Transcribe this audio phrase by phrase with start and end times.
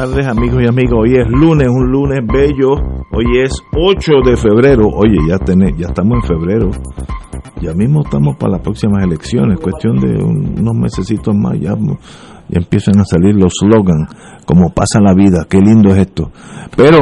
[0.00, 2.70] Tardes amigos y amigas, hoy es lunes, un lunes bello,
[3.12, 6.70] hoy es 8 de febrero, oye, ya, tenés, ya estamos en febrero,
[7.60, 11.74] ya mismo estamos para las próximas elecciones, cuestión de unos mesecitos más, ya,
[12.48, 14.08] empiezan a salir los slogans,
[14.46, 16.30] como pasa la vida, qué lindo es esto.
[16.74, 17.00] Pero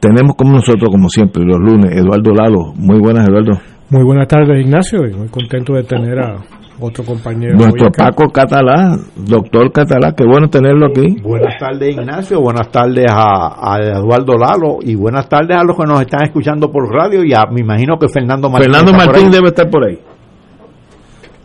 [0.00, 3.60] tenemos como nosotros, como siempre, los lunes, Eduardo Lalo, muy buenas Eduardo.
[3.90, 6.36] Muy buenas tardes Ignacio, muy contento de tener a
[6.80, 7.56] otro compañero.
[7.56, 11.20] Nuestro Paco Catalá, doctor Catalá, qué bueno tenerlo aquí.
[11.22, 16.00] Buenas tardes Ignacio, buenas tardes a, Eduardo Lalo y buenas tardes a los que nos
[16.00, 18.72] están escuchando por radio y a, me imagino que Fernando Martín.
[18.72, 19.98] Fernando Martín debe estar por ahí.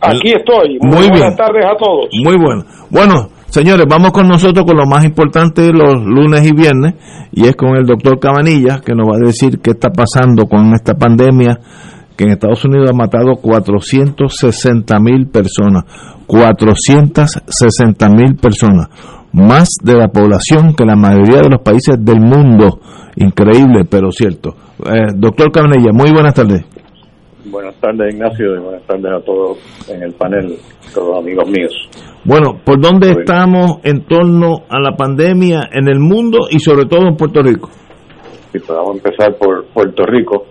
[0.02, 0.78] Aquí estoy.
[0.82, 2.10] Muy, buenas tardes a todos.
[2.24, 2.64] Muy bueno.
[2.90, 6.96] Bueno, señores, vamos con nosotros con lo más importante los lunes y viernes
[7.32, 10.74] y es con el doctor Cabanilla que nos va a decir qué está pasando con
[10.74, 11.58] esta pandemia
[12.16, 15.84] que en Estados Unidos ha matado 460 mil personas,
[16.28, 18.90] 460 mil personas,
[19.34, 22.80] más de la población que la mayoría de los países del mundo.
[23.16, 24.56] Increíble, pero cierto.
[24.86, 26.66] Eh, doctor Carnella, muy buenas tardes.
[27.46, 29.58] Buenas tardes, Ignacio, y buenas tardes a todos
[29.90, 30.56] en el panel,
[30.94, 31.74] todos amigos míos.
[32.24, 37.06] Bueno, ¿por dónde estamos en torno a la pandemia en el mundo y sobre todo
[37.08, 37.70] en Puerto Rico?
[38.54, 40.46] Sí, pues vamos a empezar por Puerto Rico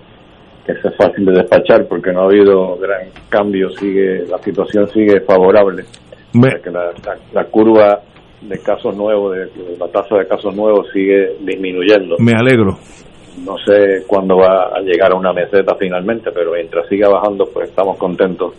[0.64, 5.20] que es fácil de despachar porque no ha habido gran cambio, sigue la situación sigue
[5.20, 5.84] favorable.
[6.32, 6.92] Que la,
[7.34, 8.00] la, curva
[8.40, 12.16] de casos nuevos, de, la tasa de casos nuevos sigue disminuyendo.
[12.18, 12.78] Me alegro.
[13.44, 17.68] No sé cuándo va a llegar a una meseta finalmente, pero mientras siga bajando, pues
[17.68, 18.54] estamos contentos.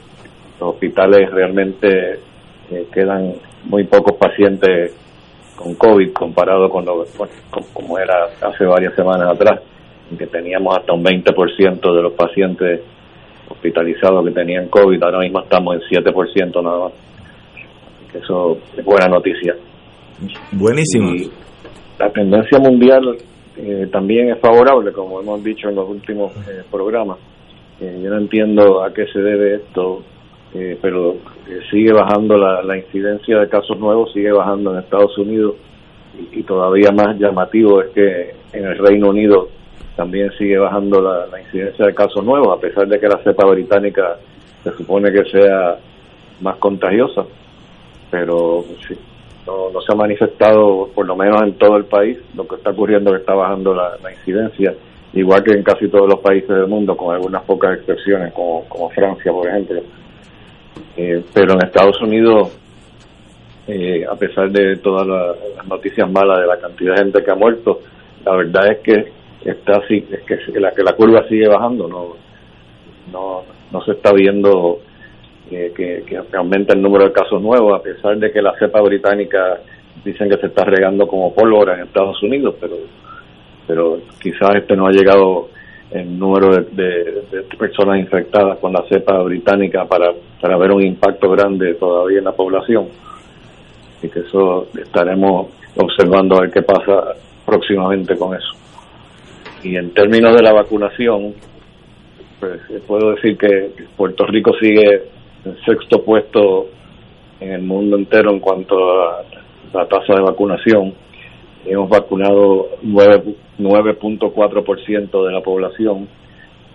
[0.60, 2.20] Los hospitales realmente
[2.70, 3.34] eh, quedan
[3.66, 4.96] muy pocos pacientes
[5.56, 7.06] con COVID comparado con lo
[7.74, 9.62] como era hace varias semanas atrás
[10.18, 12.82] que teníamos hasta un 20% de los pacientes
[13.50, 16.94] hospitalizados que tenían COVID, ahora mismo estamos en 7% nada más.
[18.14, 19.56] eso es buena noticia.
[20.52, 21.12] Buenísimo.
[22.00, 23.18] la tendencia mundial
[23.58, 27.18] eh, también es favorable, como hemos dicho en los últimos eh, programas.
[27.80, 30.04] Eh, yo no entiendo a qué se debe esto,
[30.82, 31.16] pero
[31.72, 35.56] sigue bajando la, la, incidencia de casos nuevos, sigue bajando en Estados Unidos
[36.32, 39.48] y todavía más llamativo es que en el Reino Unido
[39.96, 44.18] también sigue bajando la, incidencia de casos nuevos, a pesar de que la cepa británica
[44.64, 45.78] se supone que sea
[46.42, 47.24] más contagiosa,
[48.10, 48.98] pero sí,
[49.46, 52.72] no, no, se ha manifestado, por lo menos en todo el país, lo que está
[52.72, 54.74] ocurriendo que está bajando la, incidencia,
[55.14, 58.90] igual que en casi todos los países del mundo, con algunas pocas excepciones, como, como
[58.90, 59.82] Francia, por ejemplo.
[60.98, 62.58] Eh, pero en Estados Unidos,
[63.68, 67.36] eh, a pesar de todas las noticias malas de la cantidad de gente que ha
[67.36, 67.80] muerto,
[68.26, 72.16] la verdad es que está así, es que la, que la curva sigue bajando, no,
[73.12, 74.80] no, no se está viendo
[75.52, 78.82] eh, que, que, aumenta el número de casos nuevos, a pesar de que la cepa
[78.82, 79.60] británica
[80.04, 82.76] dicen que se está regando como pólvora en Estados Unidos, pero,
[83.68, 85.50] pero quizás este no ha llegado
[85.92, 90.12] el número de, de, personas infectadas con la cepa británica para,
[90.42, 92.88] para ver un impacto grande todavía en la población.
[94.02, 97.14] Y que eso estaremos observando a ver qué pasa
[97.46, 98.63] próximamente con eso.
[99.64, 101.34] Y en términos de la vacunación,
[102.40, 105.04] pues eh, puedo decir que Puerto Rico sigue
[105.46, 106.68] en sexto puesto
[107.40, 109.24] en el mundo entero en cuanto a
[109.74, 110.94] la tasa de vacunación.
[111.66, 116.10] Hemos vacunado 9.4% de la población,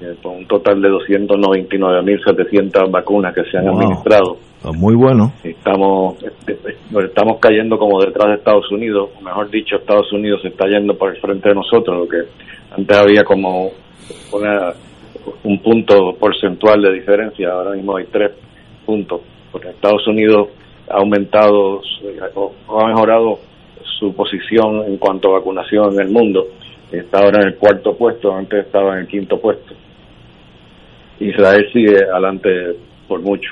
[0.00, 4.38] eh, con un total de 299.700 vacunas que se han administrado.
[4.65, 5.34] Ah, muy bueno.
[5.44, 6.56] Estamos, este,
[7.05, 11.15] estamos cayendo como detrás de Estados Unidos, mejor dicho, Estados Unidos se está yendo por
[11.15, 12.22] el frente de nosotros, lo que
[12.78, 13.72] antes había como
[14.33, 14.73] una,
[15.43, 18.31] un punto porcentual de diferencia, ahora mismo hay tres
[18.87, 19.20] puntos,
[19.50, 20.49] porque Estados Unidos
[20.88, 21.82] ha aumentado
[22.35, 23.41] o ha mejorado
[23.99, 26.47] su posición en cuanto a vacunación en el mundo.
[26.93, 29.75] Está ahora en el cuarto puesto, antes estaba en el quinto puesto.
[31.19, 32.76] Israel sigue adelante
[33.08, 33.50] por mucho.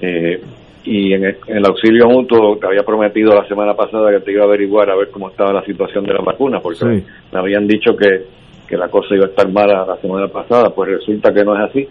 [0.00, 0.42] Eh,
[0.86, 4.46] y en el, auxilio mutuo te había prometido la semana pasada que te iba a
[4.46, 7.02] averiguar a ver cómo estaba la situación de la vacuna, porque
[7.32, 8.22] me habían dicho que,
[8.68, 11.70] que la cosa iba a estar mala la semana pasada, pues resulta que no es
[11.70, 11.88] así.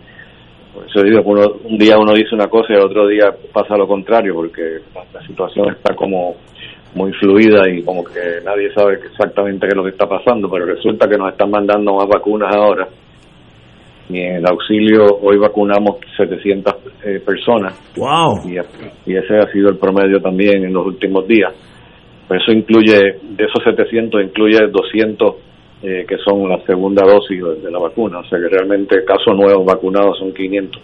[0.73, 3.77] Por eso digo que un día uno dice una cosa y el otro día pasa
[3.77, 4.79] lo contrario, porque
[5.13, 6.35] la, situación está como
[6.93, 10.65] muy fluida y como que nadie sabe exactamente qué es lo que está pasando, pero
[10.65, 12.87] resulta que nos están mandando más vacunas ahora.
[14.09, 16.73] Y en el auxilio hoy vacunamos 700
[17.03, 17.73] eh, personas.
[17.97, 18.39] ¡Wow!
[18.45, 18.55] Y,
[19.11, 21.53] y, ese ha sido el promedio también en los últimos días.
[22.27, 25.35] Pues eso incluye, de esos 700, incluye 200
[25.83, 28.19] eh, que son la segunda dosis de la vacuna.
[28.19, 30.81] O sea que realmente casos nuevos vacunados son 500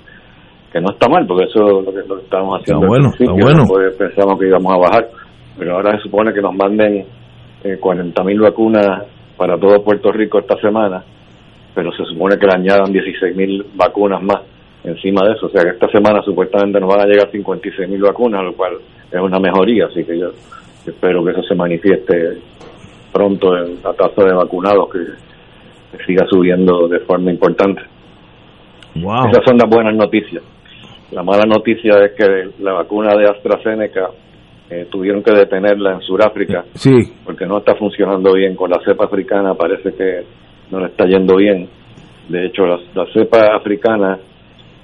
[0.72, 2.88] que no está mal, porque eso es lo que, lo estamos haciendo.
[2.88, 3.64] bueno, bueno.
[3.98, 5.10] pensamos que íbamos a bajar,
[5.58, 7.06] pero ahora se supone que nos manden
[7.64, 9.04] eh, 40.000 vacunas
[9.38, 11.04] para todo Puerto Rico esta semana,
[11.74, 14.42] pero se supone que le añadan 16.000 vacunas más
[14.84, 15.48] encima de eso.
[15.48, 18.78] O sea que esta semana supuestamente nos van a llegar 56.000 vacunas, lo cual
[19.12, 20.30] es una mejoría, así que yo
[20.86, 22.38] espero que eso se manifieste
[23.12, 25.00] pronto en la tasa de vacunados que,
[26.06, 27.82] siga subiendo de forma importante.
[28.96, 29.28] Wow.
[29.30, 30.42] Esas son las buenas noticias.
[31.12, 34.08] La mala noticia es que la vacuna de AstraZeneca
[34.70, 37.12] eh, tuvieron que detenerla en Sudáfrica sí.
[37.26, 40.24] porque no está funcionando bien con la cepa africana, parece que
[40.72, 41.68] no le está yendo bien.
[42.30, 44.18] De hecho, la, cepa africana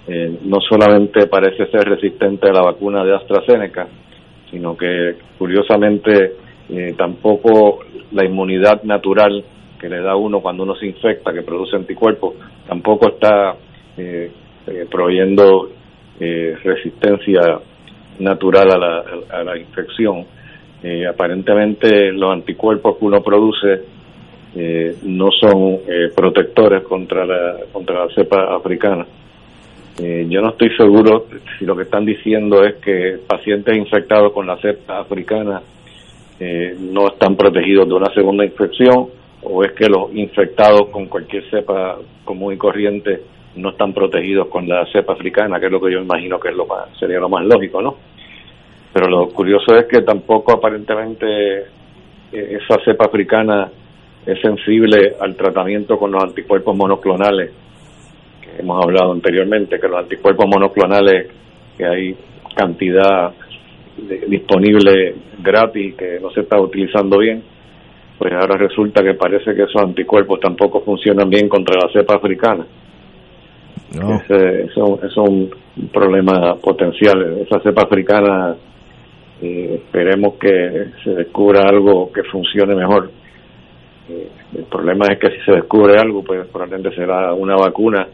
[0.07, 3.87] eh, no solamente parece ser resistente a la vacuna de AstraZeneca,
[4.51, 6.33] sino que curiosamente
[6.69, 7.79] eh, tampoco
[8.11, 9.43] la inmunidad natural
[9.79, 12.33] que le da uno cuando uno se infecta, que produce anticuerpos,
[12.67, 13.55] tampoco está
[13.95, 14.31] eh,
[14.89, 15.69] proveyendo
[16.19, 17.59] eh, resistencia
[18.19, 20.25] natural a la, a la infección.
[21.09, 23.81] Aparentemente los anticuerpos que uno produce
[24.57, 25.79] eh, no son
[26.15, 29.05] protectores contra la, contra la cepa africana.
[29.97, 31.25] yo no estoy seguro
[31.57, 35.61] si lo que están diciendo es que pacientes infectados con la cepa africana
[36.79, 39.07] no están protegidos de una segunda infección
[39.43, 43.21] o es que los infectados con cualquier cepa común y corriente
[43.55, 46.55] no están protegidos con la cepa africana, que es lo que yo imagino que es
[46.55, 47.95] lo más, sería lo más lógico, ¿no?
[48.93, 51.59] Pero lo curioso es que tampoco aparentemente
[52.31, 53.69] eh, esa cepa africana
[54.27, 57.51] es sensible al tratamiento con los anticuerpos monoclonales
[58.41, 61.27] que hemos hablado anteriormente, que los anticuerpos monoclonales
[61.77, 62.15] que hay
[62.55, 63.31] cantidad
[64.27, 67.41] disponible gratis que no se está utilizando bien,
[68.17, 72.65] pues ahora resulta que parece que esos anticuerpos tampoco funcionan bien contra la cepa africana.
[73.91, 75.49] Ese, eso, es un
[75.93, 77.37] problema potencial.
[77.41, 78.55] Esa cepa africana,
[79.41, 83.09] eh, esperemos que se descubra algo que funcione mejor.
[84.87, 88.07] Problema es que si se descubre algo, pues probablemente será una vacuna.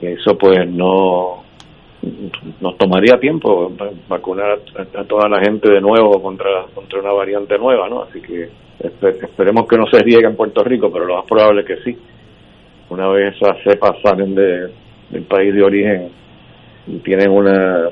[0.00, 1.42] Y eso pues no
[2.60, 3.72] nos tomaría tiempo
[4.08, 4.60] vacunar
[4.96, 8.02] a, toda la gente de nuevo contra contra una variante nueva, ¿no?
[8.02, 11.66] Así que esperemos que no se riegue en Puerto Rico, pero lo más probable es
[11.66, 11.98] que sí
[12.88, 14.70] una vez esas cepas salen de,
[15.10, 16.08] del país de origen
[16.86, 17.90] y tienen una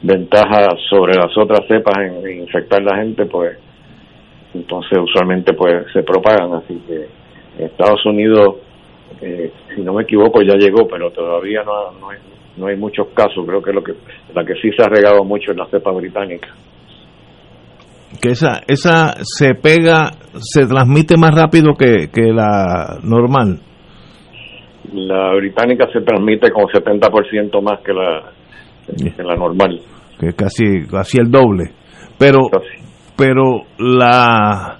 [0.00, 3.58] ventaja sobre las otras cepas en, infectar la gente, pues
[4.54, 6.54] entonces usualmente pues se propagan.
[6.54, 7.25] Así que
[7.58, 8.56] Estados Unidos,
[9.20, 12.18] eh, si no me equivoco, ya llegó, pero todavía no, no, hay,
[12.56, 13.44] no hay muchos casos.
[13.46, 13.92] Creo que lo que
[14.34, 16.48] la que sí se ha regado mucho es la cepa británica.
[18.20, 23.60] Que esa, esa se pega, se transmite más rápido que, que la normal.
[24.92, 28.32] La británica se transmite con 70% más que la,
[28.86, 29.80] que la normal.
[30.18, 31.72] Que casi, casi el doble.
[32.18, 32.38] Pero,
[33.16, 34.78] pero la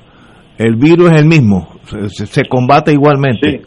[0.58, 1.68] el virus es el mismo,
[2.08, 3.50] se, combate igualmente.
[3.50, 3.60] Sí.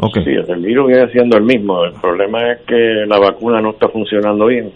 [0.00, 0.22] Okay.
[0.24, 1.84] sí, el virus viene siendo el mismo.
[1.84, 4.70] El problema es que la vacuna no está funcionando bien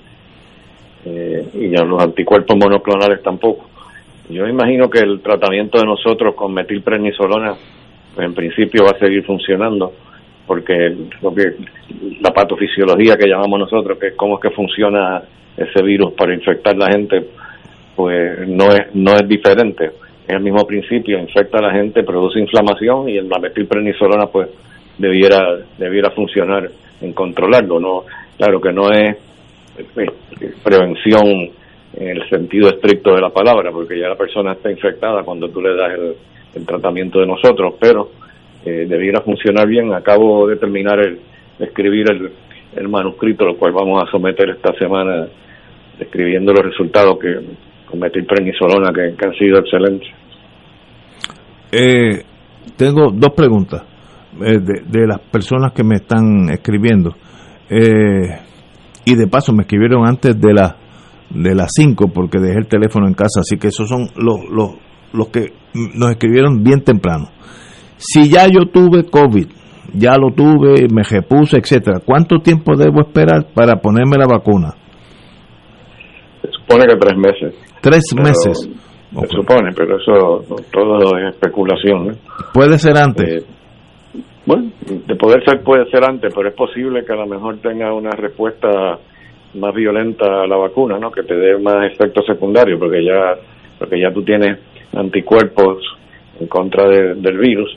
[1.05, 3.67] eh, y ya los anticuerpos monoclonales tampoco.
[4.29, 7.55] Yo imagino que el tratamiento de nosotros con metilprednisolona,
[8.15, 9.93] pues en principio va a seguir funcionando
[10.47, 10.75] porque
[11.21, 11.55] lo que
[12.21, 15.23] la patofisiología que llamamos nosotros, que es cómo es que funciona
[15.57, 17.27] ese virus para infectar a la gente,
[17.95, 19.91] pues no es no es diferente.
[20.27, 24.49] Es el mismo principio, infecta a la gente, produce inflamación y el metilprednisolona pues
[24.99, 28.05] debiera debiera funcionar en controlarlo, no
[28.37, 29.17] claro que no es
[30.63, 31.51] prevención
[31.95, 35.61] en el sentido estricto de la palabra, porque ya la persona está infectada cuando tú
[35.61, 35.93] le das
[36.55, 38.11] el tratamiento de nosotros, pero
[38.65, 39.93] eh, debiera funcionar bien.
[39.93, 41.19] Acabo de terminar el,
[41.59, 42.31] de escribir el,
[42.77, 45.27] el manuscrito, lo cual vamos a someter esta semana,
[45.99, 47.41] escribiendo los resultados que
[47.93, 50.09] con metilprednisolona que, que han sido excelentes.
[51.71, 52.25] Eh,
[52.77, 53.83] tengo dos preguntas
[54.41, 57.15] eh, de, de, las personas que me están escribiendo.
[57.69, 58.39] Eh,
[59.05, 60.77] y de paso me escribieron antes de la
[61.31, 64.73] de las 5 porque dejé el teléfono en casa, así que esos son los, los,
[65.13, 65.53] los que
[65.95, 67.31] nos escribieron bien temprano.
[67.97, 69.47] Si ya yo tuve COVID,
[69.95, 74.75] ya lo tuve, me repuse, etcétera, ¿cuánto tiempo debo esperar para ponerme la vacuna?
[76.67, 77.55] Supone que tres meses.
[77.81, 78.71] Tres meses.
[79.13, 82.17] se supone, pero eso todo es especulación.
[82.55, 83.43] ¿Puede ser antes?
[83.43, 83.47] Eh,
[84.45, 87.93] bueno, de poder ser puede ser antes, pero es posible que a lo mejor tenga
[87.93, 88.99] una respuesta
[89.55, 91.11] más violenta a la vacuna, ¿no?
[91.11, 93.35] Que te dé más efectos secundarios, porque ya
[93.79, 94.59] porque ya tú tienes
[94.95, 95.79] anticuerpos
[96.41, 97.77] en contra del virus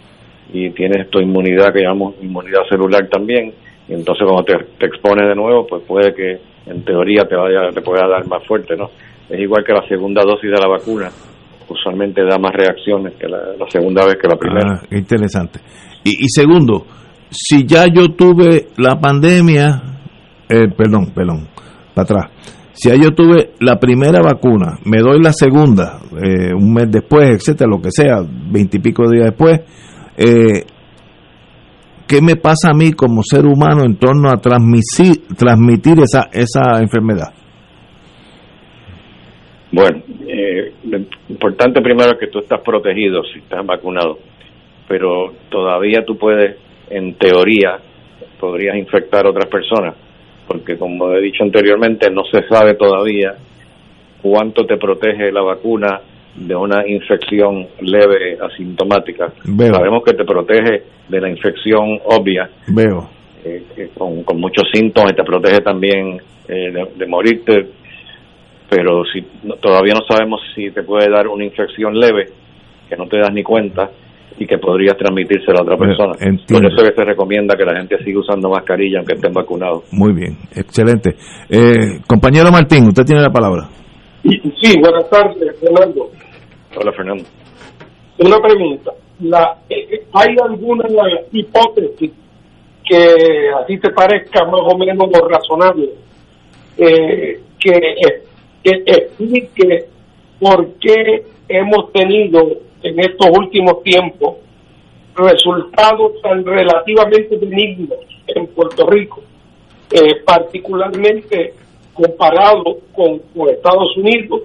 [0.53, 3.53] y tienes tu inmunidad que llamamos inmunidad celular también
[3.87, 7.69] y entonces cuando te, te expones de nuevo pues puede que en teoría te vaya
[7.73, 8.89] te pueda dar más fuerte no
[9.29, 11.09] es igual que la segunda dosis de la vacuna.
[11.67, 13.39] Usualmente da más reacciones que la,
[13.69, 14.81] segunda vez que la primera.
[14.81, 15.59] Ah, interesante.
[16.03, 16.85] Y, segundo
[17.31, 19.81] si ya yo tuve la pandemia
[20.47, 21.47] eh, perdón perdón
[21.95, 22.31] para atrás.
[22.73, 27.29] Si ya yo tuve la primera vacuna, me doy la segunda, eh, un mes después,
[27.29, 29.61] etcétera, lo que sea, veintipico días después,
[30.17, 30.65] eh,
[32.07, 37.33] ¿qué me pasa a mí como ser humano en torno a transmitir, esa, esa enfermedad?
[39.71, 40.73] Bueno, eh,
[41.29, 44.19] importante primero es que tú estás protegido si estás vacunado,
[44.87, 46.57] pero todavía tú puedes,
[46.89, 47.77] en teoría,
[48.39, 49.95] podrías infectar a otras personas
[50.47, 53.35] porque como he dicho anteriormente, no se sabe todavía
[54.21, 56.01] cuánto te protege la vacuna
[56.35, 59.31] de una infección leve asintomática.
[59.43, 62.49] Sabemos que te protege de la infección obvia.
[62.67, 63.09] Veo.
[63.43, 67.67] Eh, con, muchos síntomas y te protege también eh, de, morirte,
[68.67, 69.21] pero si
[69.61, 72.25] todavía no sabemos si te puede dar una infección leve
[72.89, 73.91] que no te das ni cuenta
[74.39, 76.13] y que podría transmitirse a otra persona.
[76.13, 79.83] Por eso que se recomienda que la gente siga usando mascarilla aunque estén vacunados.
[79.91, 81.15] Muy bien, excelente.
[81.47, 83.69] Eh, compañero Martín, usted tiene la palabra.
[84.25, 86.09] Sí, buenas tardes, Fernando.
[86.75, 87.23] Hola, Fernando.
[88.17, 88.91] Una pregunta.
[89.19, 90.85] La, eh, eh, ¿Hay alguna
[91.31, 92.11] hipótesis
[92.83, 95.89] que así te parezca más o menos razonable
[96.77, 99.85] que, que explique
[100.39, 102.41] por qué hemos tenido
[102.83, 104.35] en estos últimos tiempos
[105.15, 109.23] resultados tan relativamente benignos en Puerto Rico,
[109.91, 111.53] eh, particularmente
[111.95, 114.41] comparado con, Estados Unidos,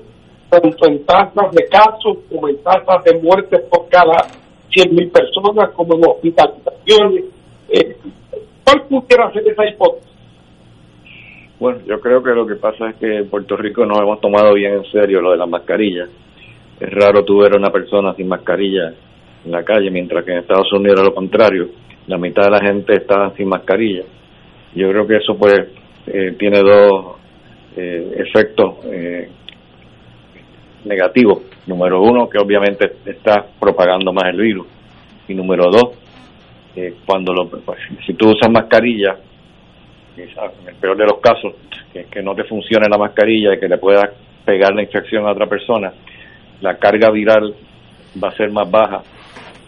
[0.48, 4.16] tanto en tasas de casos como en tasas de muertes por cada
[4.70, 7.24] 100.000 personas, como en hospitalizaciones.
[7.68, 7.96] Eh,
[8.64, 10.10] ¿Cuál pudiera ser esa hipótesis?
[11.58, 14.54] Bueno, yo creo que lo que pasa es que en Puerto Rico nos hemos tomado
[14.54, 16.08] bien en serio lo de las mascarillas
[16.80, 18.94] es raro tú ver a una persona sin mascarilla
[19.44, 21.68] en la calle, mientras que en Estados Unidos era lo contrario.
[22.06, 24.04] La mitad de la gente está sin mascarilla.
[24.74, 25.60] Yo creo que eso pues
[26.06, 27.19] eh, tiene dos
[27.76, 29.28] eh, efectos eh,
[30.84, 31.42] negativos.
[31.66, 34.66] Número uno, que obviamente está propagando más el virus.
[35.28, 35.96] Y número dos,
[37.06, 39.16] cuando lo, pues, si tú usas mascarilla,
[40.16, 41.54] en el peor de los casos,
[41.92, 44.10] que, que no te funcione la mascarilla y que le puedas
[44.44, 45.92] pegar la infección a otra persona,
[46.60, 47.54] la carga viral
[48.22, 49.02] va a ser más baja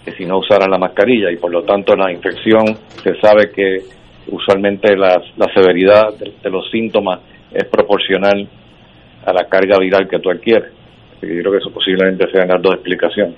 [0.04, 2.64] que si no usaran la mascarilla y por lo tanto la infección
[3.02, 3.78] se sabe que
[4.28, 7.20] usualmente la, la severidad de, los síntomas
[7.54, 8.48] es proporcional
[9.24, 10.72] a la carga viral que tú adquieres.
[11.16, 13.36] Así que yo creo que eso posiblemente sean las dos explicaciones.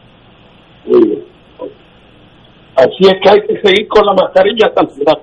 [2.76, 5.18] Así es que hay que seguir con la mascarilla hasta el final.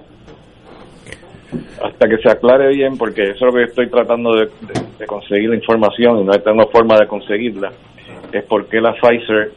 [1.84, 4.50] Hasta que se aclare bien, porque eso es lo que estoy tratando de,
[5.00, 7.72] de conseguir la información y no tengo forma de conseguirla
[8.32, 9.52] es por qué la Pfizer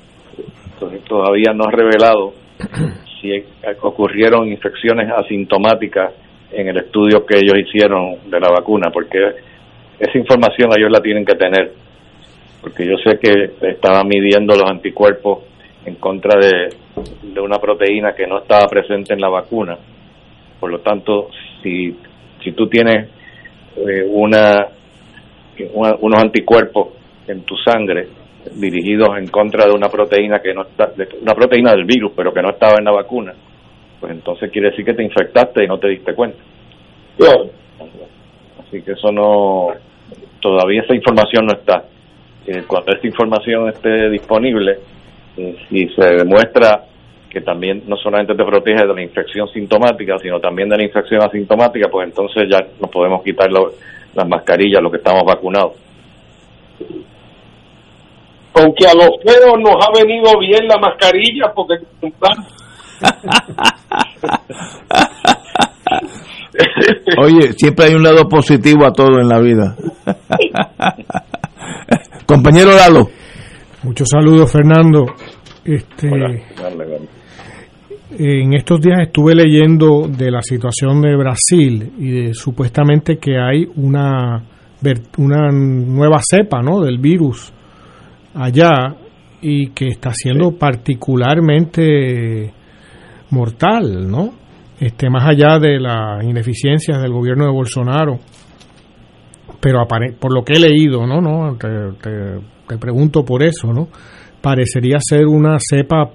[1.08, 2.34] todavía no ha revelado
[3.20, 3.44] si
[3.80, 6.12] ocurrieron infecciones asintomáticas
[6.52, 9.18] en el estudio que ellos hicieron de la vacuna, porque
[9.98, 11.72] esa información ellos la tienen que tener,
[12.60, 15.44] porque yo sé que estaban midiendo los anticuerpos
[15.84, 19.76] en contra de, una proteína que no estaba presente en la vacuna.
[20.60, 21.28] Por lo tanto,
[21.62, 21.94] si,
[22.42, 23.08] si tú tienes
[23.76, 24.68] eh, una,
[25.74, 26.88] unos anticuerpos
[27.26, 28.08] en tu sangre
[28.52, 32.42] dirigidos en contra de una proteína que no está, una proteína del virus, pero que
[32.42, 33.34] no estaba en la vacuna,
[34.04, 36.36] pues entonces quiere decir que te infectaste y no te diste cuenta.
[38.60, 39.68] Así que eso no,
[40.40, 41.84] todavía esa información no está.
[42.46, 44.78] Eh, cuando esta información esté disponible,
[45.38, 46.84] eh, si se demuestra
[47.30, 51.22] que también no solamente te protege de la infección sintomática, sino también de la infección
[51.22, 55.72] asintomática, pues entonces ya nos podemos quitar las mascarillas, los que estamos vacunados
[58.54, 61.74] aunque a los feos nos ha venido bien la mascarilla porque
[67.18, 69.76] Oye, siempre hay un lado positivo a todo en la vida.
[72.26, 73.08] Compañero Lalo.
[73.82, 75.04] Muchos saludos, Fernando.
[75.64, 76.08] Este,
[78.18, 83.66] En estos días estuve leyendo de la situación de Brasil y de supuestamente que hay
[83.76, 84.42] una
[85.18, 86.82] una nueva cepa, ¿no?
[86.82, 87.50] del virus
[88.34, 88.94] allá
[89.40, 92.52] y que está siendo particularmente
[93.34, 94.30] mortal, ¿no?
[94.80, 98.18] Este, más allá de las ineficiencias del gobierno de Bolsonaro,
[99.60, 99.86] pero
[100.18, 103.88] por lo que he leído, no, no, te, pregunto por eso, ¿no?
[104.40, 106.10] Parecería ser una cepa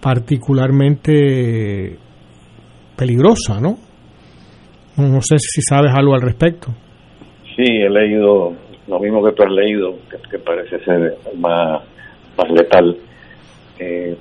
[0.00, 1.96] particularmente
[2.96, 3.78] peligrosa, ¿no?
[4.96, 6.68] No sé si sabes algo al respecto.
[7.56, 8.52] Sí, he leído
[8.86, 9.94] lo mismo que tú has leído,
[10.30, 11.82] que, parece ser más,
[12.50, 12.96] letal.
[13.78, 14.16] Eh,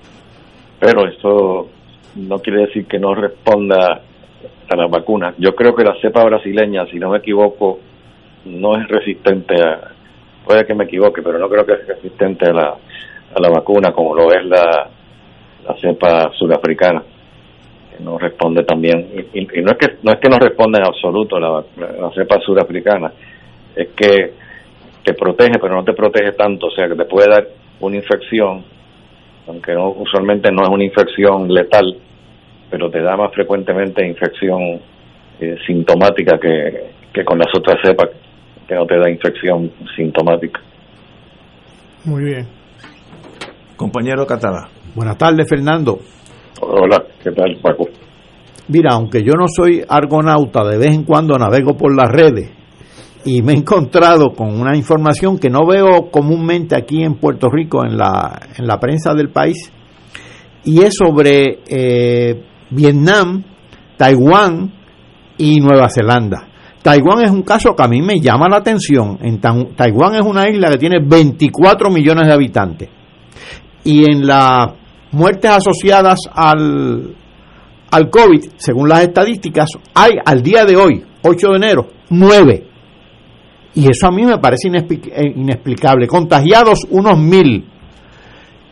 [0.80, 1.70] pero eso
[2.16, 4.02] no quiere decir que no responda
[4.70, 5.34] a la vacuna.
[5.38, 7.80] Yo creo que la cepa brasileña, si no me equivoco,
[8.46, 9.92] no es resistente a,
[10.46, 13.92] puede que me equivoque, pero no creo que es resistente a la, a la vacuna
[13.92, 14.90] como lo es la,
[15.68, 17.04] la cepa sudafricana
[18.00, 21.64] no responde también y, no es que no es que no responde en absoluto la,
[21.78, 23.12] la, cepa sudafricana
[23.76, 24.34] es que
[25.04, 27.48] te protege pero no te protege tanto o sea que te puede dar
[27.82, 28.64] una infección
[29.50, 31.98] aunque no, usualmente no es una infección letal
[32.72, 34.80] pero te da más frecuentemente infección
[35.40, 38.10] eh, sintomática que, que con las otras cepas
[38.68, 40.62] que no te da infección sintomática
[42.06, 42.48] muy bien
[43.76, 46.00] compañero Catalá Buenas tardes, Fernando.
[46.62, 47.86] Hola, ¿qué tal, Paco?
[48.68, 52.52] Mira, aunque yo no soy argonauta, de vez en cuando navego por las redes
[53.26, 57.86] y me he encontrado con una información que no veo comúnmente aquí en Puerto Rico
[57.86, 59.72] en la, en la prensa del país
[60.64, 63.44] y es sobre eh, Vietnam,
[63.98, 64.74] Taiwán
[65.38, 66.48] y Nueva Zelanda.
[66.82, 69.18] Taiwán es un caso que a mí me llama la atención.
[69.22, 72.90] En Taiwán es una isla que tiene 24 millones de habitantes
[73.84, 74.70] y en las
[75.12, 77.16] muertes asociadas al,
[77.92, 82.69] al COVID, según las estadísticas, hay al día de hoy, 8 de enero, 9.
[83.76, 86.08] Y eso a mí me parece eh, inexplicable.
[86.08, 87.66] Contagiados unos mil.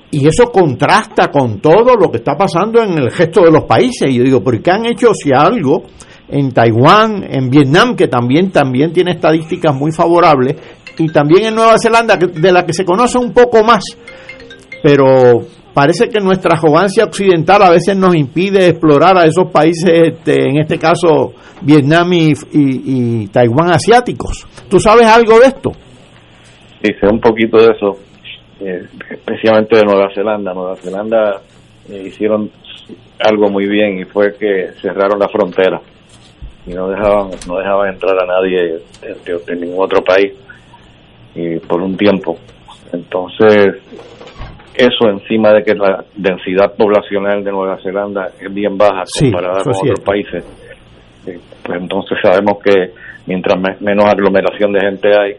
[0.09, 4.09] Y eso contrasta con todo lo que está pasando en el resto de los países.
[4.09, 5.83] Y yo digo, ¿por qué han hecho si algo
[6.29, 10.55] en Taiwán, en Vietnam, que también, también tiene estadísticas muy favorables,
[10.97, 13.83] y también en Nueva Zelanda, de la que se conoce un poco más,
[14.81, 15.41] pero
[15.73, 20.57] parece que nuestra arrogancia occidental a veces nos impide explorar a esos países, este, en
[20.57, 24.47] este caso Vietnam y, Taiwán asiáticos.
[24.69, 25.71] ¿Tú sabes algo de esto?
[26.81, 27.97] Sí, sé un poquito de eso,
[28.59, 30.53] eh, especialmente de Nueva Zelanda.
[30.53, 31.41] Nueva Zelanda
[31.89, 32.49] eh, hicieron
[33.19, 35.81] algo muy bien y fue que cerraron la frontera
[36.65, 40.33] y no dejaban no dejaban entrar a nadie de, de ningún otro país
[41.35, 42.37] y por un tiempo.
[42.91, 43.75] Entonces
[44.77, 49.73] eso encima de que la densidad poblacional de Nueva Zelanda es bien baja comparada con
[49.73, 50.43] otros países,
[51.23, 52.91] pues entonces sabemos que
[53.25, 55.35] mientras menos aglomeración de gente hay,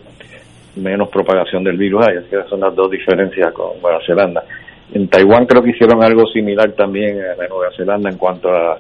[0.77, 2.19] menos propagación del virus hay.
[2.19, 4.45] Así que son las dos diferencias con Nueva Zelanda.
[4.93, 8.79] En Taiwán creo que hicieron algo similar también a Nueva Zelanda en cuanto a,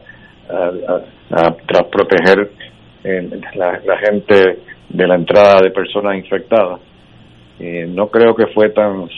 [0.49, 2.51] a, proteger
[3.05, 6.81] eh, la, la, gente de la entrada de personas infectadas.
[7.61, 9.09] Eh, no creo que fue tan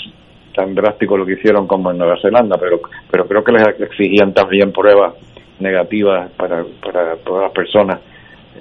[0.54, 4.32] tan drástico lo que hicieron como en Nueva Zelanda, pero pero creo que les exigían
[4.32, 5.14] también pruebas
[5.60, 8.00] negativas para, para todas las personas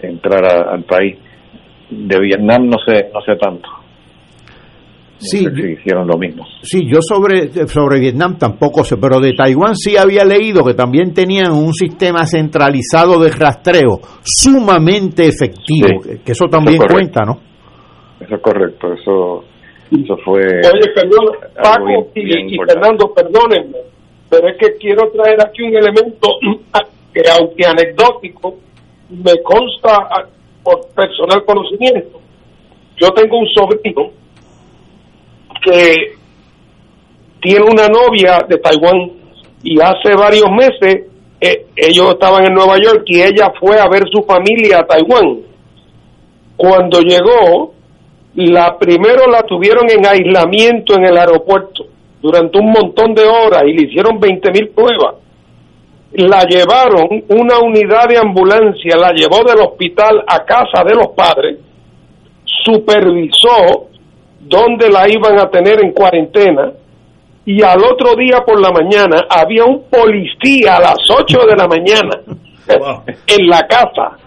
[0.02, 1.17] entrar al país.
[1.89, 3.67] De Vietnam no sé no sé tanto.
[5.19, 6.45] Sí, hicieron lo mismo.
[6.62, 11.13] Sí, yo sobre, sobre Vietnam tampoco sé, pero de Taiwán sí había leído que también
[11.13, 17.38] tenían un sistema centralizado de rastreo sumamente efectivo, que eso también cuenta, ¿no?
[18.21, 19.43] Eso es correcto, eso
[19.91, 20.41] eso fue.
[20.41, 21.25] Oye, perdón,
[21.62, 23.80] Paco y, Fernando, perdónenme,
[24.30, 26.30] pero es que quiero traer aquí un elemento
[27.13, 28.58] que, aunque anecdótico,
[29.10, 30.28] me consta
[30.63, 32.19] por personal conocimiento.
[32.97, 34.12] Yo tengo un sobrino
[35.63, 36.19] que
[37.41, 39.12] tiene una novia de Taiwán
[39.63, 41.06] y hace varios meses
[41.41, 45.39] eh, ellos estaban en Nueva York y ella fue a ver su familia a Taiwán.
[46.58, 47.73] Cuando llegó,
[48.47, 51.84] la primero la tuvieron en aislamiento en el aeropuerto
[52.21, 55.15] durante un montón de horas y le hicieron 20 mil pruebas.
[56.13, 61.58] La llevaron, una unidad de ambulancia la llevó del hospital a casa de los padres,
[62.45, 63.89] supervisó
[64.39, 66.71] dónde la iban a tener en cuarentena
[67.45, 71.67] y al otro día por la mañana había un policía a las 8 de la
[71.67, 72.21] mañana
[73.28, 74.17] en la casa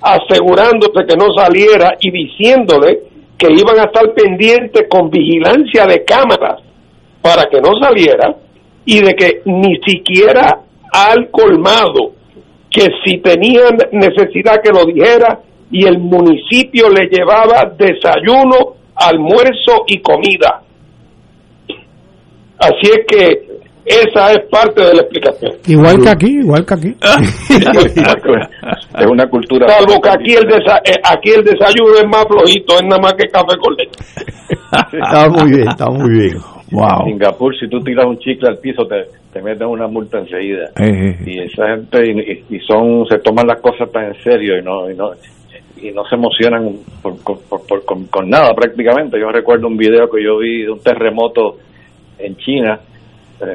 [0.00, 3.09] asegurándose que no saliera y diciéndole
[3.40, 6.60] que iban a estar pendientes con vigilancia de cámaras
[7.22, 8.36] para que no saliera
[8.84, 10.60] y de que ni siquiera
[10.92, 12.12] al colmado,
[12.70, 20.00] que si tenían necesidad que lo dijera y el municipio le llevaba desayuno, almuerzo y
[20.00, 20.62] comida.
[22.58, 23.49] Así es que
[23.90, 25.52] esa es parte de la explicación.
[25.66, 26.94] Igual que aquí, igual que aquí.
[28.98, 29.68] es una cultura.
[29.68, 33.14] Salvo que aquí el, desa- eh, aquí el desayuno es más flojito, es nada más
[33.14, 34.00] que café con leche.
[34.92, 36.36] Está muy bien, está muy bien.
[36.72, 37.00] Wow.
[37.06, 40.66] En Singapur, si tú tiras un chicle al piso, te, te meten una multa enseguida.
[40.78, 41.16] Eh, eh.
[41.26, 44.88] Y esa gente, y, y son, se toman las cosas tan en serio y no,
[44.88, 45.10] y no,
[45.82, 49.18] y no se emocionan por, por- por- por- con, con nada prácticamente.
[49.18, 51.56] Yo recuerdo un video que yo vi de un terremoto
[52.20, 52.78] en China,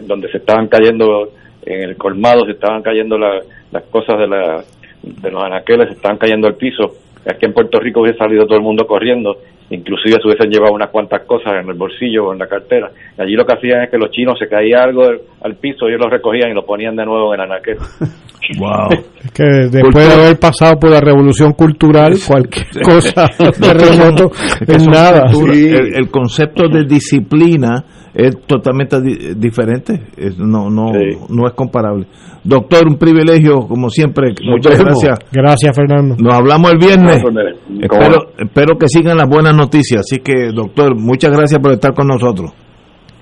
[0.08, 1.30] donde se estaban cayendo,
[1.66, 3.40] en el colmado se estaban cayendo la-
[3.72, 4.64] las cosas de, la,
[5.04, 6.92] de los anaqueles, se estaban cayendo al piso.
[7.28, 9.36] Aquí en Puerto Rico hubiese salido todo el mundo corriendo,
[9.72, 12.92] inclusive se hubiesen llevado unas cuantas cosas en el bolsillo o en la cartera.
[13.18, 15.88] Y allí lo que hacían es que los chinos se caía algo del- al piso,
[15.88, 17.78] ellos lo recogían y lo ponían de nuevo en el anaquel.
[18.60, 18.90] Wow.
[19.24, 23.28] Es que después de haber pasado por la revolución cultural, cualquier cosa,
[23.60, 25.24] terremoto, Es que es son nada.
[25.32, 25.58] culturas.
[25.58, 25.68] Sí.
[25.70, 27.84] El, el concepto de disciplina
[28.16, 30.02] es totalmente di- diferente.
[30.18, 31.18] Es- no, no, Sí.
[31.30, 32.08] no es comparable.
[32.44, 34.34] Doctor, un privilegio, como siempre.
[34.44, 35.20] Muchas gracias.
[35.32, 36.16] Gracias, Fernando.
[36.20, 37.24] Nos hablamos el viernes.
[37.24, 37.42] No,
[37.82, 40.02] Espero, espero que sigan las buenas noticias.
[40.02, 42.52] Así que, doctor, muchas gracias por estar con nosotros.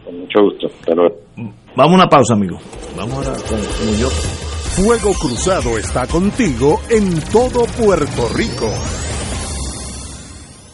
[0.06, 0.67] Con mucho gusto.
[0.67, 1.15] Hasta luego.
[1.75, 2.58] Vamos a una pausa, amigo.
[2.95, 3.60] Vamos ahora con.
[4.73, 8.67] Fuego Cruzado está contigo en todo Puerto Rico.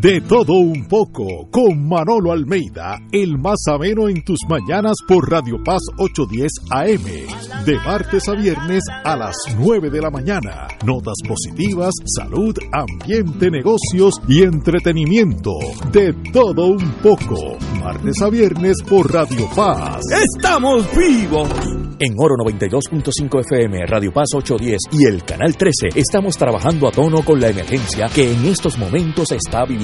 [0.00, 5.62] De todo un poco, con Manolo Almeida, el más ameno en tus mañanas por Radio
[5.64, 10.66] Paz 810 AM, de martes a viernes a las 9 de la mañana.
[10.84, 15.52] Notas positivas, salud, ambiente, negocios y entretenimiento.
[15.92, 20.00] De todo un poco, martes a viernes por Radio Paz.
[20.10, 21.48] ¡Estamos vivos!
[22.00, 27.22] En Oro 92.5 FM, Radio Paz 810 y el Canal 13 estamos trabajando a tono
[27.24, 29.83] con la emergencia que en estos momentos está viviendo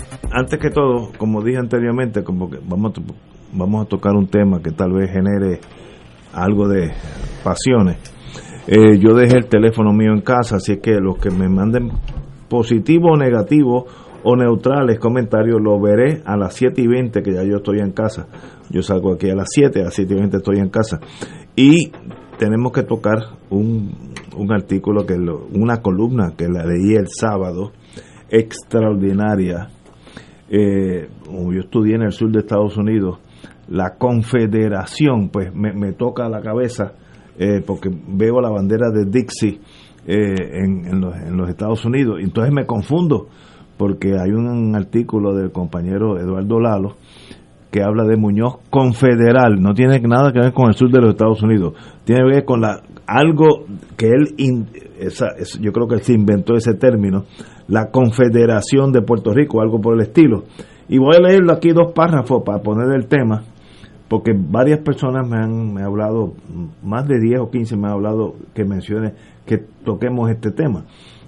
[0.33, 2.93] Antes que todo, como dije anteriormente, como que vamos
[3.85, 5.59] a, tocar un tema que tal vez genere
[6.33, 6.91] algo de
[7.43, 7.97] pasiones.
[8.67, 11.89] Eh, yo dejé el teléfono mío en casa, así que los que me manden
[12.47, 13.85] positivo o negativo
[14.23, 17.91] o neutrales comentarios lo veré a las 7 y 20 que ya yo estoy en
[17.91, 18.27] casa.
[18.69, 20.99] Yo salgo aquí a las 7, a las 7 y 20 estoy en casa.
[21.55, 21.91] Y
[22.37, 23.17] tenemos que tocar
[23.49, 23.91] un,
[24.37, 27.71] un artículo, que lo- una columna que la leí el sábado,
[28.29, 29.69] extraordinaria.
[30.53, 33.19] Eh, como yo estudié en el sur de Estados Unidos,
[33.69, 36.91] la confederación, pues me, me toca la cabeza
[37.39, 39.59] eh, porque veo la bandera de Dixie
[40.05, 42.17] eh, en, en los, en los Estados Unidos.
[42.21, 43.27] Entonces me confundo
[43.77, 46.95] porque hay un artículo del compañero Eduardo Lalo
[47.71, 51.11] que habla de Muñoz confederal, no tiene nada que ver con el sur de los
[51.11, 54.67] Estados Unidos, tiene que ver con la algo que él, in-
[55.01, 57.25] esa, es- yo creo que se inventó ese término,
[57.67, 60.43] la Confederación de Puerto Rico, algo por el estilo.
[60.87, 63.43] Y voy a leerlo aquí dos párrafos para poner el tema,
[64.09, 66.33] porque varias personas me han me hablado,
[66.83, 69.13] más de 10 o 15 me han hablado que mencione
[69.45, 70.85] que toquemos este tema.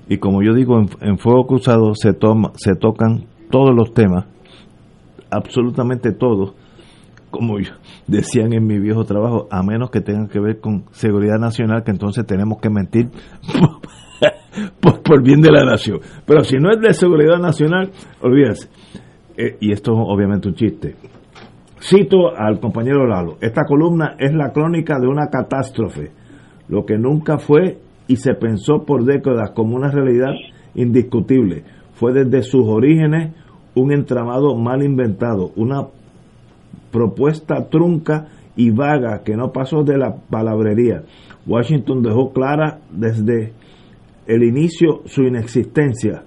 [0.09, 4.25] Y como yo digo, en, Fuego Cruzado se, toma, se tocan todos los temas,
[5.31, 6.53] absolutamente todos,
[7.33, 7.57] como
[8.05, 11.89] decían en mi viejo trabajo, a menos que tengan que ver con seguridad nacional, que
[11.89, 13.09] entonces tenemos que mentir
[14.79, 15.99] por, por bien de la nación.
[16.27, 17.89] Pero si no es de seguridad nacional,
[18.21, 18.69] olvídense.
[19.35, 20.95] Eh, y esto es obviamente un chiste.
[21.81, 26.11] Cito al compañero Lalo, esta columna es la crónica de una catástrofe,
[26.67, 30.33] lo que nunca fue y se pensó por décadas como una realidad
[30.75, 31.63] indiscutible.
[31.93, 33.33] Fue desde sus orígenes
[33.73, 35.87] un entramado mal inventado, una
[36.93, 41.03] propuesta trunca y vaga que no pasó de la palabrería.
[41.45, 43.51] Washington dejó clara desde
[44.27, 46.23] el inicio su inexistencia,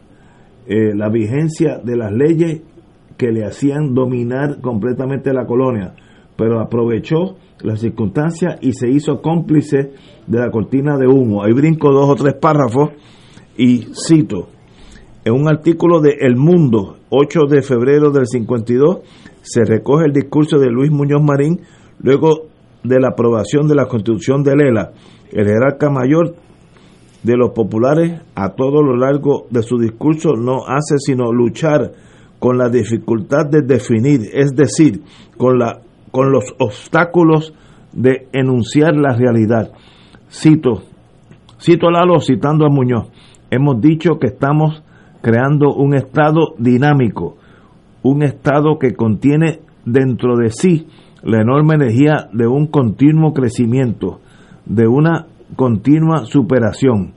[0.67, 2.61] eh, la vigencia de las leyes
[3.17, 5.95] que le hacían dominar completamente la colonia,
[6.37, 9.93] pero aprovechó las circunstancias y se hizo cómplice
[10.27, 11.43] de la cortina de humo.
[11.43, 12.91] Ahí brinco dos o tres párrafos
[13.57, 14.49] y cito,
[15.25, 18.99] en un artículo de El Mundo, 8 de febrero del 52,
[19.47, 21.61] se recoge el discurso de Luis Muñoz Marín
[22.01, 22.49] luego
[22.83, 24.93] de la aprobación de la constitución de Lela.
[25.31, 26.35] El jerarca mayor
[27.23, 31.93] de los populares a todo lo largo de su discurso no hace sino luchar
[32.41, 35.03] con la dificultad de definir, es decir,
[35.37, 35.81] con, la,
[36.11, 37.55] con los obstáculos
[37.93, 39.71] de enunciar la realidad.
[40.29, 40.83] Cito,
[41.61, 43.11] cito Lalo citando a Muñoz,
[43.51, 44.83] hemos dicho que estamos
[45.23, 47.37] creando un estado dinámico,
[48.07, 50.87] un estado que contiene dentro de sí
[51.23, 54.21] la enorme energía de un continuo crecimiento,
[54.65, 57.15] de una continua superación.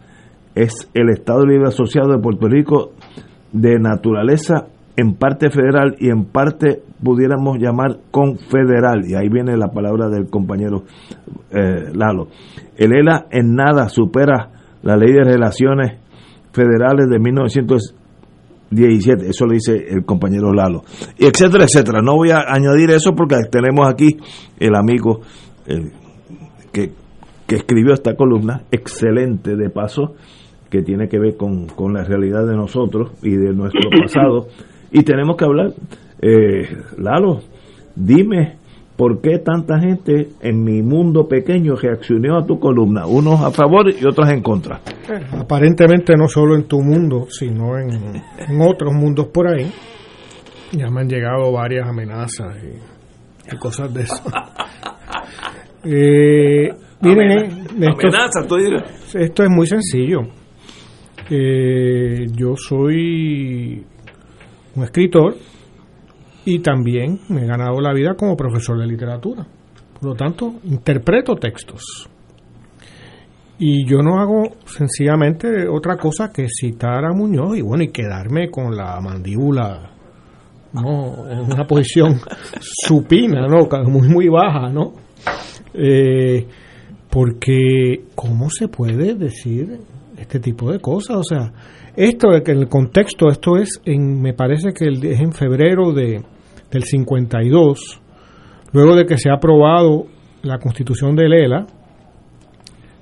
[0.56, 2.92] Es el Estado Libre Asociado de Puerto Rico
[3.52, 9.70] de naturaleza en parte federal y en parte pudiéramos llamar confederal, y ahí viene la
[9.70, 10.84] palabra del compañero
[11.52, 12.28] eh, Lalo.
[12.76, 14.50] El ELA en nada supera
[14.82, 16.00] la ley de relaciones
[16.52, 17.20] federales de
[18.72, 20.84] 1917, eso lo dice el compañero Lalo,
[21.18, 22.02] y etcétera, etcétera.
[22.02, 24.18] No voy a añadir eso porque tenemos aquí
[24.60, 25.22] el amigo
[26.72, 26.92] que,
[27.48, 30.16] que escribió esta columna, excelente de paso,
[30.70, 34.48] que tiene que ver con, con la realidad de nosotros y de nuestro pasado
[34.92, 35.74] y tenemos que hablar.
[36.22, 37.42] Eh, Lalo,
[37.96, 38.59] dime
[39.00, 43.90] por qué tanta gente en mi mundo pequeño reaccionó a tu columna, unos a favor
[43.90, 44.82] y otros en contra.
[45.40, 48.22] Aparentemente no solo en tu mundo, sino en,
[48.60, 49.72] otros mundos por ahí.
[50.74, 54.22] Ya me han llegado varias amenazas y, cosas de eso.
[55.86, 58.58] eh, miren, esto,
[59.18, 60.24] esto es muy sencillo.
[61.30, 63.82] Eh, yo soy
[64.76, 65.36] un escritor
[66.50, 69.46] y también me he ganado la vida como profesor de literatura.
[69.94, 72.10] Por lo tanto, interpreto textos.
[73.60, 78.50] Y yo no hago sencillamente otra cosa que citar a Muñoz y bueno, y quedarme
[78.50, 79.92] con la mandíbula
[80.74, 82.20] no en una posición
[82.60, 83.68] supina, ¿no?
[83.86, 84.94] Muy, muy baja, ¿no?
[85.74, 86.48] Eh,
[87.10, 89.80] porque, ¿cómo se puede decir
[90.18, 91.18] este tipo de cosas?
[91.18, 91.52] O sea,
[91.96, 96.24] esto, en el contexto, esto es, en, me parece que es en febrero de,
[96.72, 98.02] del 52,
[98.74, 100.06] luego de que se ha aprobado
[100.44, 101.66] la constitución de Lela,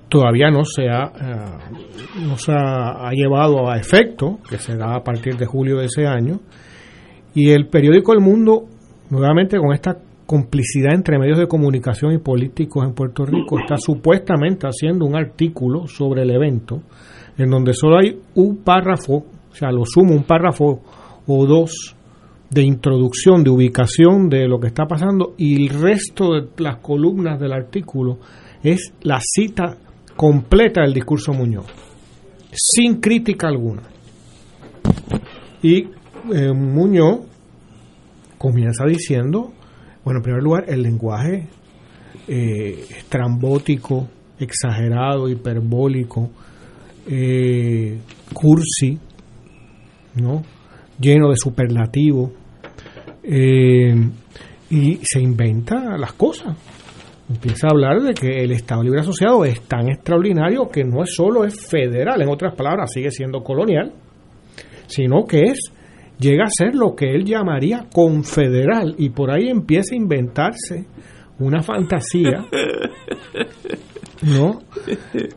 [0.10, 5.04] todavía no se ha, eh, no se ha, llevado a efecto, que se da a
[5.04, 6.40] partir de julio de ese año,
[7.34, 8.66] y el periódico El Mundo,
[9.10, 14.68] nuevamente con esta complicidad entre medios de comunicación y políticos en Puerto Rico, está supuestamente
[14.68, 16.82] haciendo un artículo sobre el evento,
[17.38, 20.82] en donde solo hay un párrafo, o sea, lo sumo un párrafo
[21.28, 21.97] o dos
[22.50, 27.40] de introducción, de ubicación de lo que está pasando y el resto de las columnas
[27.40, 28.20] del artículo
[28.64, 29.78] es la cita
[30.16, 31.66] completa del discurso Muñoz,
[32.52, 33.84] sin crítica alguna.
[35.62, 35.90] Y
[36.34, 37.22] eh, Muñoz
[38.38, 39.54] comienza diciendo,
[40.04, 41.48] bueno, en primer lugar, el lenguaje
[42.28, 44.08] eh, estrambótico,
[44.40, 46.30] exagerado, hiperbólico,
[47.08, 48.00] eh,
[48.34, 48.98] cursi,
[50.16, 50.44] ¿no?
[51.00, 52.32] Lleno de superlativo,
[53.24, 53.94] eh,
[54.70, 56.56] y se inventa las cosas.
[57.30, 61.14] Empieza a hablar de que el Estado Libre Asociado es tan extraordinario que no es
[61.14, 63.92] solo es federal, en otras palabras, sigue siendo colonial,
[64.88, 65.60] sino que es
[66.20, 70.86] llega a ser lo que él llamaría confederal y por ahí empieza a inventarse
[71.38, 72.46] una fantasía
[74.24, 74.62] ¿no?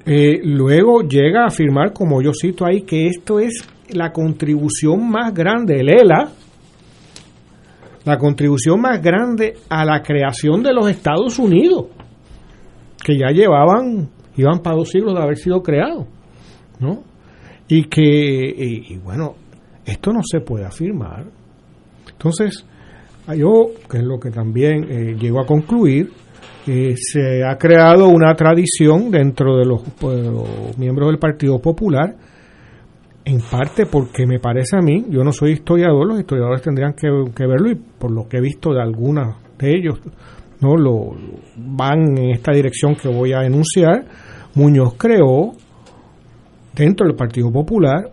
[0.07, 5.33] Eh, luego llega a afirmar, como yo cito ahí, que esto es la contribución más
[5.33, 6.31] grande del ELA,
[8.05, 11.87] la contribución más grande a la creación de los Estados Unidos,
[13.05, 16.07] que ya llevaban, iban para dos siglos de haber sido creados,
[16.79, 17.03] ¿no?
[17.68, 19.35] Y que, y, bueno,
[19.85, 21.26] esto no se puede afirmar.
[22.11, 22.66] Entonces,
[23.37, 26.11] yo, que es lo que también eh, llego a concluir,
[26.66, 32.14] eh, se ha creado una tradición dentro de los, pues, los miembros del Partido Popular,
[33.30, 37.08] en parte porque me parece a mí, yo no soy historiador, los historiadores tendrían que,
[37.46, 40.00] verlo y por lo que he visto de algunos de ellos,
[40.60, 41.12] no lo
[41.56, 44.04] van en esta dirección que voy a enunciar.
[44.54, 45.52] Muñoz creó
[46.74, 48.10] dentro del Partido Popular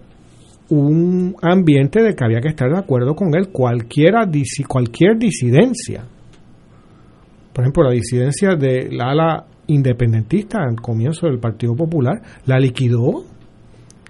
[0.69, 4.29] un ambiente de que había que estar de acuerdo con él cualquiera
[4.67, 6.03] cualquier disidencia.
[7.53, 13.25] Por ejemplo, la disidencia de la ala independentista al comienzo del Partido Popular la liquidó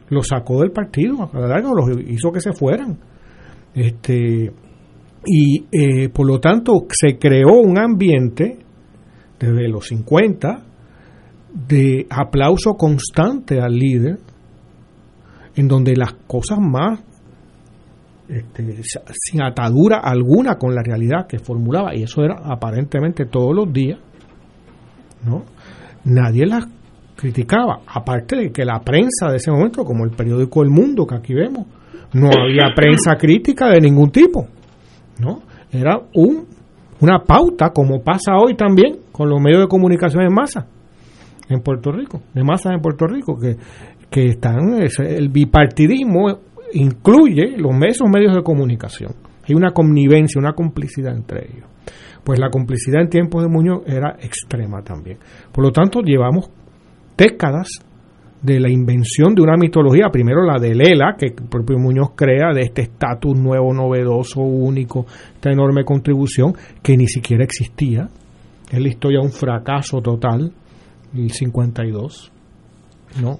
[0.10, 2.98] lo sacó del partido, a la larga los hizo que se fueran.
[3.74, 4.52] Este,
[5.26, 8.60] y eh, por lo tanto se creó un ambiente
[9.40, 10.64] desde los 50
[11.68, 14.20] de aplauso constante al líder,
[15.56, 17.00] en donde las cosas más
[18.28, 18.82] este,
[19.14, 24.00] sin atadura alguna con la realidad que formulaba, y eso era aparentemente todos los días,
[25.26, 25.44] ¿no?
[26.04, 26.66] Nadie las
[27.18, 31.16] criticaba, aparte de que la prensa de ese momento, como el periódico El Mundo que
[31.16, 31.66] aquí vemos,
[32.14, 34.48] no había prensa crítica de ningún tipo,
[35.20, 35.42] ¿no?
[35.72, 36.46] Era un,
[37.02, 40.68] una pauta, como pasa hoy también con los medios de comunicación en masa
[41.50, 43.58] en Puerto Rico, de masa en Puerto Rico, que,
[44.10, 46.40] que están, el bipartidismo
[46.74, 49.14] incluye los esos medios de comunicación.
[49.48, 51.68] Hay una connivencia, una complicidad entre ellos.
[52.24, 55.18] Pues la complicidad en tiempos de Muñoz era extrema también.
[55.54, 56.50] Por lo tanto, llevamos
[57.18, 57.68] décadas
[58.42, 62.54] de la invención de una mitología, primero la de Lela, que el propio Muñoz crea,
[62.54, 66.54] de este estatus nuevo, novedoso, único, esta enorme contribución,
[66.84, 68.08] que ni siquiera existía.
[68.72, 70.52] Es la historia un fracaso total,
[71.16, 72.32] el 52,
[73.22, 73.40] ¿no?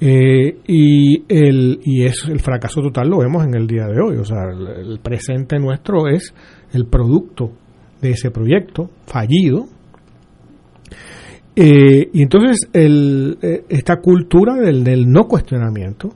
[0.00, 4.16] Eh, y, el, y es el fracaso total lo vemos en el día de hoy,
[4.16, 6.34] o sea, el presente nuestro es
[6.72, 7.52] el producto
[8.02, 9.66] de ese proyecto fallido,
[11.56, 16.10] eh, y entonces el, eh, esta cultura del, del, no cuestionamiento,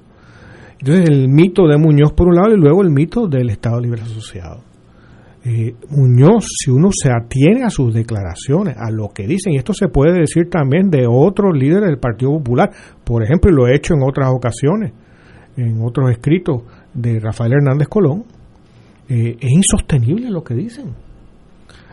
[0.80, 4.02] entonces el mito de Muñoz por un lado y luego el mito del Estado Libre
[4.02, 4.62] Asociado.
[5.44, 9.72] Eh, Muñoz, si uno se atiene a sus declaraciones, a lo que dicen, y esto
[9.72, 12.70] se puede decir también de otros líderes del Partido Popular,
[13.04, 14.92] por ejemplo, y lo he hecho en otras ocasiones,
[15.56, 18.24] en otros escritos de Rafael Hernández Colón,
[19.08, 20.92] es insostenible lo que dicen.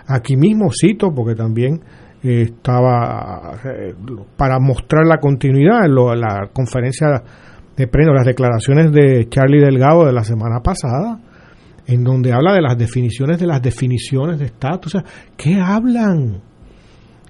[0.06, 1.80] Aquí mismo cito, porque también
[2.26, 3.94] estaba eh,
[4.36, 7.22] para mostrar la continuidad en la conferencia
[7.78, 11.20] de prensa, las declaraciones de Charlie Delgado de la semana pasada,
[11.86, 14.96] en donde habla de las definiciones de las definiciones de estatus.
[14.96, 16.42] O sea, ¿qué hablan?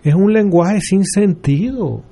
[0.04, 2.04] Es un lenguaje sin sentido,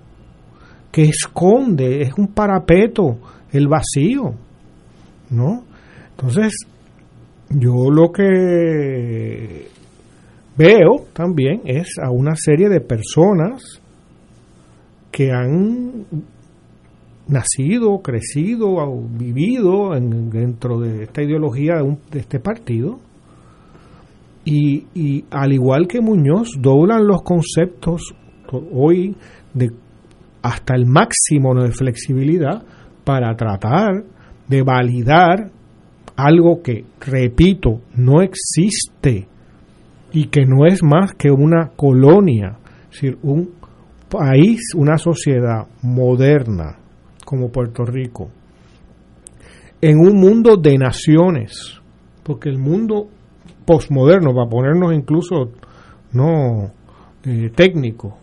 [0.91, 3.17] que esconde, es un parapeto,
[3.51, 4.33] el vacío,
[5.29, 5.63] ¿no?
[6.11, 6.53] Entonces,
[7.49, 9.67] yo lo que
[10.57, 13.81] Veo también es a una serie de personas
[15.11, 16.05] que han
[17.27, 18.75] nacido, crecido,
[19.17, 21.75] vivido dentro de esta ideología
[22.11, 22.99] de, este partido.
[24.45, 28.13] Y, y, al igual que Muñoz doblan los conceptos
[28.71, 29.15] hoy
[29.53, 29.71] de
[30.41, 32.61] hasta el máximo de flexibilidad
[33.05, 34.03] para tratar
[34.47, 35.49] de validar
[36.17, 39.27] algo que, repito, no existe
[40.13, 43.49] y que no es más que una colonia, es decir, un
[44.09, 46.77] país, una sociedad moderna
[47.25, 48.29] como Puerto Rico,
[49.81, 51.81] en un mundo de naciones,
[52.23, 53.07] porque el mundo
[53.65, 55.51] posmoderno, para ponernos incluso
[56.13, 56.71] no
[57.25, 58.17] eh, técnico,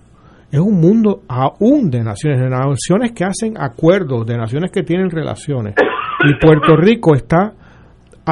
[0.51, 5.11] es un mundo aún de naciones, de naciones que hacen acuerdos, de naciones que tienen
[5.11, 5.75] relaciones.
[6.25, 7.53] Y Puerto Rico está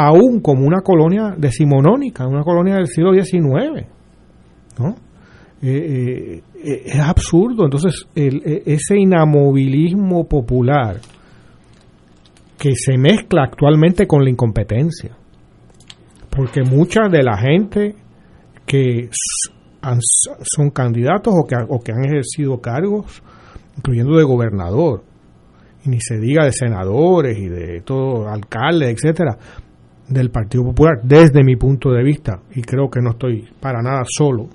[0.07, 3.87] aún como una colonia decimonónica, una colonia del siglo XIX.
[4.79, 4.95] ¿no?
[5.61, 7.65] Eh, eh, es absurdo.
[7.65, 11.01] Entonces, e, ese inamovilismo popular
[12.59, 15.17] que se mezcla actualmente con la incompetencia,
[16.31, 17.95] porque mucha de la gente
[18.67, 19.09] que
[20.43, 23.23] son candidatos o que, o que han ejercido cargos,
[23.77, 25.05] incluyendo de gobernador,
[25.85, 29.39] ni se diga de senadores y de todo alcaldes, etcétera,
[30.09, 34.03] del Partido Popular, desde mi punto de vista, y creo que no estoy para nada
[34.07, 34.49] solo,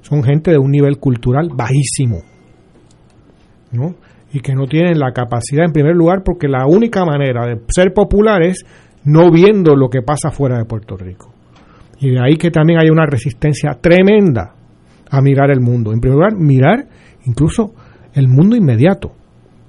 [0.00, 2.22] son gente de un nivel cultural bajísimo,
[3.72, 3.94] ¿no?
[4.32, 7.92] Y que no tienen la capacidad, en primer lugar, porque la única manera de ser
[7.92, 8.64] popular es
[9.04, 11.32] no viendo lo que pasa fuera de Puerto Rico.
[11.98, 14.54] Y de ahí que también hay una resistencia tremenda
[15.10, 15.92] a mirar el mundo.
[15.92, 16.86] En primer lugar, mirar
[17.24, 17.72] incluso
[18.14, 19.12] el mundo inmediato,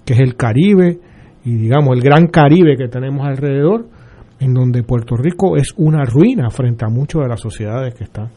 [0.06, 1.00] que es el Caribe
[1.46, 3.88] y digamos el gran Caribe que tenemos alrededor,
[4.40, 8.30] en donde Puerto Rico es una ruina frente a muchas de las sociedades que están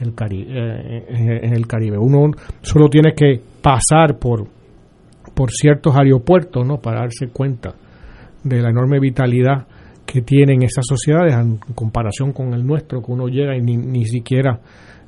[0.00, 0.52] en el Caribe.
[0.52, 1.98] Eh, en el Caribe.
[1.98, 2.30] Uno
[2.62, 4.46] solo tiene que pasar por,
[5.34, 6.78] por ciertos aeropuertos ¿no?
[6.78, 7.74] para darse cuenta
[8.44, 9.66] de la enorme vitalidad
[10.06, 14.06] que tienen esas sociedades en comparación con el nuestro, que uno llega y ni, ni
[14.06, 14.58] siquiera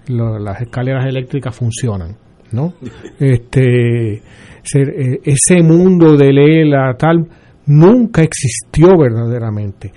[0.09, 2.17] las escaleras eléctricas funcionan,
[2.53, 2.75] ¿no?
[3.19, 7.27] Este, eh, ese mundo de Lela tal
[7.67, 9.93] nunca existió verdaderamente.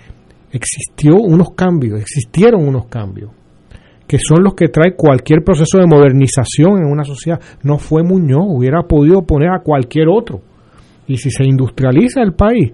[0.53, 3.31] Existió unos cambios, existieron unos cambios
[4.07, 7.39] que son los que trae cualquier proceso de modernización en una sociedad.
[7.63, 10.41] No fue Muñoz, hubiera podido poner a cualquier otro.
[11.07, 12.73] Y si se industrializa el país,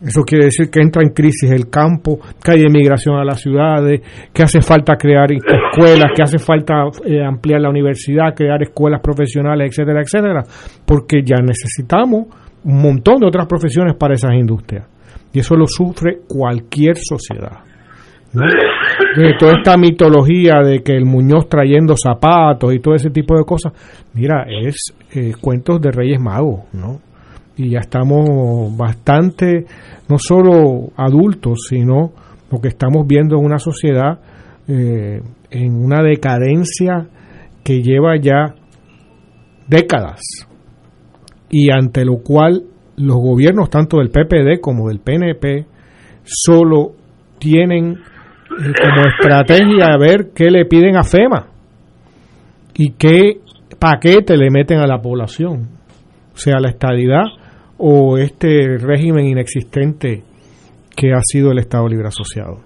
[0.00, 4.00] eso quiere decir que entra en crisis el campo, que hay emigración a las ciudades,
[4.32, 9.70] que hace falta crear escuelas, que hace falta eh, ampliar la universidad, crear escuelas profesionales,
[9.70, 10.42] etcétera, etcétera,
[10.84, 12.26] porque ya necesitamos
[12.64, 14.86] un montón de otras profesiones para esas industrias.
[15.32, 17.58] Y eso lo sufre cualquier sociedad.
[19.38, 23.72] toda esta mitología de que el Muñoz trayendo zapatos y todo ese tipo de cosas,
[24.14, 24.76] mira, es
[25.14, 27.00] eh, cuentos de Reyes Magos, ¿no?
[27.58, 29.66] y ya estamos bastante,
[30.08, 32.12] no solo adultos, sino
[32.50, 34.20] lo que estamos viendo en una sociedad
[34.68, 37.08] eh, en una decadencia
[37.64, 38.54] que lleva ya
[39.66, 40.20] décadas
[41.50, 42.62] y ante lo cual
[42.98, 45.66] los gobiernos tanto del PPD como del PNP
[46.24, 46.92] solo
[47.38, 47.96] tienen eh,
[48.48, 51.46] como estrategia ver qué le piden a FEMA
[52.74, 53.40] y qué
[53.78, 55.68] paquete le meten a la población,
[56.34, 57.24] sea, la estadidad
[57.76, 60.22] o este régimen inexistente
[60.96, 62.60] que ha sido el Estado Libre Asociado.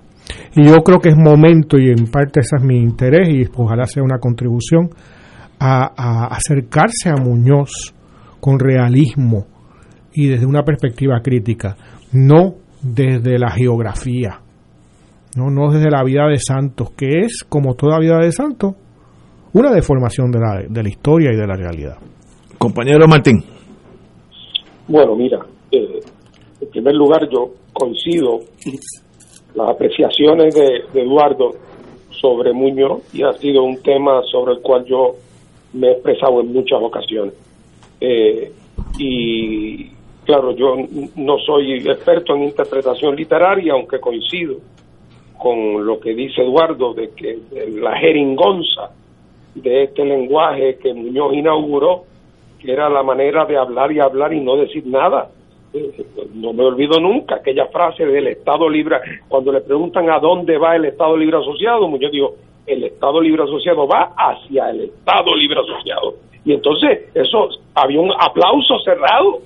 [0.55, 3.85] Y yo creo que es momento, y en parte ese es mi interés, y ojalá
[3.87, 4.91] sea una contribución,
[5.59, 7.95] a, acercarse a Muñoz
[8.41, 9.47] con realismo
[10.15, 11.77] y desde una perspectiva crítica,
[12.13, 14.41] no desde la geografía,
[15.37, 18.75] no, no desde la vida de Santos, que es, como toda vida de Santos,
[19.55, 21.97] una deformación de la, de la historia y de la realidad.
[22.59, 23.43] Compañero Martín.
[24.89, 25.41] Bueno, mira,
[25.71, 26.01] eh,
[26.61, 28.41] en primer lugar yo coincido
[29.55, 31.51] las apreciaciones de, Eduardo
[32.21, 35.17] sobre Muñoz y ha sido un tema sobre el cual yo
[35.73, 37.35] me he expresado en muchas ocasiones.
[38.01, 38.53] Eh,
[38.99, 39.91] y
[40.25, 40.77] claro, yo
[41.17, 44.57] no soy experto en interpretación literaria, aunque coincido
[45.39, 47.39] con lo que dice Eduardo de que
[47.81, 48.91] la jeringonza
[49.55, 52.05] de este lenguaje que Muñoz inauguró
[52.61, 55.31] que era la manera de hablar y hablar y no decir nada.
[56.35, 60.77] No me olvido nunca aquella frase del Estado Libre, cuando le preguntan a dónde va
[60.77, 62.35] el Estado Libre Asociado, yo digo,
[62.67, 66.15] el Estado Libre Asociado va hacia el Estado Libre Asociado.
[66.45, 69.41] Y entonces, eso, había un aplauso cerrado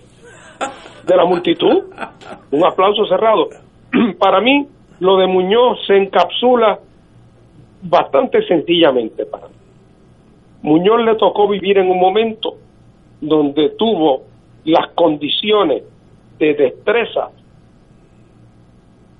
[1.07, 1.85] de la multitud,
[2.51, 3.49] un aplauso cerrado.
[4.19, 4.67] Para mí,
[5.01, 6.79] lo de Muñoz se encapsula
[7.83, 9.55] bastante sencillamente para mí.
[10.63, 12.55] Muñoz le tocó vivir en un momento
[13.21, 14.23] donde tuvo
[14.65, 15.85] las condiciones
[16.39, 17.31] de destreza,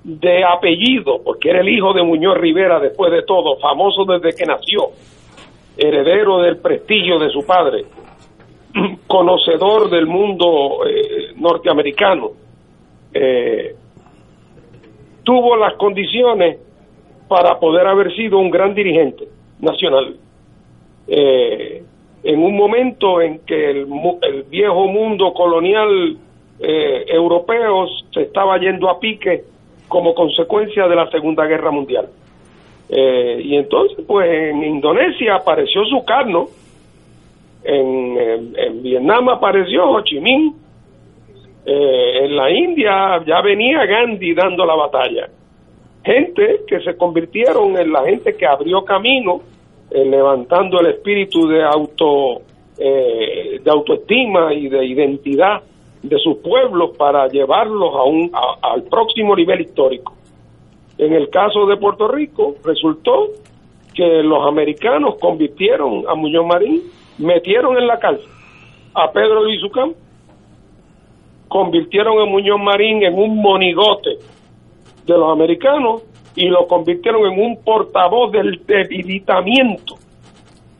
[0.03, 4.45] de apellido, porque era el hijo de Muñoz Rivera después de todo, famoso desde que
[4.45, 4.89] nació,
[5.77, 7.85] heredero del prestigio de su padre,
[9.07, 12.31] conocedor del mundo eh, norteamericano,
[13.13, 13.75] eh,
[15.23, 16.57] tuvo las condiciones
[17.27, 19.27] para poder haber sido un gran dirigente
[19.59, 20.15] nacional.
[21.07, 21.83] Eh,
[22.23, 23.87] en un momento en que el,
[24.49, 26.17] viejo mundo colonial
[26.59, 29.43] eh, europeo se estaba yendo a pique
[29.87, 32.07] como consecuencia de la Segunda Guerra Mundial.
[32.89, 36.47] Eh, y entonces, pues en Indonesia apareció Sukarno,
[37.67, 40.53] en, Vietnam apareció Ho Chi Minh,
[41.65, 45.27] eh, en la India ya venía Gandhi dando la batalla.
[46.03, 49.41] Gente que se convirtieron en la gente que abrió camino
[49.91, 52.41] eh, levantando el espíritu de auto
[52.77, 55.61] eh, de autoestima y de identidad
[56.01, 60.13] de sus pueblos para llevarlos a un al próximo nivel histórico.
[60.97, 63.27] En el caso de Puerto Rico resultó
[63.93, 66.83] que los americanos convirtieron a Muñoz Marín,
[67.17, 68.29] metieron en la cárcel
[68.93, 69.93] a Pedro Luis Ucam,
[71.47, 74.17] convirtieron a Muñoz Marín en un monigote
[75.05, 76.03] de los americanos
[76.35, 79.95] y lo convirtieron en un portavoz del debilitamiento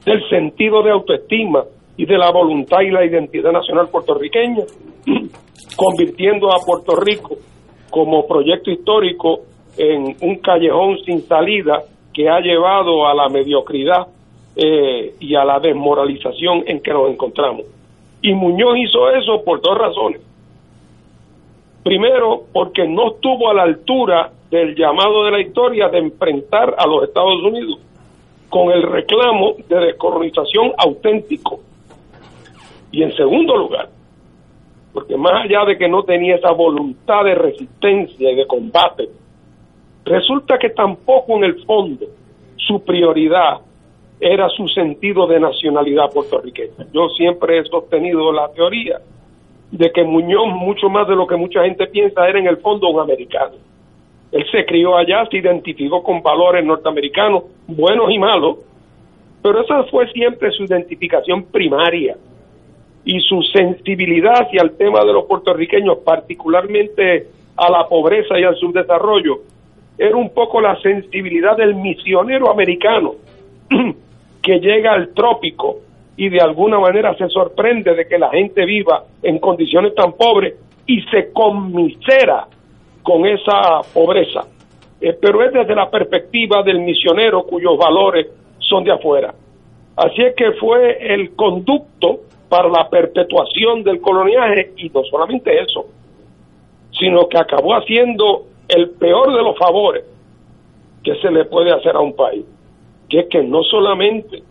[0.05, 1.63] del sentido de autoestima
[1.95, 4.63] y de la voluntad y la identidad nacional puertorriqueña,
[5.75, 7.35] convirtiendo a Puerto Rico
[7.89, 9.41] como proyecto histórico
[9.77, 11.83] en un callejón sin salida
[12.13, 14.07] que ha llevado a la mediocridad
[14.59, 17.65] eh, y a la desmoralización en que nos encontramos.
[18.23, 20.21] Y Muñoz hizo eso por dos razones.
[21.83, 26.87] Primero, porque no estuvo a la altura del llamado de la historia de enfrentar a
[26.87, 27.79] los Estados Unidos
[28.49, 31.59] con el reclamo de descolonización auténtico.
[32.91, 33.89] Y en segundo lugar,
[34.91, 39.07] porque más allá de que no tenía esa voluntad de resistencia y de combate,
[40.03, 42.07] resulta que tampoco en el fondo
[42.55, 43.59] su prioridad
[44.19, 46.87] era su sentido de nacionalidad puertorriqueña.
[46.91, 48.99] Yo siempre he sostenido la teoría
[49.71, 52.89] de que Muñoz, mucho más de lo que mucha gente piensa, era en el fondo
[52.89, 53.55] un americano.
[54.31, 58.57] Él se crió allá, se identificó con valores norteamericanos, buenos y malos,
[59.41, 62.17] pero esa fue siempre su identificación primaria
[63.05, 68.55] y su sensibilidad hacia el tema de los puertorriqueños, particularmente a la pobreza y al
[68.55, 69.39] subdesarrollo,
[69.97, 73.15] era un poco la sensibilidad del misionero americano
[74.47, 75.79] que llega al trópico
[76.15, 80.55] y de alguna manera se sorprende de que la gente viva en condiciones tan pobres
[80.85, 82.47] y se conmisera
[83.03, 84.47] con esa pobreza.
[85.01, 88.27] Eh, pero es desde la perspectiva del misionero cuyos valores
[88.59, 89.33] son de afuera.
[89.97, 95.87] Así es que fue el conducto para la perpetuación del coloniaje y no solamente eso,
[96.97, 100.05] sino que acabó haciendo el peor de los favores
[101.03, 102.45] que se le puede hacer a un país,
[103.09, 104.43] que es que no solamente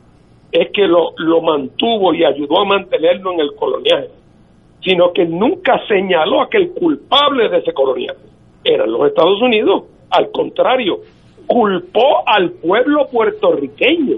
[0.53, 4.09] es que lo, lo mantuvo y ayudó a mantenerlo en el coloniaje,
[4.83, 8.21] sino que nunca señaló a que el culpable de ese coloniaje
[8.65, 9.85] eran los Estados Unidos.
[10.11, 11.01] Al contrario,
[11.47, 14.17] culpó al pueblo puertorriqueño.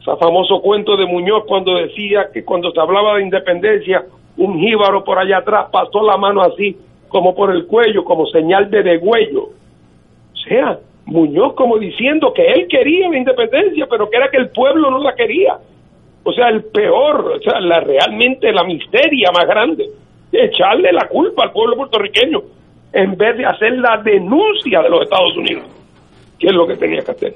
[0.00, 4.04] Ese famoso cuento de Muñoz cuando decía que cuando se hablaba de independencia,
[4.36, 6.76] un jíbaro por allá atrás pasó la mano así,
[7.08, 9.44] como por el cuello, como señal de degüello.
[9.44, 14.50] O sea, Muñoz como diciendo que él quería la independencia, pero que era que el
[14.50, 15.56] pueblo no la quería.
[16.24, 19.84] O sea, el peor, o sea, la realmente la miseria más grande,
[20.32, 22.40] echarle la culpa al pueblo puertorriqueño
[22.92, 25.64] en vez de hacer la denuncia de los Estados Unidos,
[26.38, 27.34] que es lo que tenía que hacer.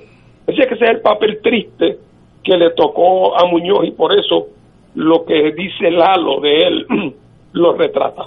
[0.48, 1.98] Así que ese es el papel triste
[2.42, 4.48] que le tocó a Muñoz y por eso
[4.96, 6.86] lo que dice Lalo de él
[7.52, 8.24] lo retrata.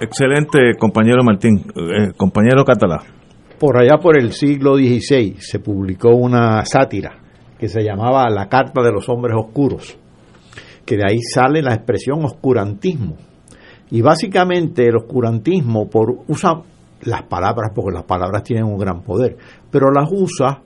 [0.00, 1.64] Excelente, compañero Martín.
[1.74, 3.15] Eh, compañero Catalá.
[3.58, 7.16] Por allá por el siglo XVI se publicó una sátira
[7.58, 9.96] que se llamaba La Carta de los Hombres Oscuros,
[10.84, 13.16] que de ahí sale la expresión oscurantismo.
[13.90, 16.60] Y básicamente el oscurantismo por, usa
[17.04, 19.38] las palabras, porque las palabras tienen un gran poder,
[19.70, 20.60] pero las usa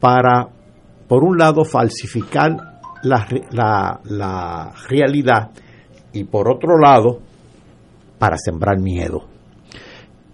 [0.00, 0.48] para,
[1.06, 2.56] por un lado, falsificar
[3.02, 5.50] la, la, la realidad
[6.14, 7.20] y por otro lado,
[8.18, 9.29] para sembrar miedo.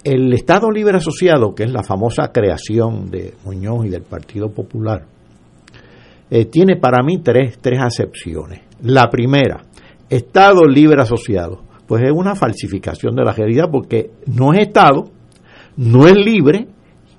[0.07, 5.05] El Estado Libre Asociado, que es la famosa creación de Muñoz y del Partido Popular,
[6.31, 8.61] eh, tiene para mí tres, tres acepciones.
[8.83, 9.65] La primera,
[10.09, 15.11] Estado Libre Asociado, pues es una falsificación de la realidad porque no es Estado,
[15.77, 16.69] no es libre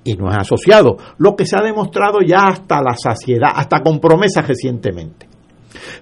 [0.02, 4.00] y no es asociado, lo que se ha demostrado ya hasta la saciedad, hasta con
[4.00, 5.28] promesas recientemente.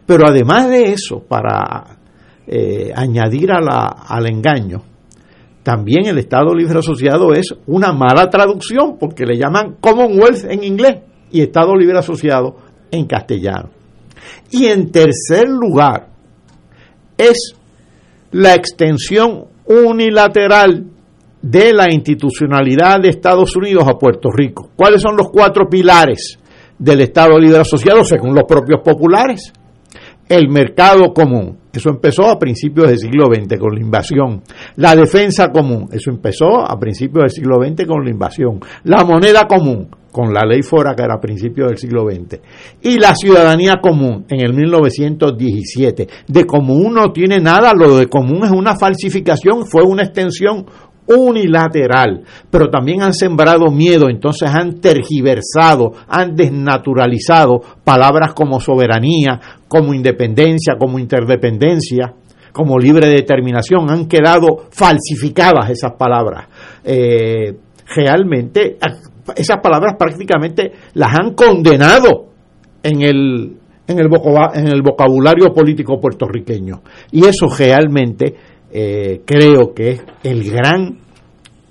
[0.07, 1.99] Pero además de eso, para
[2.47, 4.83] eh, añadir al engaño,
[5.67, 10.99] también el Estado Libre Asociado es una mala traducción porque le llaman Commonwealth en inglés
[11.33, 12.55] y Estado Libre Asociado
[12.93, 13.71] en castellano.
[14.53, 16.07] Y en tercer lugar,
[17.19, 17.57] es
[18.31, 20.85] la extensión unilateral
[21.43, 24.71] de la institucionalidad de Estados Unidos a Puerto Rico.
[24.77, 26.39] ¿Cuáles son los cuatro pilares
[26.79, 29.53] del Estado Libre Asociado según los propios populares?
[30.29, 34.43] El mercado común, eso empezó a principios del siglo XX con la invasión.
[34.77, 35.89] La defensa común.
[35.93, 38.61] Eso empezó a principios del siglo XX con la invasión.
[38.85, 42.41] La moneda común con la ley Fora que era a principios del siglo XX.
[42.81, 46.09] Y la ciudadanía común en el 1917.
[46.27, 50.65] De común no tiene nada, lo de común es una falsificación, fue una extensión
[51.09, 59.95] unilateral, pero también han sembrado miedo, entonces han tergiversado, han desnaturalizado palabras como soberanía, como
[59.95, 62.15] independencia, como interdependencia,
[62.53, 66.47] como libre determinación, han quedado falsificadas esas palabras.
[66.83, 67.55] Eh,
[67.95, 68.79] realmente,
[69.37, 72.29] esas palabras prácticamente las han condenado
[72.83, 74.09] en el, en el,
[74.55, 76.81] en el vocabulario político puertorriqueño.
[77.13, 78.35] Y eso realmente
[78.71, 80.99] eh, creo que es el gran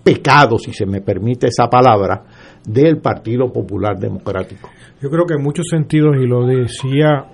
[0.03, 2.23] pecado, si se me permite esa palabra,
[2.65, 4.69] del Partido Popular Democrático.
[5.01, 7.25] Yo creo que en muchos sentidos, y lo decía,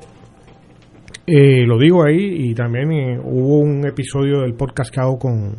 [1.28, 5.56] eh, lo digo ahí, y también eh, hubo un episodio del podcast que hago con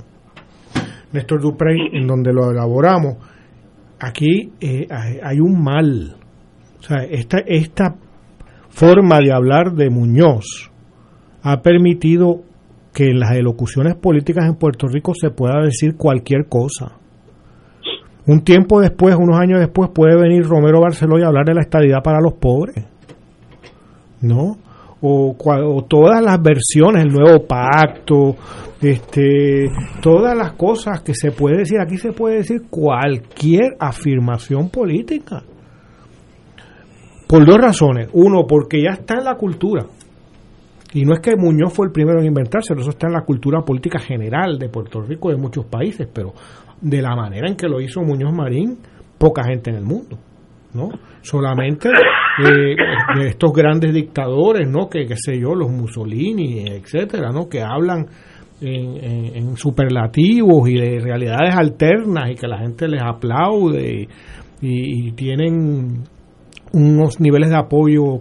[1.13, 3.17] Néstor Duprey, en donde lo elaboramos,
[4.01, 6.17] aquí hay hay un mal.
[6.81, 7.95] O sea, esta, esta
[8.71, 10.73] forma de hablar de Muñoz
[11.43, 12.43] ha permitido
[12.93, 16.93] que en las elocuciones políticas en Puerto Rico se pueda decir cualquier cosa.
[18.27, 22.03] Un tiempo después, unos años después, puede venir Romero Barceló y hablar de la estadidad
[22.03, 22.85] para los pobres.
[24.21, 24.57] ¿No?
[25.01, 28.37] O, o todas las versiones, el nuevo pacto,
[28.81, 29.69] este,
[30.01, 31.81] todas las cosas que se puede decir.
[31.81, 35.43] Aquí se puede decir cualquier afirmación política.
[37.27, 38.09] Por dos razones.
[38.13, 39.87] Uno, porque ya está en la cultura.
[40.95, 43.63] Y no es que Muñoz fue el primero en inventárselo, eso está en la cultura
[43.63, 46.33] política general de Puerto Rico y de muchos países, pero
[46.81, 48.77] de la manera en que lo hizo Muñoz Marín,
[49.19, 50.19] poca gente en el mundo,
[50.75, 50.91] ¿no?
[51.23, 52.75] Solamente eh,
[53.19, 54.89] de estos grandes dictadores, ¿no?
[54.89, 57.49] Que, qué sé yo, los Mussolini, etcétera, ¿no?
[57.49, 58.07] Que hablan
[58.61, 64.09] en, en- superlativos y de realidades alternas y que la gente les aplaude
[64.61, 66.05] y tienen
[66.73, 68.21] unos niveles de apoyo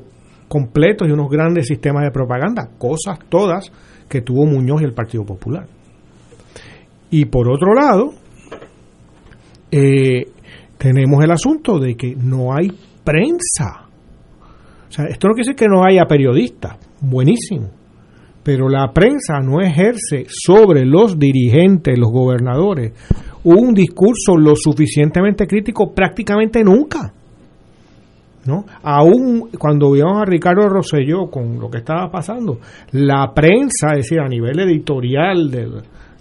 [0.51, 3.71] completos y unos grandes sistemas de propaganda, cosas todas
[4.09, 5.65] que tuvo Muñoz y el Partido Popular.
[7.09, 8.11] Y por otro lado,
[9.71, 10.25] eh,
[10.77, 12.69] tenemos el asunto de que no hay
[13.01, 13.87] prensa.
[14.89, 17.69] O sea, esto no quiere decir que no haya periodistas, buenísimo,
[18.43, 22.91] pero la prensa no ejerce sobre los dirigentes, los gobernadores,
[23.45, 27.13] un discurso lo suficientemente crítico prácticamente nunca.
[28.45, 28.65] ¿No?
[28.83, 32.59] Aún cuando vimos a Ricardo Rosselló con lo que estaba pasando,
[32.91, 35.67] la prensa, es decir, a nivel editorial de,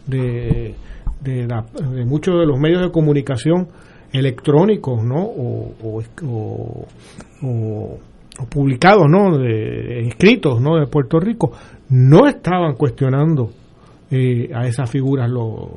[0.07, 0.75] de,
[1.23, 3.69] de muchos de los medios de comunicación
[4.13, 5.23] electrónicos, ¿no?
[5.23, 5.73] O-
[7.43, 9.37] o publicados, ¿no?
[9.39, 10.79] De, escritos, ¿no?
[10.79, 11.53] De Puerto Rico,
[11.91, 13.51] no estaban cuestionando
[14.11, 15.69] eh, a esas figuras lo,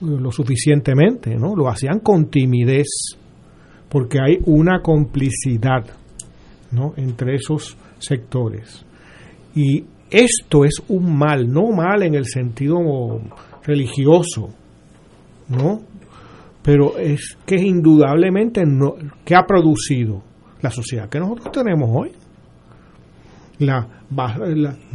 [0.00, 1.54] lo suficientemente, ¿no?
[1.54, 2.86] Lo hacían con timidez
[3.92, 5.84] porque hay una complicidad
[6.70, 6.94] ¿no?
[6.96, 8.86] entre esos sectores.
[9.54, 12.78] Y esto es un mal, no mal en el sentido
[13.64, 14.48] religioso,
[15.50, 15.82] ¿no?
[16.62, 18.94] Pero es que indudablemente no,
[19.26, 20.22] ¿qué ha producido
[20.62, 22.12] la sociedad que nosotros tenemos hoy?
[23.58, 23.86] La-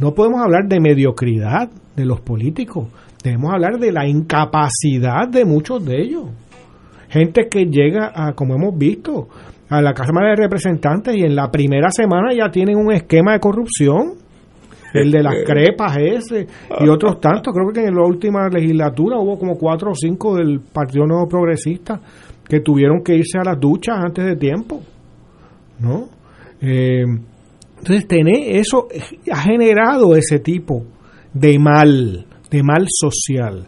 [0.00, 2.88] no podemos hablar de mediocridad de los políticos,
[3.22, 6.24] debemos hablar de la incapacidad de muchos de ellos
[7.08, 9.28] gente que llega a, como hemos visto,
[9.68, 13.40] a la Cámara de Representantes y en la primera semana ya tienen un esquema de
[13.40, 14.14] corrupción,
[14.94, 16.46] el de las crepas ese
[16.80, 17.52] y otros tantos.
[17.52, 22.00] Creo que en la última legislatura hubo como cuatro o cinco del Partido Nuevo Progresista
[22.48, 24.80] que tuvieron que irse a las duchas antes de tiempo,
[25.80, 26.08] ¿no?
[26.62, 27.04] Eh,
[27.78, 28.88] entonces, tener eso
[29.30, 30.84] ha generado ese tipo
[31.32, 33.66] de mal, de mal social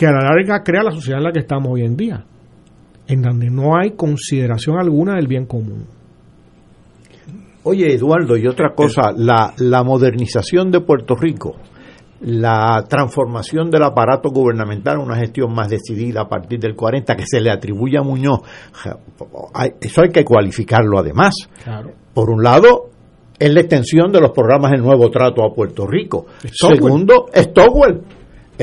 [0.00, 2.24] que a la larga crea la sociedad en la que estamos hoy en día,
[3.06, 5.84] en donde no hay consideración alguna del bien común.
[7.64, 11.56] Oye, Eduardo, y otra cosa, la, la modernización de Puerto Rico,
[12.22, 17.38] la transformación del aparato gubernamental, una gestión más decidida a partir del 40 que se
[17.38, 18.40] le atribuye a Muñoz,
[19.82, 21.34] eso hay que cualificarlo además.
[21.62, 21.90] Claro.
[22.14, 22.88] Por un lado,
[23.38, 26.24] es la extensión de los programas del nuevo trato a Puerto Rico.
[26.46, 26.76] Stowell.
[26.76, 28.00] Segundo, Stowell.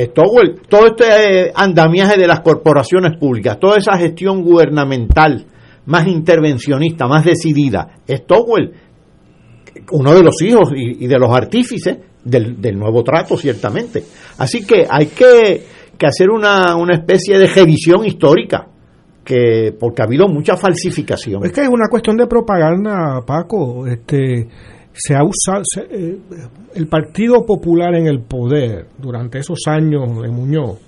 [0.06, 5.46] Stowell, todo este eh, andamiaje de las corporaciones públicas, toda esa gestión gubernamental
[5.88, 8.74] más intervencionista, más decidida, Stowell,
[9.92, 14.04] uno de los hijos y, y de los artífices del, del nuevo trato, ciertamente.
[14.38, 15.64] Así que hay que,
[15.98, 18.68] que hacer una, una especie de revisión histórica,
[19.24, 21.46] que porque ha habido mucha falsificación.
[21.46, 23.86] Es que es una cuestión de propaganda, Paco.
[23.88, 24.48] Este,
[24.98, 26.18] se ha usado se- eh,
[26.76, 30.80] el Partido Popular en el poder durante esos años de Muñoz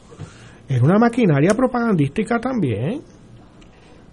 [0.67, 3.01] era una maquinaria propagandística también.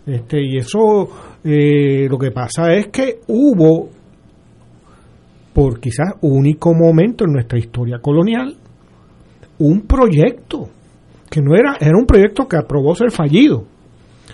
[0.07, 1.09] Este, y eso
[1.45, 3.89] eh, lo que pasa es que hubo
[5.53, 8.55] por quizás único momento en nuestra historia colonial
[9.59, 10.69] un proyecto
[11.31, 13.65] que no era era un proyecto que aprobó ser fallido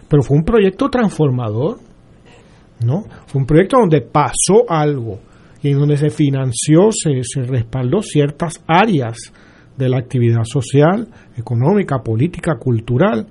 [0.08, 1.78] pero fue un proyecto transformador,
[2.84, 3.04] ¿no?
[3.26, 5.18] Fue un proyecto donde pasó algo
[5.62, 9.16] y en donde se financió, se, se respaldó ciertas áreas
[9.76, 13.26] de la actividad social, económica, política, cultural,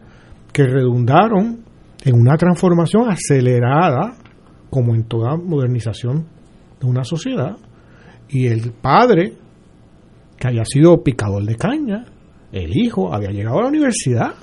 [0.53, 1.59] que redundaron
[2.03, 4.15] en una transformación acelerada,
[4.69, 6.25] como en toda modernización
[6.79, 7.57] de una sociedad.
[8.29, 9.34] Y el padre,
[10.38, 12.05] que había sido picador de caña,
[12.51, 14.34] el hijo había llegado a la universidad.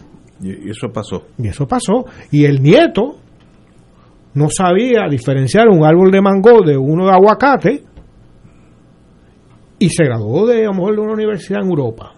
[0.41, 1.26] Y y eso pasó.
[1.39, 2.05] Y eso pasó.
[2.30, 3.18] Y el nieto
[4.35, 7.83] no sabía diferenciar un árbol de mango de uno de aguacate
[9.79, 12.14] y se graduó de, a lo mejor, de una universidad en Europa.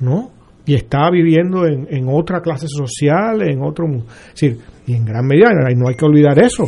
[0.00, 0.36] ¿No?
[0.66, 3.86] y está viviendo en, en otra clase social, en otro...
[3.86, 6.64] Es decir, y en gran medida, y no hay que olvidar eso,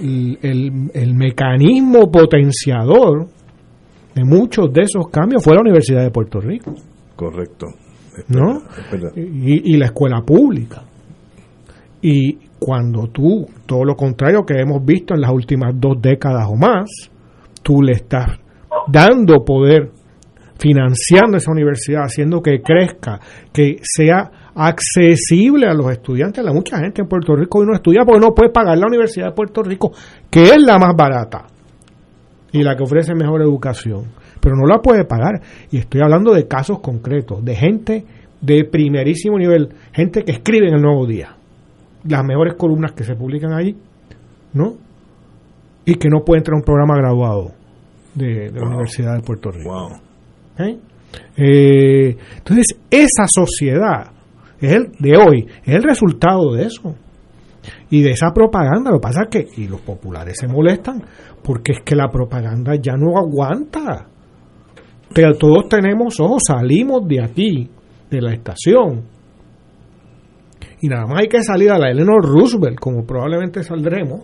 [0.00, 3.28] el, el, el mecanismo potenciador
[4.14, 6.74] de muchos de esos cambios fue la Universidad de Puerto Rico.
[7.14, 7.66] Correcto.
[8.28, 8.62] ¿no?
[9.14, 10.82] Y, y, la escuela pública.
[12.02, 16.54] Y cuando tú, todo lo contrario que hemos visto en las últimas dos décadas o
[16.54, 16.90] más,
[17.62, 18.38] tú le estás
[18.86, 19.90] dando poder,
[20.58, 23.18] financiando esa universidad, haciendo que crezca,
[23.52, 26.44] que sea accesible a los estudiantes.
[26.44, 29.28] La mucha gente en Puerto Rico hoy no estudia porque no puede pagar la Universidad
[29.28, 29.92] de Puerto Rico,
[30.30, 31.46] que es la más barata
[32.52, 34.04] y la que ofrece mejor educación,
[34.40, 35.40] pero no la puede pagar.
[35.70, 38.04] Y estoy hablando de casos concretos, de gente
[38.40, 41.36] de primerísimo nivel, gente que escribe en el Nuevo Día,
[42.04, 43.76] las mejores columnas que se publican ahí,
[44.52, 44.74] ¿no?
[45.84, 47.52] Y que no puede entrar a un programa graduado
[48.14, 50.00] de, la Universidad de Puerto Rico.
[51.36, 54.12] Eh, entonces, esa sociedad
[54.60, 56.94] es el, de hoy es el resultado de eso
[57.88, 58.90] y de esa propaganda.
[58.90, 61.02] Lo que pasa es que, y los populares se molestan,
[61.42, 64.06] porque es que la propaganda ya no aguanta.
[65.12, 67.70] Pero todos tenemos ojos, salimos de aquí,
[68.10, 69.02] de la estación,
[70.80, 74.22] y nada más hay que salir a la Eleanor Roosevelt, como probablemente saldremos.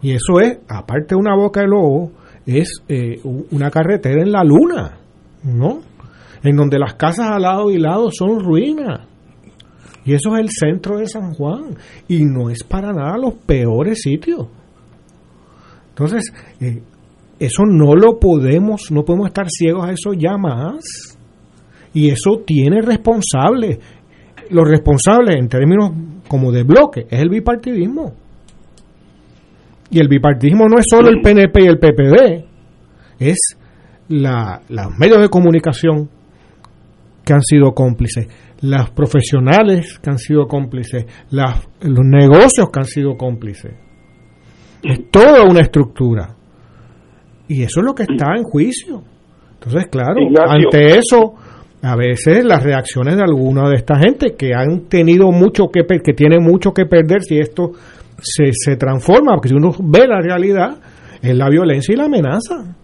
[0.00, 2.12] Y eso es, aparte de una boca de lobo,
[2.46, 4.98] es eh, una carretera en la luna,
[5.42, 5.80] ¿no?
[6.42, 9.00] En donde las casas al lado y lado son ruinas.
[10.04, 11.76] Y eso es el centro de San Juan.
[12.08, 14.46] Y no es para nada los peores sitios.
[15.90, 16.80] Entonces, eh,
[17.38, 21.18] eso no lo podemos, no podemos estar ciegos a eso ya más.
[21.92, 23.78] Y eso tiene responsables.
[24.50, 25.90] Los responsables en términos
[26.28, 28.14] como de bloque es el bipartidismo.
[29.90, 32.44] Y el bipartidismo no es solo el PNP y el PPD,
[33.18, 33.38] es
[34.08, 36.08] la, los medios de comunicación
[37.24, 38.26] que han sido cómplices,
[38.62, 43.72] los profesionales que han sido cómplices, los negocios que han sido cómplices.
[44.82, 46.34] Es toda una estructura.
[47.48, 49.02] Y eso es lo que está en juicio.
[49.54, 50.14] Entonces, claro,
[50.48, 51.34] ante eso,
[51.82, 56.12] a veces las reacciones de alguna de esta gente que han tenido mucho que que
[56.12, 57.72] tienen mucho que perder si esto
[58.20, 60.76] se, se transforma, porque si uno ve la realidad,
[61.22, 62.74] es la violencia y la amenaza.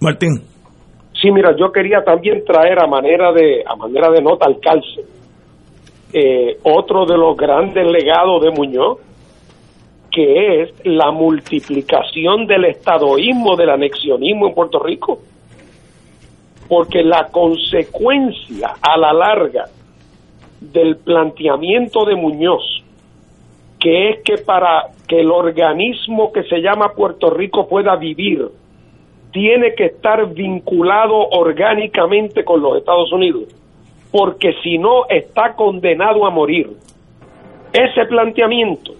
[0.00, 0.42] Martín.
[1.20, 5.18] Sí, mira, yo quería también traer a manera de, a manera de nota al calce
[6.12, 8.98] eh, otro de los grandes legados de Muñoz,
[10.10, 15.18] que es la multiplicación del estadoísmo, del anexionismo en Puerto Rico.
[16.68, 19.64] Porque la consecuencia a la larga
[20.60, 22.82] del planteamiento de Muñoz,
[23.80, 28.48] que es que para que el organismo que se llama Puerto Rico pueda vivir,
[29.32, 33.44] tiene que estar vinculado orgánicamente con los Estados Unidos,
[34.10, 36.70] porque si no está condenado a morir.
[37.72, 38.92] Ese planteamiento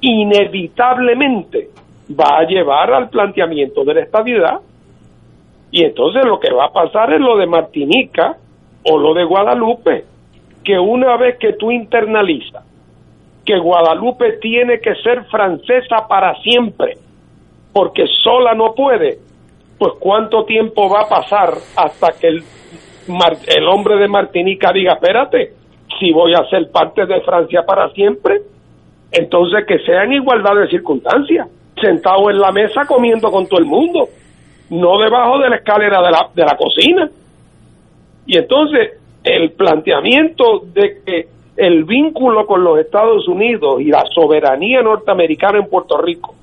[0.00, 1.68] inevitablemente
[2.10, 4.60] va a llevar al planteamiento de la estabilidad
[5.70, 8.36] y entonces lo que va a pasar es lo de Martinica
[8.84, 10.04] o lo de Guadalupe,
[10.64, 12.64] que una vez que tú internalizas
[13.48, 16.98] que Guadalupe tiene que ser francesa para siempre,
[17.72, 19.20] porque sola no puede,
[19.78, 22.42] pues cuánto tiempo va a pasar hasta que el,
[23.46, 25.52] el hombre de Martinica diga, espérate,
[25.98, 28.42] si voy a ser parte de Francia para siempre,
[29.12, 31.48] entonces que sea en igualdad de circunstancias,
[31.80, 34.08] sentado en la mesa comiendo con todo el mundo,
[34.70, 37.10] no debajo de la escalera de la, de la cocina.
[38.26, 44.82] Y entonces el planteamiento de que el vínculo con los Estados Unidos y la soberanía
[44.82, 46.34] norteamericana en Puerto Rico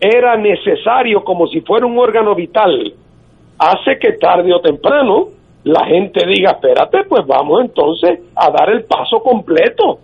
[0.00, 2.92] era necesario como si fuera un órgano vital,
[3.58, 5.28] hace que tarde o temprano
[5.64, 9.98] la gente diga, espérate, pues vamos entonces a dar el paso completo.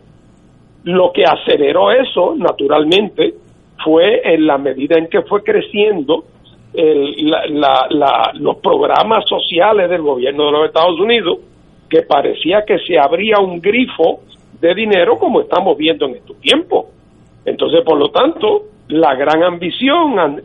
[0.82, 3.34] Lo que aceleró eso, naturalmente,
[3.82, 6.24] fue en la medida en que fue creciendo
[6.74, 11.38] los programas sociales del gobierno de los Estados Unidos,
[11.88, 14.20] que parecía que se abría un grifo
[14.60, 16.86] de dinero como estamos viendo en estos tiempos.
[17.44, 20.42] Entonces, por lo tanto, la gran ambición, han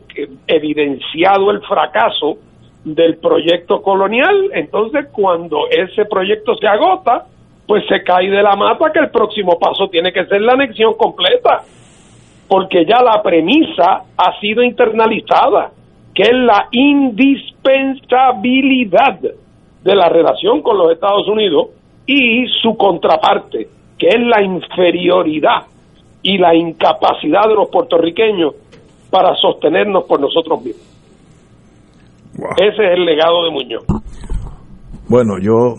[0.47, 2.37] evidenciado el fracaso
[2.83, 7.25] del proyecto colonial, entonces cuando ese proyecto se agota,
[7.67, 10.93] pues se cae de la mata que el próximo paso tiene que ser la anexión
[10.95, 11.63] completa,
[12.47, 15.71] porque ya la premisa ha sido internalizada,
[16.13, 21.69] que es la indispensabilidad de la relación con los Estados Unidos
[22.05, 25.63] y su contraparte, que es la inferioridad
[26.21, 28.55] y la incapacidad de los puertorriqueños
[29.09, 30.85] para sostenernos por nosotros mismos.
[32.57, 33.85] Ese es el legado de Muñoz.
[35.07, 35.75] Bueno, yo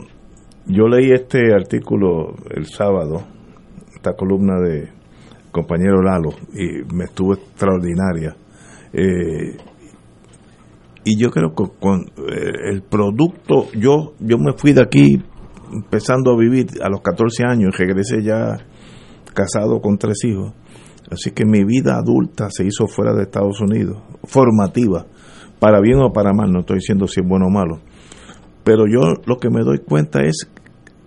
[0.67, 3.23] yo leí este artículo el sábado,
[3.95, 4.89] esta columna de
[5.51, 8.37] compañero Lalo, y me estuvo extraordinaria.
[8.93, 9.57] Eh,
[11.05, 15.23] y yo creo que con eh, el producto, yo, yo me fui de aquí
[15.73, 18.59] empezando a vivir a los 14 años, regresé ya
[19.35, 20.53] casado con tres hijos.
[21.11, 25.07] Así que mi vida adulta se hizo fuera de Estados Unidos, formativa,
[25.59, 27.81] para bien o para mal, no estoy diciendo si es bueno o malo.
[28.63, 30.49] Pero yo lo que me doy cuenta es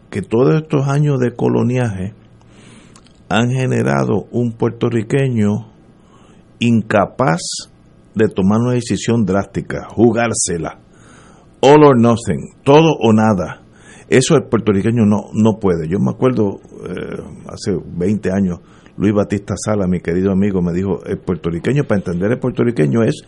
[0.09, 2.13] que todos estos años de coloniaje
[3.29, 5.71] han generado un puertorriqueño
[6.59, 7.71] incapaz
[8.16, 10.80] de tomar una decisión drástica, jugársela,
[11.61, 13.61] all or nothing, todo o nada.
[14.09, 15.88] Eso el puertorriqueño no, no puede.
[15.88, 18.59] Yo me acuerdo eh, hace 20 años,
[18.97, 23.24] Luis Batista Sala, mi querido amigo, me dijo, el puertorriqueño, para entender el puertorriqueño es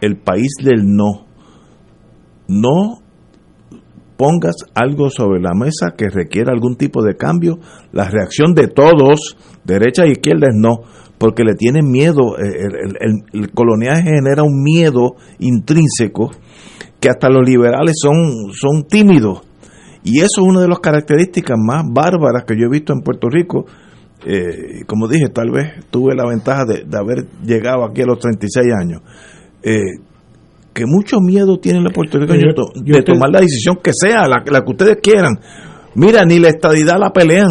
[0.00, 1.26] el país del no.
[2.48, 3.05] No
[4.16, 7.58] pongas algo sobre la mesa que requiera algún tipo de cambio.
[7.92, 10.80] La reacción de todos, derecha y izquierda, es no,
[11.18, 12.36] porque le tienen miedo.
[12.38, 13.50] El, el, el
[14.02, 16.30] genera un miedo intrínseco
[17.00, 19.42] que hasta los liberales son, son tímidos.
[20.02, 23.28] Y eso es una de las características más bárbaras que yo he visto en Puerto
[23.28, 23.66] Rico.
[24.24, 28.18] Eh, como dije, tal vez tuve la ventaja de, de haber llegado aquí a los
[28.18, 29.02] 36 años.
[29.62, 30.00] Eh,
[30.76, 32.54] que mucho miedo tienen los puertorriqueños
[32.84, 35.40] de tomar la decisión que sea, la, la, que ustedes quieran.
[35.94, 37.48] Mira, ni la estadidad la pelean.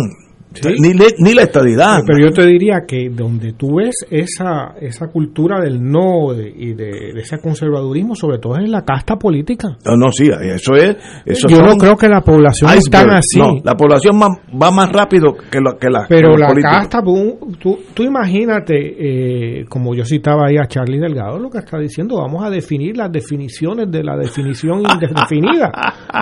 [0.61, 0.69] ¿Sí?
[0.79, 1.99] Ni, ni, la estadidad.
[2.05, 7.13] Pero yo te diría que donde tú ves esa, esa cultura del no y de,
[7.13, 9.77] de, ese conservadurismo, sobre todo es en la casta política.
[9.85, 10.95] No, no, sí, eso es.
[11.25, 13.39] Eso yo no creo que la población es tan así.
[13.39, 14.29] No, la población va,
[14.61, 16.05] va más rápido que, lo, que la.
[16.07, 21.39] Pero que la casta, tú, tú imagínate, eh, como yo citaba ahí a Charlie Delgado,
[21.39, 25.71] lo que está diciendo, vamos a definir las definiciones de la definición indefinida,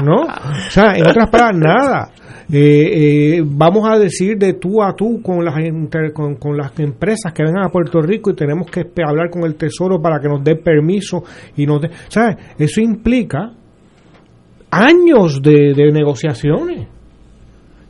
[0.04, 0.22] ¿no?
[0.22, 2.12] O sea, en otras palabras, nada.
[2.52, 6.78] Eh, eh, vamos a decir de tú a tú con las, inter, con, con, las
[6.80, 10.28] empresas que vengan a Puerto Rico y tenemos que hablar con el Tesoro para que
[10.28, 11.24] nos dé permiso
[11.56, 12.38] y nos dé, ¿sabes?
[12.58, 13.54] Eso implica
[14.72, 16.88] años de, de, negociaciones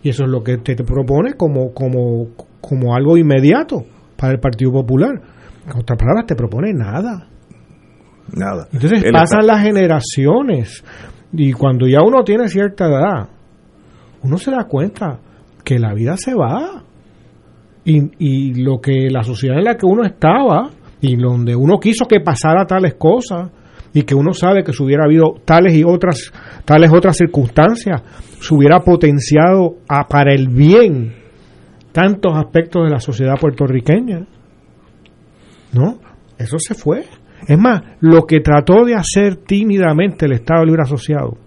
[0.02, 2.28] y eso es lo que te, te, propone como, como,
[2.60, 3.84] como algo inmediato
[4.18, 5.22] para el Partido Popular.
[5.66, 7.28] En otras palabras, te propone nada.
[8.36, 8.68] Nada.
[8.72, 9.54] Entonces pasan está...
[9.54, 10.84] las generaciones
[11.32, 13.30] y cuando ya uno tiene cierta edad,
[14.24, 15.20] uno se da cuenta
[15.64, 16.84] que la vida se va.
[17.86, 20.70] Y, y, lo que la sociedad en la que uno estaba
[21.01, 23.51] y donde uno quiso que pasara tales cosas
[23.93, 26.32] y que uno sabe que si hubiera habido tales y otras
[26.66, 28.01] tales otras circunstancias
[28.39, 31.14] se hubiera potenciado a, para el bien
[31.91, 34.26] tantos aspectos de la sociedad puertorriqueña
[35.74, 35.99] no
[36.38, 37.05] eso se fue
[37.47, 41.38] es más lo que trató de hacer tímidamente el Estado Libre Asociado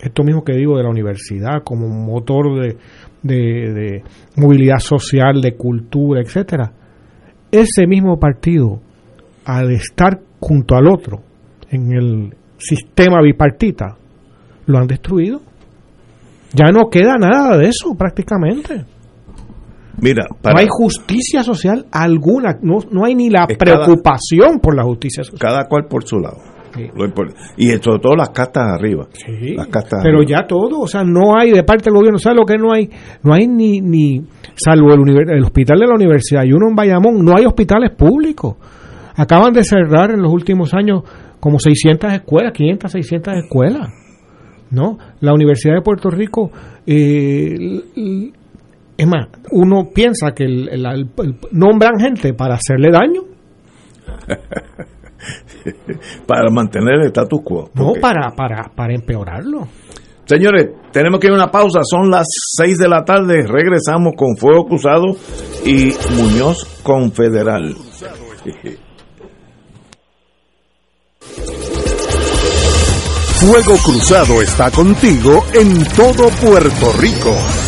[0.00, 2.76] esto mismo que digo de la universidad como motor de,
[3.22, 4.02] de, de,
[4.36, 6.72] movilidad social, de cultura, etcétera,
[7.50, 8.80] ese mismo partido,
[9.44, 11.22] al estar junto al otro
[11.70, 13.96] en el sistema bipartita,
[14.66, 15.40] lo han destruido.
[16.52, 18.84] Ya no queda nada de eso prácticamente.
[20.00, 24.76] Mira, para, no hay justicia social alguna, no, no hay ni la preocupación cada, por
[24.76, 25.40] la justicia social.
[25.40, 26.38] Cada cual por su lado.
[26.74, 26.90] Sí.
[27.56, 29.06] Y sobre todo las castas arriba.
[29.12, 30.40] Sí, las castas pero arriba.
[30.40, 32.88] ya todo, o sea, no hay de parte del gobierno, ¿sabes lo que no hay?
[33.22, 34.22] No hay ni, ni
[34.54, 38.56] salvo el, el hospital de la universidad y uno en Bayamón, no hay hospitales públicos.
[39.16, 41.02] Acaban de cerrar en los últimos años
[41.40, 43.88] como 600 escuelas, 500, 600 escuelas.
[44.70, 44.98] ¿No?
[45.20, 46.50] La Universidad de Puerto Rico,
[46.86, 47.80] eh,
[48.98, 53.22] es más, uno piensa que el, el, el, nombran gente para hacerle daño.
[56.26, 57.70] para mantener el status quo.
[57.74, 59.68] No, para, para, para empeorarlo.
[60.24, 61.80] Señores, tenemos que ir a una pausa.
[61.82, 62.26] Son las
[62.56, 63.46] 6 de la tarde.
[63.46, 65.16] Regresamos con Fuego Cruzado
[65.64, 67.74] y Muñoz Confederal.
[73.40, 77.67] Fuego Cruzado está contigo en todo Puerto Rico.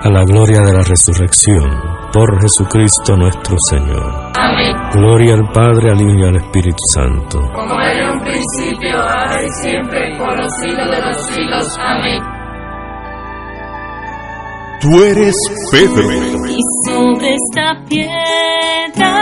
[0.00, 1.68] a la gloria de la resurrección,
[2.12, 4.30] por Jesucristo nuestro Señor.
[4.34, 4.76] Amén.
[4.92, 7.40] Gloria al Padre, al Hijo y al Espíritu Santo.
[7.52, 11.78] Como era un principio, ahora y siempre, por los siglos de los siglos.
[11.80, 12.22] Amén.
[14.80, 15.34] Tú eres
[15.72, 16.08] Pedro.
[16.46, 19.14] Y sobre esta piedra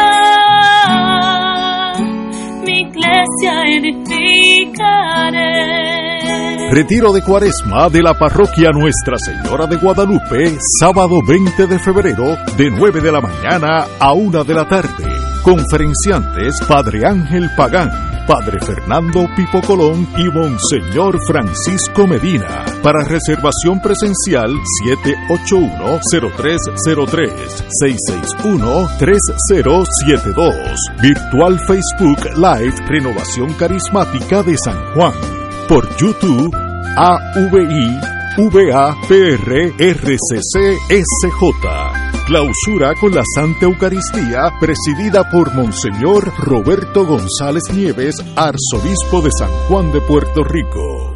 [2.66, 5.06] mi iglesia edificaré.
[6.76, 12.70] Retiro de Cuaresma de la parroquia Nuestra Señora de Guadalupe, sábado 20 de febrero, de
[12.70, 15.06] 9 de la mañana a 1 de la tarde.
[15.42, 17.90] Conferenciantes Padre Ángel Pagán,
[18.26, 22.66] Padre Fernando Pipo Colón y Monseñor Francisco Medina.
[22.82, 24.50] Para reservación presencial
[25.30, 27.64] 781-0303,
[29.00, 30.76] 661-3072.
[31.00, 35.45] Virtual Facebook Live Renovación Carismática de San Juan.
[35.68, 36.54] Por YouTube
[36.96, 38.00] AVI
[38.38, 41.34] VAPR RCC SJ.
[42.26, 49.90] Clausura con la Santa Eucaristía presidida por Monseñor Roberto González Nieves, arzobispo de San Juan
[49.90, 51.15] de Puerto Rico.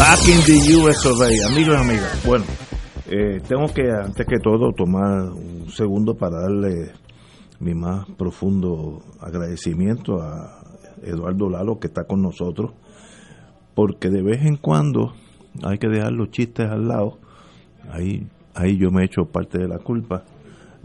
[0.00, 1.52] Back in the US of A.
[1.52, 2.46] Amigos y amigas, bueno,
[3.10, 6.92] eh, tengo que antes que todo tomar un segundo para darle
[7.58, 10.62] mi más profundo agradecimiento a
[11.02, 12.70] Eduardo Lalo que está con nosotros,
[13.74, 15.12] porque de vez en cuando
[15.62, 17.18] hay que dejar los chistes al lado,
[17.92, 20.24] ahí, ahí yo me he hecho parte de la culpa,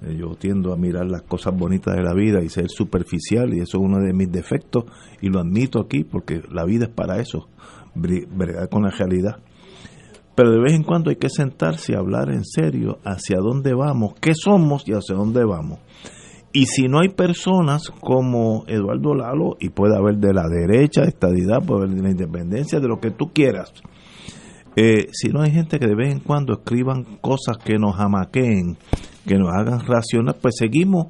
[0.03, 3.61] Eh, yo tiendo a mirar las cosas bonitas de la vida y ser superficial y
[3.61, 4.83] eso es uno de mis defectos
[5.21, 7.47] y lo admito aquí porque la vida es para eso,
[7.95, 9.37] bregar con la realidad.
[10.35, 14.15] Pero de vez en cuando hay que sentarse y hablar en serio hacia dónde vamos,
[14.19, 15.79] qué somos y hacia dónde vamos.
[16.51, 21.09] Y si no hay personas como Eduardo Lalo, y puede haber de la derecha, de
[21.09, 23.73] estadidad, puede haber de la independencia, de lo que tú quieras,
[24.77, 28.77] eh, si no hay gente que de vez en cuando escriban cosas que nos amaqueen,
[29.25, 31.07] que nos hagan racionar, pues seguimos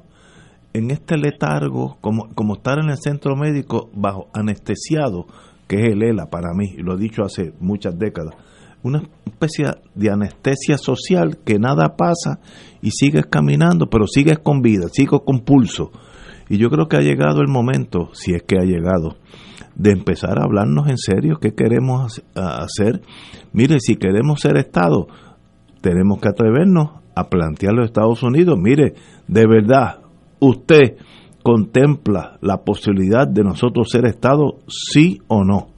[0.72, 5.26] en este letargo, como, como estar en el centro médico bajo anestesiado,
[5.66, 8.34] que es el ELA para mí, y lo he dicho hace muchas décadas,
[8.82, 12.40] una especie de anestesia social que nada pasa
[12.80, 15.90] y sigues caminando, pero sigues con vida, sigues con pulso.
[16.48, 19.16] Y yo creo que ha llegado el momento, si es que ha llegado,
[19.74, 23.02] de empezar a hablarnos en serio qué queremos hacer.
[23.52, 25.08] Mire, si queremos ser Estado,
[25.80, 28.56] tenemos que atrevernos a plantearlo a Estados Unidos.
[28.58, 28.94] Mire,
[29.26, 30.00] de verdad,
[30.38, 30.96] usted
[31.46, 35.68] contempla la posibilidad de nosotros ser Estado, sí o no.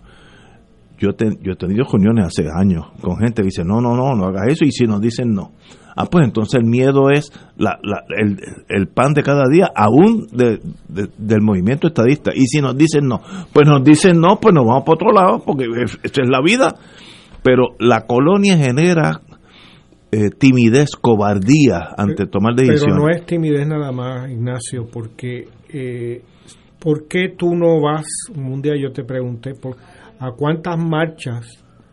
[0.98, 4.14] Yo, te- yo he tenido reuniones hace años con gente que dice, no, no, no,
[4.14, 5.52] no hagas eso, y si nos dicen no.
[5.94, 8.38] Ah, pues entonces el miedo es la, la- el,
[8.68, 10.58] el pan de cada día, aún de-
[10.88, 12.30] de- del movimiento estadista.
[12.34, 13.20] Y si nos dicen no,
[13.52, 16.40] pues nos dicen no, pues nos vamos para otro lado, porque es- esa es la
[16.40, 16.74] vida.
[17.42, 19.20] Pero la colonia genera
[20.10, 22.96] eh, timidez, cobardía ante tomar Pero decisiones.
[22.96, 26.22] no es timidez nada más, Ignacio, porque eh,
[26.78, 28.06] ¿por qué tú no vas?
[28.34, 29.76] Un día yo te pregunté, por,
[30.20, 31.46] ¿A cuántas marchas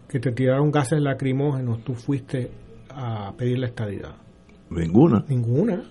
[0.10, 2.50] que te tiraron gases lacrimógenos tú fuiste
[2.90, 4.16] a pedir la estadidad?
[4.72, 5.24] Ninguna.
[5.30, 5.84] Ninguna.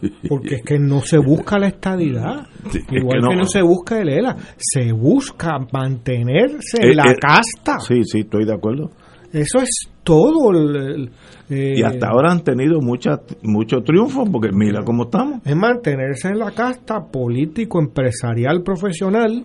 [0.28, 2.46] Porque es que no se busca la estadidad.
[2.70, 3.40] Sí, Igual que que, no.
[3.42, 3.46] no.
[3.46, 4.36] se busca el ELA.
[4.56, 7.78] Se busca mantenerse en Eh, la eh, casta.
[7.80, 8.90] Sí, sí, estoy de acuerdo.
[9.32, 9.70] Eso es
[10.04, 10.50] todo.
[10.50, 11.10] el- el-
[11.50, 15.40] eh, Y hasta ahora han tenido mucha, mucho triunfo, porque mira cómo estamos.
[15.46, 19.44] Es mantenerse en la casta político, empresarial, profesional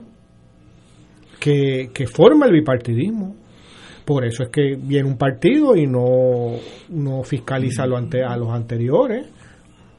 [1.40, 3.36] que, que forma el bipartidismo.
[4.06, 6.54] Por eso es que viene un partido y no,
[6.90, 9.28] no fiscaliza lo ante, a los anteriores.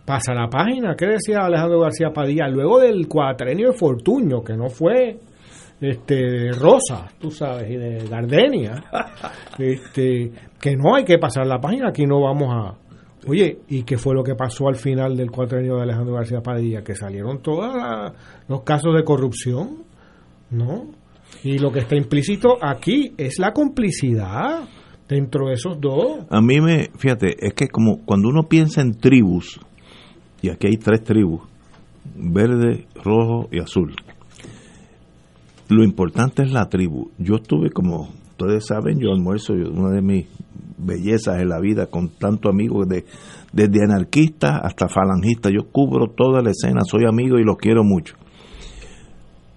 [0.07, 0.95] Pasa la página.
[0.97, 2.49] ¿Qué decía Alejandro García Padilla?
[2.49, 5.19] Luego del cuatrenio de Fortuño, que no fue
[5.81, 8.85] este de Rosa, tú sabes, y de Gardenia,
[9.59, 12.75] este, que no hay que pasar la página, aquí no vamos a...
[13.27, 16.83] Oye, ¿y qué fue lo que pasó al final del cuatrenio de Alejandro García Padilla?
[16.83, 17.75] Que salieron todos
[18.49, 19.83] los casos de corrupción,
[20.51, 20.87] ¿no?
[21.43, 24.69] Y lo que está implícito aquí es la complicidad
[25.09, 26.27] dentro de esos dos.
[26.31, 29.61] A mí me, fíjate, es que como cuando uno piensa en tribus,
[30.41, 31.43] y aquí hay tres tribus,
[32.15, 33.95] verde, rojo y azul,
[35.69, 37.11] lo importante es la tribu.
[37.19, 40.27] Yo estuve, como ustedes saben, yo almuerzo, una de mis
[40.79, 43.05] bellezas en la vida, con tantos amigos, de,
[43.53, 48.17] desde anarquistas hasta falangistas, yo cubro toda la escena, soy amigo y los quiero mucho.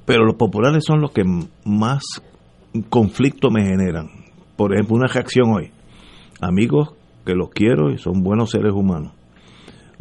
[0.06, 1.24] Pero los populares son los que
[1.64, 2.04] más
[2.90, 4.10] conflicto me generan.
[4.58, 5.72] Por ejemplo, una reacción hoy.
[6.42, 6.94] Amigos
[7.26, 9.14] que los quiero y son buenos seres humanos.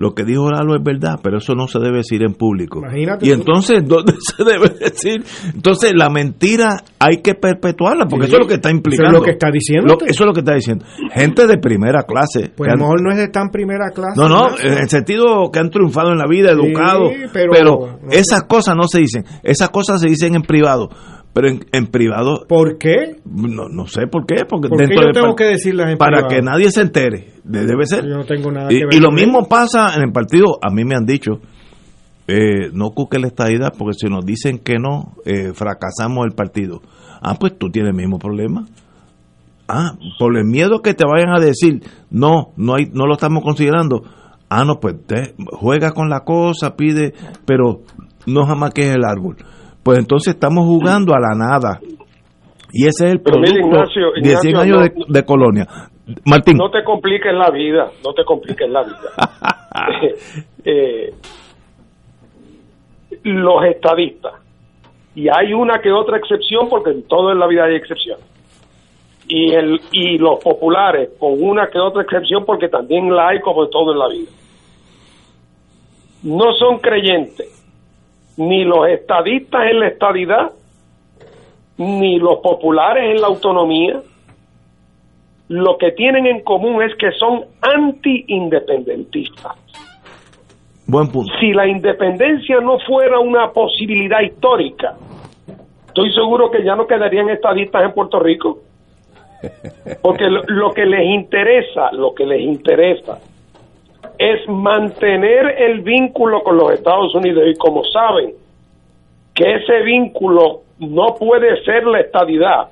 [0.01, 2.79] Lo que dijo Lalo es verdad, pero eso no se debe decir en público.
[2.79, 5.23] Imagínate y entonces, ¿dónde se debe decir?
[5.55, 8.79] Entonces, la mentira hay que perpetuarla, porque Sí, eso es lo que está eso es
[8.79, 9.19] implicando.
[9.19, 10.87] lo que está diciendo Lo- eso es lo que está diciendo.
[11.13, 12.51] Gente de primera clase.
[12.57, 14.19] Pues a lo mejor no es de tan primera clase.
[14.19, 17.99] no, no, en el sentido que han triunfado en la vida, Sí, educados, pero- pero,
[18.03, 20.89] no esas cosas no se dicen, esas cosas se dicen en privado,
[21.35, 23.17] pero en, en privado, ¿Por qué?
[23.27, 26.27] no, no sé por qué, porque ¿Por qué yo tengo par- que decirlas en para
[26.27, 26.29] privado?
[26.35, 28.05] que nadie se entere, de- debe ser.
[28.07, 30.71] Yo no tengo nada y, que ver y lo mismo pasa en el partido, a
[30.71, 31.41] mí me han dicho,
[32.29, 36.81] eh, no cuque la estadidad, porque si nos dicen que no, eh, fracasamos el partido.
[37.23, 38.67] Ah, pues tú tienes el mismo problema.
[39.69, 41.81] Ah, por el miedo que te vayan a decir,
[42.11, 44.03] no, no hay, no lo estamos considerando.
[44.49, 47.15] Ah, no, pues te- juega con la cosa, pide,
[47.47, 47.83] pero
[48.27, 49.37] no jamás que es el árbol.
[49.85, 51.81] Pues entonces estamos jugando a la nada.
[52.73, 55.25] Y ese es el Pero producto mire, Ignacio, de Ignacio, 100 años no- de, de
[55.25, 55.67] colonia.
[56.25, 56.57] Martín.
[56.57, 58.97] No te compliques la vida, no te compliques la vida.
[60.63, 61.15] Eh,
[63.23, 64.35] los estadistas,
[65.15, 68.25] y hay una que otra excepción, porque en todo en la vida hay excepciones,
[69.27, 73.65] y, el, y los populares, con una que otra excepción, porque también la hay como
[73.65, 74.31] en todo en la vida,
[76.25, 77.49] no son creyentes,
[78.37, 80.53] ni los estadistas en la estadidad,
[81.79, 84.01] ni los populares en la autonomía,
[85.51, 89.57] lo que tienen en común es que son anti-independentistas.
[90.87, 91.33] Buen punto.
[91.41, 94.95] Si la independencia no fuera una posibilidad histórica,
[95.89, 98.61] estoy seguro que ya no quedarían estadistas en Puerto Rico.
[100.03, 103.19] Porque lo, lo que les interesa, lo que les interesa
[104.19, 108.35] es mantener el vínculo con los Estados Unidos y como saben
[109.35, 112.69] que ese vínculo no puede ser la estadidad,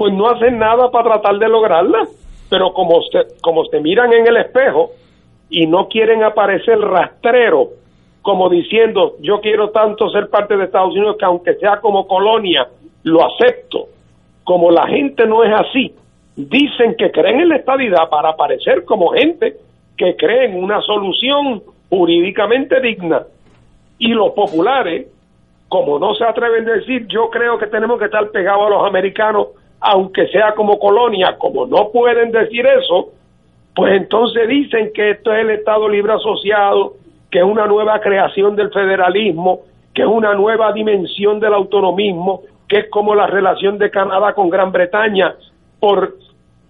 [0.00, 2.08] pues no hacen nada para tratar de lograrla,
[2.48, 4.92] pero como se, como se miran en el espejo
[5.50, 7.68] y no quieren aparecer rastrero,
[8.22, 12.66] como diciendo yo quiero tanto ser parte de Estados Unidos que aunque sea como colonia,
[13.02, 13.88] lo acepto.
[14.42, 15.94] Como la gente no es así,
[16.34, 19.56] dicen que creen en la estadidad para aparecer como gente
[19.98, 23.24] que cree en una solución jurídicamente digna.
[23.98, 25.08] Y los populares,
[25.68, 28.86] como no se atreven a decir yo creo que tenemos que estar pegados a los
[28.88, 29.48] americanos,
[29.80, 33.10] aunque sea como colonia, como no pueden decir eso,
[33.74, 36.94] pues entonces dicen que esto es el Estado Libre Asociado,
[37.30, 39.60] que es una nueva creación del federalismo,
[39.94, 44.50] que es una nueva dimensión del autonomismo, que es como la relación de Canadá con
[44.50, 45.34] Gran Bretaña,
[45.78, 46.14] por,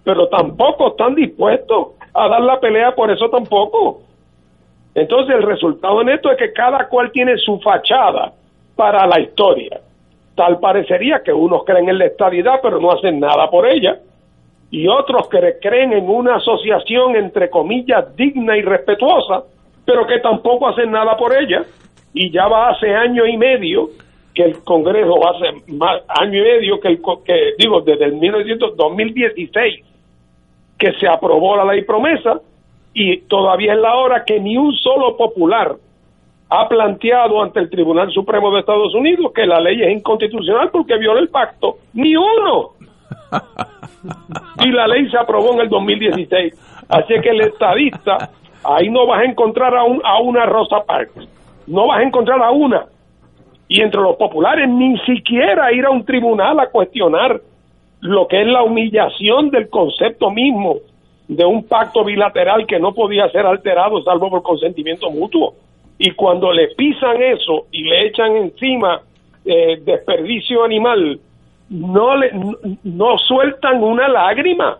[0.03, 4.01] pero tampoco están dispuestos a dar la pelea por eso tampoco.
[4.95, 8.33] Entonces el resultado en esto es que cada cual tiene su fachada
[8.75, 9.79] para la historia.
[10.41, 13.99] Tal parecería que unos creen en la estabilidad pero no hacen nada por ella
[14.71, 19.43] y otros que creen en una asociación entre comillas digna y respetuosa,
[19.85, 21.61] pero que tampoco hacen nada por ella.
[22.11, 23.89] Y ya va hace año y medio
[24.33, 28.75] que el Congreso, hace más año y medio que el que digo desde el 1900
[28.75, 29.85] 2016
[30.75, 32.41] que se aprobó la ley promesa
[32.95, 35.75] y todavía es la hora que ni un solo popular
[36.53, 40.97] ha planteado ante el Tribunal Supremo de Estados Unidos que la ley es inconstitucional porque
[40.97, 41.77] viola el pacto.
[41.93, 42.71] Ni uno.
[44.59, 46.85] y la ley se aprobó en el 2016.
[46.89, 48.31] Así que el estadista,
[48.65, 51.25] ahí no vas a encontrar a, un, a una Rosa Parks,
[51.67, 52.85] no vas a encontrar a una.
[53.69, 57.39] Y entre los populares ni siquiera ir a un tribunal a cuestionar
[58.01, 60.79] lo que es la humillación del concepto mismo
[61.29, 65.53] de un pacto bilateral que no podía ser alterado salvo por consentimiento mutuo.
[66.03, 69.01] Y cuando le pisan eso y le echan encima
[69.45, 71.19] eh, desperdicio animal,
[71.69, 72.31] no, le,
[72.85, 74.79] no, sueltan una lágrima.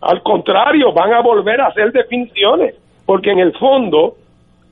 [0.00, 4.16] Al contrario, van a volver a hacer definiciones, porque en el fondo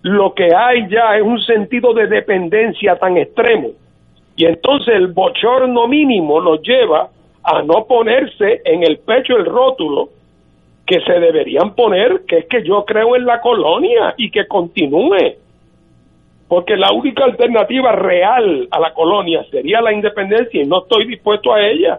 [0.00, 3.72] lo que hay ya es un sentido de dependencia tan extremo.
[4.34, 7.10] Y entonces el bochorno mínimo los lleva
[7.42, 10.08] a no ponerse en el pecho el rótulo
[10.86, 15.34] que se deberían poner, que es que yo creo en la colonia y que continúe.
[16.48, 21.52] Porque la única alternativa real a la colonia sería la independencia y no estoy dispuesto
[21.52, 21.98] a ella.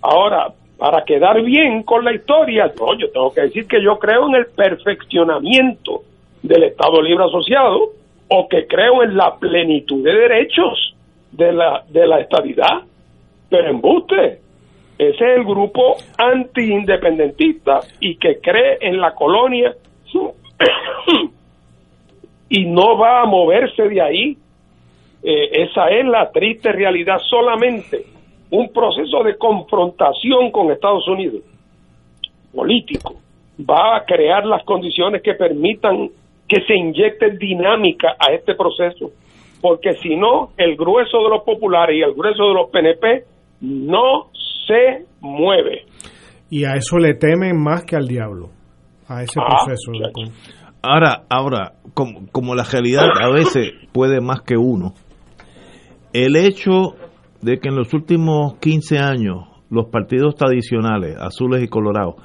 [0.00, 4.26] Ahora, para quedar bien con la historia, no, yo tengo que decir que yo creo
[4.28, 6.02] en el perfeccionamiento
[6.42, 7.90] del Estado Libre Asociado
[8.28, 10.94] o que creo en la plenitud de derechos
[11.30, 12.82] de la, de la estabilidad.
[13.50, 14.40] Pero embuste,
[14.96, 19.74] ese es el grupo anti-independentista y que cree en la colonia
[22.48, 24.36] y no va a moverse de ahí.
[25.22, 27.18] Eh, esa es la triste realidad.
[27.28, 28.04] Solamente
[28.50, 31.42] un proceso de confrontación con Estados Unidos
[32.54, 33.16] político
[33.58, 36.08] va a crear las condiciones que permitan
[36.46, 39.10] que se inyecte dinámica a este proceso,
[39.60, 43.24] porque si no, el grueso de los populares y el grueso de los PNP
[43.62, 44.28] no
[44.66, 45.86] se mueve.
[46.50, 48.50] Y a eso le temen más que al diablo,
[49.08, 49.92] a ese Ah, proceso.
[49.92, 50.30] de-
[50.82, 54.92] Ahora, ahora, como, como la realidad a veces puede más que uno,
[56.12, 56.94] el hecho
[57.40, 62.16] de que en los últimos 15 años los partidos tradicionales, azules y colorados,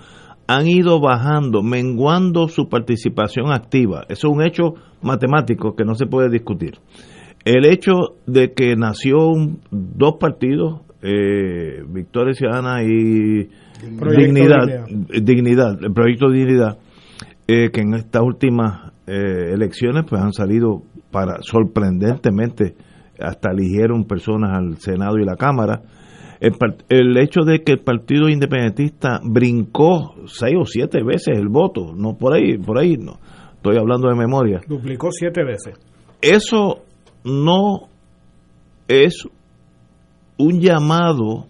[0.48, 4.04] han ido bajando, menguando su participación activa.
[4.10, 6.80] Eso es un hecho matemático que no se puede discutir.
[7.46, 7.94] El hecho
[8.28, 13.50] de que nació un- dos partidos, eh, Victoria Ciudadana y
[13.98, 15.24] Proyecto Dignidad, Dignidad.
[15.24, 16.78] Dignidad, el proyecto Dignidad,
[17.48, 22.76] eh, que en estas últimas eh, elecciones pues han salido para sorprendentemente
[23.20, 25.82] hasta eligieron personas al Senado y la Cámara.
[26.40, 26.54] El,
[26.88, 32.18] el hecho de que el Partido Independentista brincó seis o siete veces el voto, no
[32.18, 33.20] por ahí, por ahí no,
[33.56, 34.62] estoy hablando de memoria.
[34.68, 35.76] Duplicó siete veces.
[36.22, 36.84] Eso
[37.26, 37.90] no
[38.88, 39.28] es
[40.40, 41.46] un llamado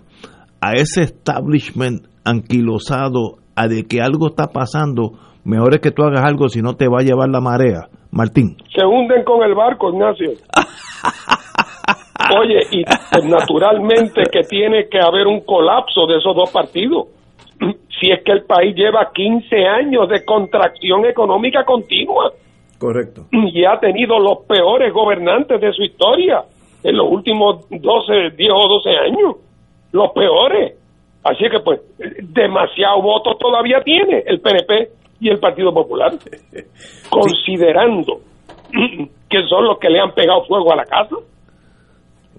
[0.60, 5.12] a ese establishment anquilosado a de que algo está pasando,
[5.46, 7.88] mejor es que tú hagas algo si no te va a llevar la marea.
[8.12, 8.58] Martín.
[8.76, 10.32] Se hunden con el barco, Ignacio.
[12.40, 17.08] Oye, y pues, naturalmente que tiene que haber un colapso de esos dos partidos.
[18.00, 22.32] Si es que el país lleva 15 años de contracción económica continua
[22.78, 23.26] Correcto.
[23.30, 26.46] y ha tenido los peores gobernantes de su historia
[26.84, 29.36] en los últimos 12, 10 o 12 años.
[29.92, 30.78] Los peores.
[31.24, 31.82] Así que pues
[32.22, 34.90] demasiado votos todavía tiene el PNP
[35.20, 36.12] y el Partido Popular,
[37.10, 38.22] considerando
[39.30, 41.18] que son los que le han pegado fuego a la casa.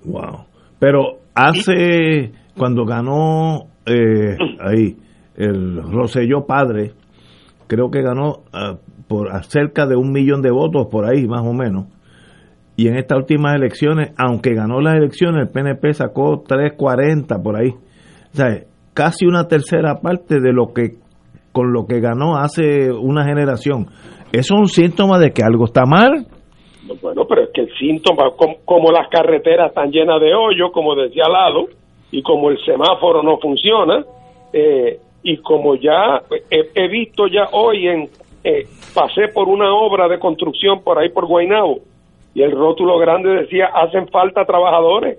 [0.05, 0.47] Wow.
[0.79, 4.97] Pero hace, cuando ganó eh, ahí
[5.37, 6.93] el Roselló padre,
[7.67, 8.77] creo que ganó ah,
[9.09, 11.87] por cerca de un millón de votos por ahí, más o menos.
[12.81, 17.69] Y en estas últimas elecciones, aunque ganó las elecciones, el PNP sacó 340 por ahí.
[17.69, 18.47] O sea,
[18.95, 20.95] casi una tercera parte de lo que
[21.53, 23.89] con lo que ganó hace una generación.
[24.33, 26.25] Eso es un síntoma de que algo está mal.
[27.03, 30.95] Bueno, pero es que el síntoma, como, como las carreteras están llenas de hoyo, como
[30.95, 31.67] decía Lalo,
[32.11, 34.03] y como el semáforo no funciona,
[34.55, 38.09] eh, y como ya he, he visto ya hoy en
[38.43, 41.90] eh, pasé por una obra de construcción por ahí por Guaynabo
[42.35, 45.19] y el rótulo grande decía hacen falta trabajadores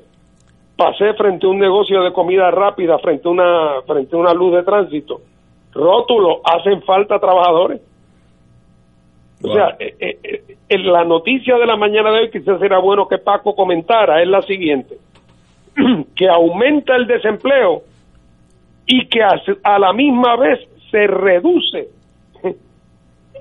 [0.75, 4.53] pasé frente a un negocio de comida rápida frente a una frente a una luz
[4.53, 5.21] de tránsito.
[5.73, 7.81] Rótulo hacen falta trabajadores
[9.43, 12.79] o sea eh, eh, eh, en la noticia de la mañana de hoy quizás era
[12.79, 14.97] bueno que Paco comentara es la siguiente.
[16.15, 17.81] Que aumenta el desempleo
[18.85, 20.59] y que a, a la misma vez
[20.91, 21.89] se reduce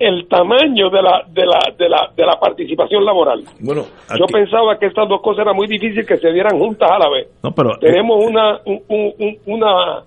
[0.01, 3.45] el tamaño de la, de la, de la, de la participación laboral.
[3.61, 3.83] Bueno,
[4.19, 7.09] Yo pensaba que estas dos cosas era muy difícil que se dieran juntas a la
[7.11, 7.29] vez.
[7.43, 9.99] no, pero eh, Tenemos una, un- un- un- una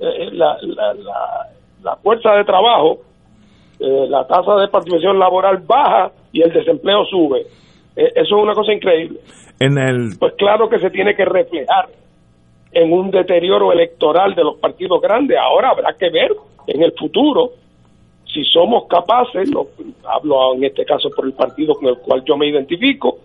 [0.00, 1.46] eh, la, la, la,
[1.82, 2.98] la fuerza de trabajo
[3.78, 7.40] eh, la tasa de participación laboral baja y el desempleo sube.
[7.94, 9.18] Eh, eso es una cosa increíble.
[9.60, 11.88] En el, Pues claro que se tiene que reflejar
[12.72, 15.36] en un deterioro electoral de los partidos grandes.
[15.38, 16.30] Ahora habrá que ver
[16.68, 17.50] en el futuro
[18.32, 19.68] si somos capaces, lo-
[20.08, 23.18] hablo en este caso por el partido con el cual yo me identifico,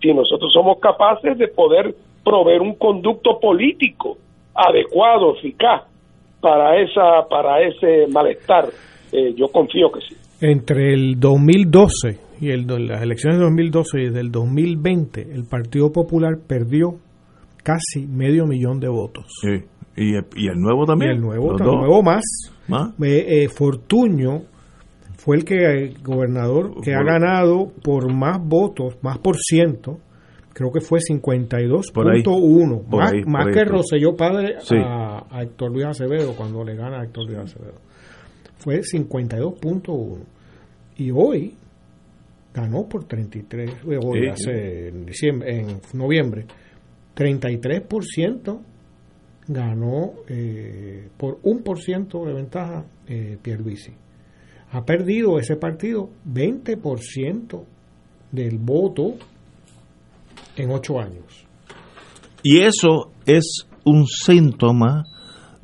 [0.00, 1.94] si nosotros somos capaces de poder
[2.24, 4.16] proveer un conducto político
[4.54, 5.82] adecuado, eficaz
[6.40, 8.68] para esa para ese malestar.
[9.12, 10.16] Eh, yo confío que sí.
[10.40, 16.34] Entre el 2012 y el, las elecciones de 2012 y del 2020, el Partido Popular
[16.46, 16.94] perdió
[17.64, 19.24] casi medio millón de votos.
[19.40, 19.64] sí,
[19.96, 21.12] y, el- y el nuevo también.
[21.12, 22.22] Y el nuevo, el nuevo más.
[22.68, 22.90] ¿Más?
[23.02, 24.42] Eh, eh, Fortuño
[25.16, 29.98] fue el que eh, gobernador que ha ganado por más votos, más por ciento,
[30.52, 30.98] creo que fue
[31.92, 32.22] Por ahí.
[32.22, 34.76] 52.1, Por más, ahí, más ahí, que Rosselló padre Sí.
[34.76, 37.74] a, a Héctor Luis Acevedo cuando le gana a Héctor Luis Acevedo.
[38.58, 40.18] Fue 52.1.
[40.98, 41.54] Y hoy
[42.54, 46.44] ganó por 33, eh, hoy Sí, hace en diciembre, en noviembre,
[47.16, 48.58] 33%
[49.48, 53.92] ganó eh, por un por ciento de ventaja eh, Pierluisi.
[54.70, 57.62] Ha perdido ese partido 20%
[58.30, 59.14] del voto
[60.56, 61.46] en ocho años.
[62.42, 65.04] Y eso es un síntoma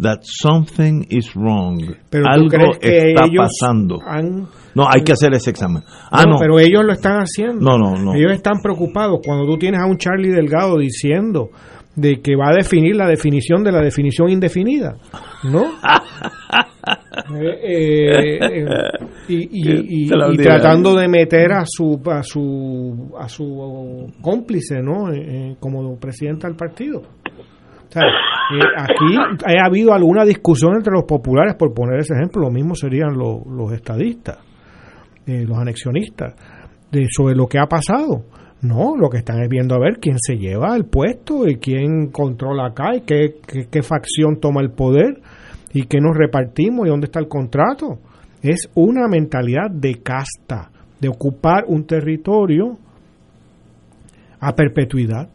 [0.00, 1.78] that something is wrong.
[2.10, 3.98] Pero ¿tú Algo está pasando.
[4.04, 5.82] han- No, hay que hacer ese examen.
[6.10, 6.36] Ah, no.
[6.38, 7.60] pero ellos lo están haciendo.
[7.60, 8.14] No, no, no.
[8.14, 11.50] Ellos están preocupados cuando tú tienes a un Charlie Delgado diciendo
[11.96, 14.96] de que va a definir la definición de la definición indefinida,
[15.44, 15.64] ¿no?
[17.34, 18.68] Eh, eh,
[19.28, 25.10] eh, y, tratando de meter a su a su a su cómplice, ¿no?
[25.10, 26.98] Eh, como presidente del partido.
[27.00, 28.02] O sea,
[28.76, 29.16] aquí
[29.46, 33.46] ha habido alguna discusión entre los populares, por poner ese ejemplo, lo mismo serían los,
[33.46, 34.38] los estadistas,
[35.26, 36.34] los anexionistas,
[36.90, 38.24] de, sobre lo que ha pasado.
[38.64, 42.06] No, lo que están es viendo a ver quién se lleva el puesto y quién
[42.10, 45.20] controla acá y qué, qué, qué facción toma el poder
[45.74, 47.98] y qué nos repartimos y dónde está el contrato.
[48.40, 52.78] Es una mentalidad de casta, de ocupar un territorio
[54.40, 55.28] a perpetuidad.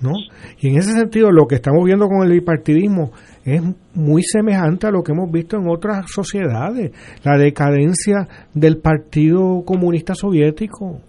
[0.00, 0.12] ¿no?
[0.60, 3.10] Y en ese sentido, lo que estamos viendo con el bipartidismo
[3.44, 3.60] es
[3.92, 6.92] muy semejante a lo que hemos visto en otras sociedades,
[7.24, 11.00] la decadencia del Partido Comunista Soviético,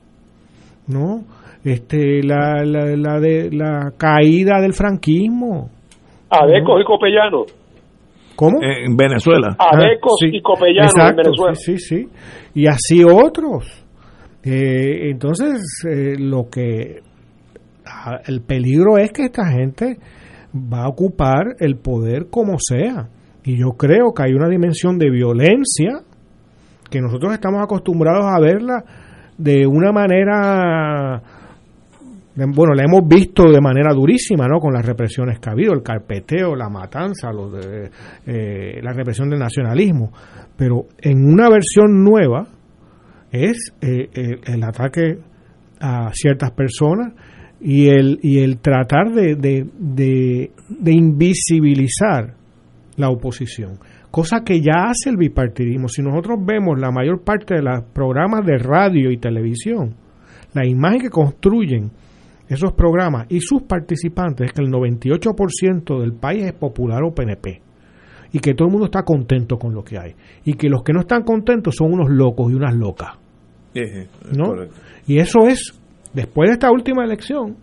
[0.87, 1.23] ¿no?
[1.63, 5.69] Este, la, la, la, de, la caída del franquismo.
[6.29, 7.53] Adecos y copellanos.
[8.35, 8.59] ¿Cómo?
[8.63, 9.55] En Venezuela.
[9.59, 10.37] Adecos Ah, sí.
[10.37, 11.55] y copellanos en Venezuela.
[11.55, 12.07] Sí, sí, sí.
[12.55, 13.65] Y así otros.
[14.43, 17.01] Eh, entonces, eh, lo que
[17.85, 19.97] ah, el peligro es que esta gente
[20.55, 23.07] va a ocupar el poder como sea.
[23.43, 26.01] Y yo creo que hay una dimensión de violencia
[26.89, 28.83] que nosotros estamos acostumbrados a verla
[29.41, 31.21] de una manera
[32.35, 34.59] bueno, la hemos visto de manera durísima, ¿no?
[34.59, 37.91] Con las represiones que ha habido, el carpeteo, la matanza, los de,
[38.25, 40.11] eh, la represión del nacionalismo.
[40.55, 42.47] Pero en una versión nueva
[43.31, 45.17] es eh, el, el ataque
[45.79, 47.13] a ciertas personas
[47.59, 52.33] y el, y el tratar de, de, de invisibilizar
[52.95, 53.77] la oposición.
[54.11, 55.87] Cosa que ya hace el bipartidismo.
[55.87, 59.95] Si nosotros vemos la mayor parte de los programas de radio y televisión,
[60.53, 61.91] la imagen que construyen
[62.49, 67.61] esos programas y sus participantes es que el 98% del país es popular o PNP
[68.33, 70.91] y que todo el mundo está contento con lo que hay y que los que
[70.91, 73.11] no están contentos son unos locos y unas locas,
[74.37, 74.53] ¿no?
[75.07, 75.79] Y eso es
[76.13, 77.55] después de esta última elección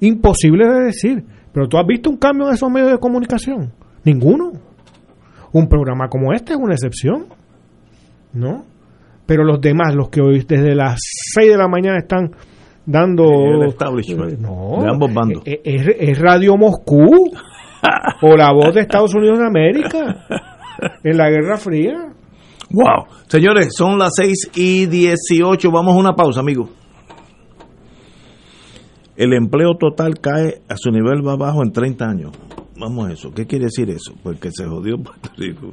[0.00, 3.72] imposible de decir, pero tú has visto un cambio en esos medios de comunicación?
[4.04, 4.52] Ninguno.
[5.54, 7.26] Un programa como este es una excepción,
[8.34, 8.64] ¿no?
[9.26, 10.98] Pero los demás, los que hoy desde las
[11.34, 12.30] 6 de la mañana están
[12.84, 14.32] dando El establishment.
[14.32, 15.42] Eh, no, De ambos bandos.
[15.46, 17.30] eh, Es, es Radio Moscú
[18.22, 20.26] o la voz de Estados Unidos de América
[21.04, 21.94] en la Guerra Fría.
[22.70, 23.06] Wow.
[23.28, 25.70] Señores, son las 6 y 18.
[25.70, 26.68] Vamos a una pausa, amigo.
[29.16, 32.32] El empleo total cae a su nivel más bajo en 30 años.
[32.76, 33.32] Vamos a eso.
[33.32, 34.14] ¿Qué quiere decir eso?
[34.22, 35.72] Pues que se jodió Puerto Rico.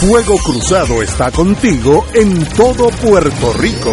[0.00, 3.92] Fuego Cruzado está contigo en todo Puerto Rico.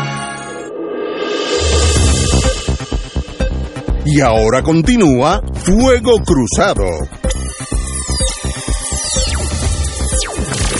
[4.05, 6.85] Y ahora continúa Fuego Cruzado.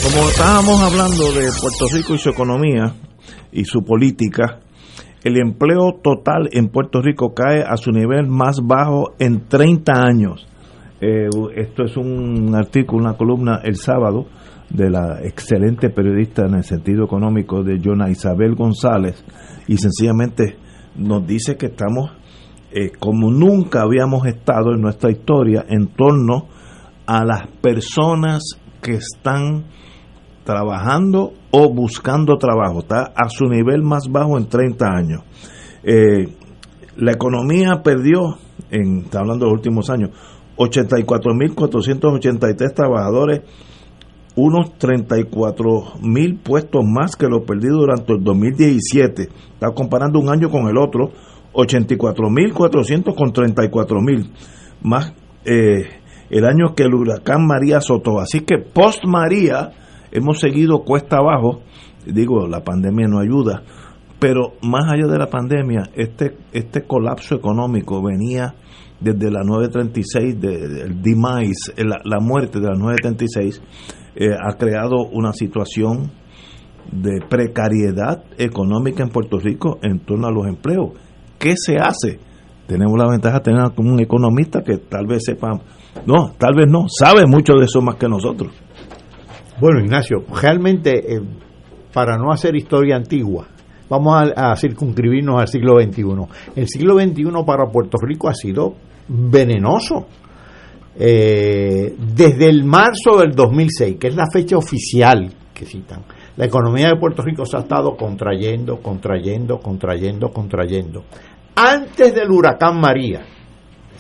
[0.04, 2.96] Como estábamos hablando de Puerto Rico y su economía
[3.52, 4.60] y su política,
[5.24, 10.48] el empleo total en Puerto Rico cae a su nivel más bajo en 30 años.
[11.00, 14.26] Eh, esto es un artículo, una columna el sábado
[14.72, 19.24] de la excelente periodista en el sentido económico de Jonah Isabel González
[19.68, 20.56] y sencillamente
[20.96, 22.12] nos dice que estamos
[22.74, 26.48] eh, como nunca habíamos estado en nuestra historia en torno
[27.06, 28.44] a las personas
[28.82, 29.66] que están
[30.44, 32.80] trabajando o buscando trabajo.
[32.80, 35.22] Está a su nivel más bajo en 30 años.
[35.84, 36.28] Eh,
[36.98, 38.38] la economía perdió,
[38.70, 40.12] en, está hablando de los últimos años,
[40.58, 43.42] 84.483 trabajadores,
[44.36, 49.24] unos 34.000 puestos más que los perdidos durante el 2017.
[49.24, 51.12] Está comparando un año con el otro,
[51.54, 54.30] 84.400 con 34.000,
[54.82, 55.14] más
[55.46, 55.88] eh,
[56.30, 58.20] el año que el huracán María azotó.
[58.20, 59.72] Así que post María
[60.12, 61.62] hemos seguido cuesta abajo,
[62.06, 63.64] digo, la pandemia no ayuda,
[64.20, 68.54] pero más allá de la pandemia, este, este colapso económico venía
[69.00, 73.62] desde la 936, del de, demise, la, la, muerte de la 936,
[74.16, 76.12] eh, ha creado una situación
[76.92, 80.92] de precariedad económica en Puerto Rico en torno a los empleos.
[81.42, 82.20] ¿Qué se hace?
[82.68, 85.60] Tenemos la ventaja de tener como un economista que tal vez sepa,
[86.06, 88.54] no, tal vez no, sabe mucho de eso más que nosotros.
[89.60, 91.20] Bueno, Ignacio, realmente, eh,
[91.92, 93.48] para no hacer historia antigua,
[93.90, 96.04] vamos a, circunscribirnos al siglo XXI.
[96.56, 98.76] El siglo XXI para Puerto Rico ha sido
[99.08, 100.06] venenoso.
[100.96, 106.04] Eh, desde el marzo del 2006, que es la fecha oficial que citan,
[106.42, 111.04] la economía de Puerto Rico se ha estado contrayendo, contrayendo, contrayendo, contrayendo.
[111.56, 113.22] Antes del huracán María,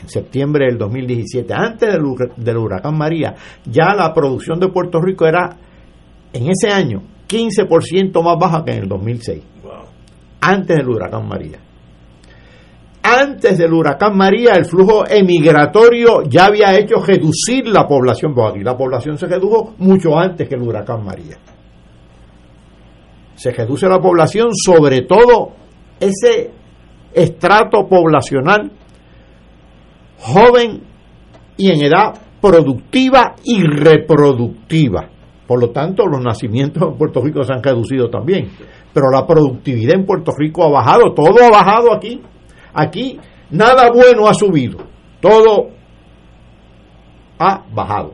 [0.01, 2.01] en septiembre del 2017, antes del,
[2.37, 5.55] del, huracán María, ya la producción de Puerto Rico era
[6.33, 9.43] en ese año 15% más baja que en el 2006.
[9.61, 9.71] Wow.
[10.41, 11.59] Antes del huracán María.
[13.03, 18.63] antes del huracán María el flujo emigratorio ya había hecho reducir la población, porque aquí
[18.63, 21.37] la población se redujo mucho antes que el huracán María.
[23.41, 25.53] Se reduce la población, sobre todo
[25.99, 26.51] ese
[27.11, 28.71] estrato poblacional
[30.19, 30.83] joven
[31.57, 35.09] y en edad productiva y reproductiva.
[35.47, 38.51] Por lo tanto, los nacimientos en Puerto Rico se han reducido también.
[38.93, 42.21] Pero la productividad en Puerto Rico ha bajado, todo ha bajado aquí.
[42.75, 43.19] Aquí
[43.49, 44.77] nada bueno ha subido,
[45.19, 45.69] todo
[47.39, 48.13] ha bajado.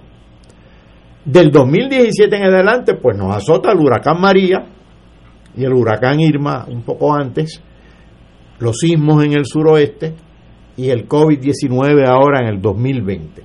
[1.26, 4.77] Del 2017 en adelante, pues nos azota el huracán María
[5.58, 7.62] y el huracán Irma un poco antes,
[8.60, 10.14] los sismos en el suroeste
[10.78, 13.44] y el COVID-19 ahora en el 2020.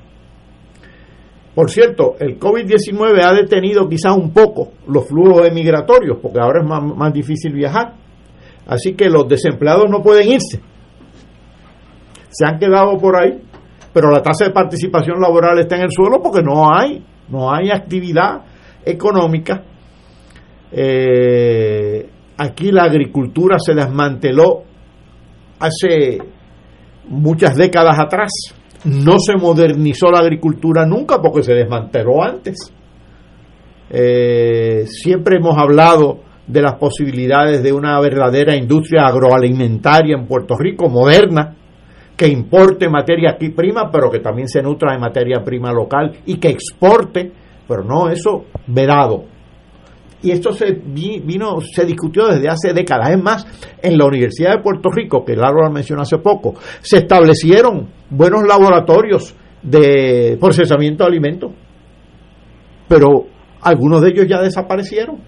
[1.54, 6.68] Por cierto, el COVID-19 ha detenido quizás un poco los flujos emigratorios, porque ahora es
[6.68, 7.94] más, más difícil viajar.
[8.66, 10.60] Así que los desempleados no pueden irse.
[12.30, 13.38] Se han quedado por ahí,
[13.92, 17.70] pero la tasa de participación laboral está en el suelo porque no hay, no hay
[17.70, 18.42] actividad
[18.84, 19.62] económica.
[20.72, 22.08] Eh,
[22.38, 24.62] aquí la agricultura se desmanteló
[25.58, 26.18] hace
[27.08, 28.30] muchas décadas atrás
[28.84, 32.72] no se modernizó la agricultura nunca porque se desmanteló antes.
[33.90, 40.88] Eh, siempre hemos hablado de las posibilidades de una verdadera industria agroalimentaria en Puerto Rico,
[40.88, 41.54] moderna,
[42.16, 46.48] que importe materia prima, pero que también se nutra de materia prima local y que
[46.48, 47.32] exporte,
[47.68, 49.24] pero no eso vedado.
[50.22, 53.10] Y esto se vino, se discutió desde hace décadas.
[53.10, 53.46] Es más,
[53.82, 58.42] en la Universidad de Puerto Rico, que Laro lo mencionó hace poco, se establecieron buenos
[58.46, 61.52] laboratorios de procesamiento de alimentos.
[62.88, 63.26] Pero
[63.62, 65.18] algunos de ellos ya desaparecieron,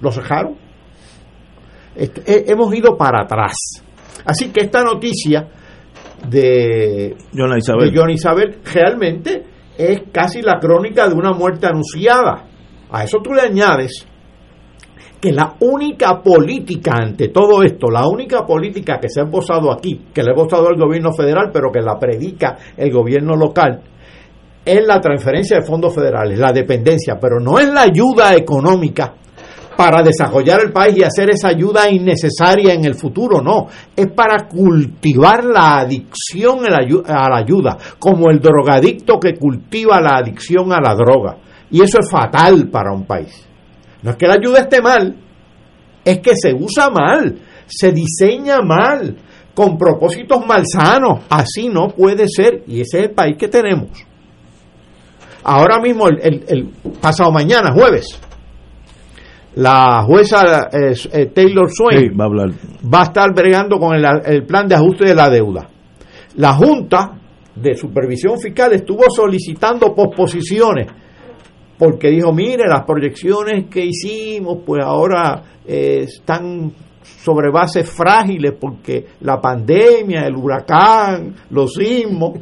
[0.00, 0.56] los dejaron.
[1.96, 3.54] hemos ido para atrás.
[4.24, 5.48] Así que esta noticia
[6.28, 7.90] de John Isabel.
[7.90, 9.44] de John Isabel realmente
[9.78, 12.44] es casi la crónica de una muerte anunciada.
[12.90, 14.06] A eso tú le añades
[15.22, 20.06] que la única política ante todo esto, la única política que se ha posado aquí,
[20.12, 23.82] que le ha posado el gobierno federal, pero que la predica el gobierno local,
[24.64, 29.14] es la transferencia de fondos federales, la dependencia, pero no es la ayuda económica
[29.76, 34.48] para desarrollar el país y hacer esa ayuda innecesaria en el futuro, no, es para
[34.48, 40.96] cultivar la adicción a la ayuda, como el drogadicto que cultiva la adicción a la
[40.96, 41.36] droga.
[41.70, 43.51] Y eso es fatal para un país.
[44.02, 45.16] No es que la ayuda esté mal,
[46.04, 49.16] es que se usa mal, se diseña mal,
[49.54, 51.24] con propósitos malsanos.
[51.28, 53.90] Así no puede ser, y ese es el país que tenemos.
[55.44, 56.70] Ahora mismo, el,
[57.00, 58.20] pasado mañana, jueves,
[59.54, 62.50] la jueza eh, eh, Taylor Swain va, a hablar.
[62.92, 65.68] va a estar bregando con el, el plan de ajuste de la deuda.
[66.36, 67.18] La Junta
[67.54, 70.86] de Supervisión Fiscal estuvo solicitando posposiciones
[71.82, 76.72] porque dijo, mire, las proyecciones que hicimos, pues ahora eh, están
[77.02, 82.38] sobre bases frágiles porque la pandemia, el huracán, los sismos.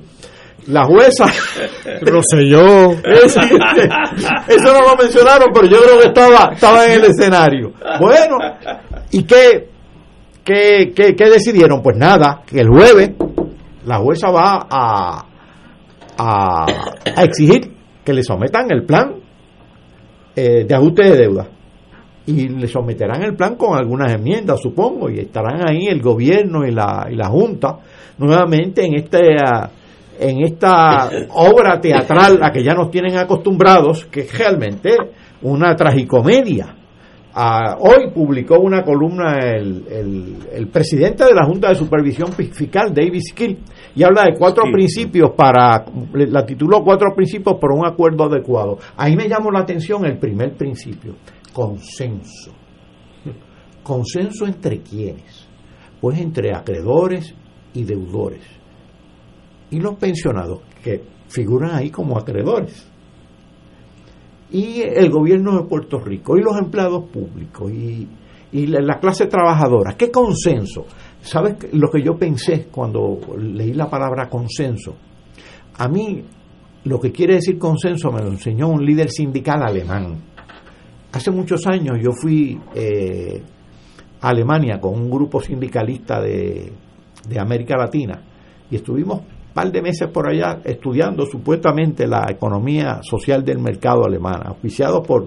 [0.66, 1.24] La jueza
[2.02, 2.90] Roselló.
[3.02, 3.40] Eso,
[4.46, 7.72] eso no lo mencionaron, pero yo creo que estaba, estaba en el escenario.
[7.98, 8.36] Bueno,
[9.10, 9.70] ¿y qué,
[10.44, 11.80] qué, qué, qué decidieron?
[11.80, 13.12] Pues nada, que el jueves
[13.86, 15.24] la jueza va a,
[16.18, 16.66] a,
[17.16, 17.72] a exigir
[18.04, 19.19] que le sometan el plan
[20.42, 21.48] eh, de ajuste de deuda.
[22.24, 26.70] Y le someterán el plan con algunas enmiendas, supongo, y estarán ahí el gobierno y
[26.70, 27.78] la, y la Junta
[28.16, 29.18] nuevamente en este
[30.18, 34.96] en esta obra teatral a que ya nos tienen acostumbrados, que es realmente
[35.42, 36.74] una tragicomedia.
[37.34, 42.94] Ah, hoy publicó una columna el, el, el, presidente de la Junta de Supervisión Fiscal,
[42.94, 43.58] David Skill,
[43.94, 48.78] y habla de cuatro principios para, la tituló Cuatro principios por un acuerdo adecuado.
[48.96, 51.14] Ahí me llamó la atención el primer principio,
[51.52, 52.52] consenso.
[53.82, 55.48] ¿Consenso entre quiénes?
[56.00, 57.34] Pues entre acreedores
[57.74, 58.44] y deudores.
[59.70, 62.90] Y los pensionados, que figuran ahí como acreedores
[64.52, 68.08] y el gobierno de Puerto Rico y los empleados públicos y,
[68.52, 69.94] y la, la, clase trabajadora.
[69.96, 70.86] ¿Qué consenso?
[71.22, 74.96] ¿Sabes lo que yo pensé cuando leí la palabra consenso?
[75.76, 76.22] A mí
[76.84, 80.16] lo que quiere decir consenso me lo enseñó un líder sindical alemán.
[81.12, 83.42] Hace muchos años yo fui eh,
[84.20, 86.72] a Alemania con un grupo sindicalista de,
[87.28, 88.20] de América Latina
[88.70, 89.22] y estuvimos
[89.52, 95.26] par de meses por allá estudiando supuestamente la economía social del mercado alemán, auspiciado por,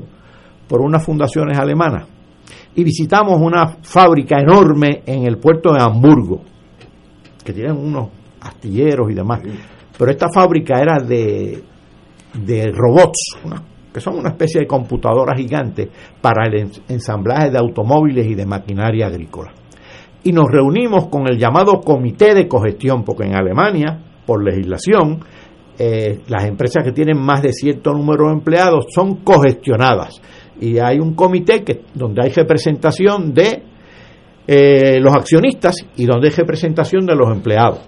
[0.67, 2.07] por unas fundaciones alemanas.
[2.75, 6.41] Y visitamos una fábrica enorme en el puerto de Hamburgo.
[7.43, 8.09] que tienen unos
[8.41, 9.41] astilleros y demás.
[9.97, 11.61] Pero esta fábrica era de,
[12.33, 13.37] de robots,
[13.93, 15.89] que son una especie de computadoras gigantes
[16.21, 19.53] para el ensamblaje de automóviles y de maquinaria agrícola.
[20.23, 25.19] Y nos reunimos con el llamado Comité de Cogestión, porque en Alemania, por legislación,
[25.77, 30.21] eh, las empresas que tienen más de cierto número de empleados son cogestionadas.
[30.59, 33.63] Y hay un comité que, donde hay representación de
[34.45, 37.79] eh, los accionistas y donde hay representación de los empleados.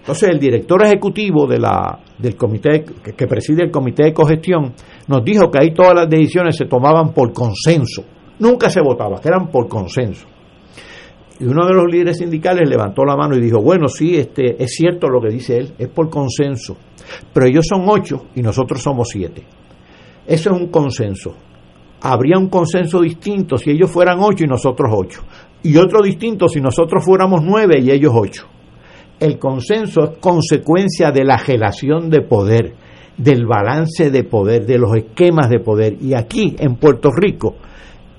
[0.00, 4.72] Entonces, el director ejecutivo de la, del comité que, preside el comité de cogestión
[5.06, 8.04] nos dijo que ahí todas las decisiones se tomaban por consenso.
[8.38, 10.26] Nunca se votaba, que eran por consenso.
[11.38, 14.74] Y uno de los líderes sindicales levantó la mano y dijo, bueno, sí, este, es
[14.74, 16.76] cierto lo que dice él, es por consenso,
[17.32, 19.44] pero ellos son ocho y nosotros somos siete.
[20.30, 21.34] Eso es un consenso.
[22.02, 25.22] Habría un consenso distinto si ellos fueran ocho y nosotros ocho.
[25.62, 28.46] Y otro distinto si nosotros fuéramos nueve y ellos ocho
[29.20, 32.72] el consenso es consecuencia de la relación de poder,
[33.16, 35.96] del balance de poder, de los esquemas de poder.
[36.00, 37.56] Y aquí, en Puerto Rico,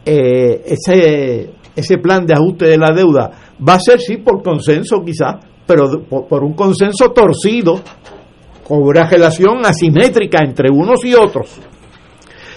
[0.05, 3.31] eh, ese, ese plan de ajuste de la deuda
[3.67, 7.81] va a ser, sí, por consenso quizás, pero por, un consenso torcido,
[8.67, 11.59] con una relación asimétrica entre unos y otros.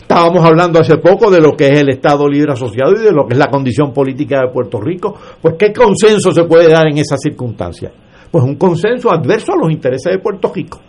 [0.05, 3.27] Estábamos hablando hace poco de lo que es el Estado Libre Asociado y de lo
[3.27, 5.15] que es la condición política de Puerto Rico.
[5.41, 7.93] Pues, ¿qué consenso se puede dar en esas circunstancias?
[8.35, 10.81] pues un consenso adverso a los intereses de Puerto Rico.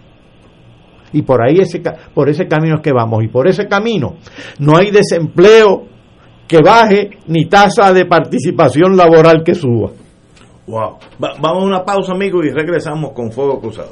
[1.14, 1.80] Y por ahí ese,
[2.12, 3.24] por ese camino es que vamos.
[3.24, 4.16] Y por ese camino
[4.58, 5.84] no hay desempleo
[6.48, 9.92] que baje ni tasa de participación laboral que suba.
[10.66, 10.98] Wow.
[11.20, 13.92] vamos a una pausa, amigos, y regresamos con Fuego Cruzado.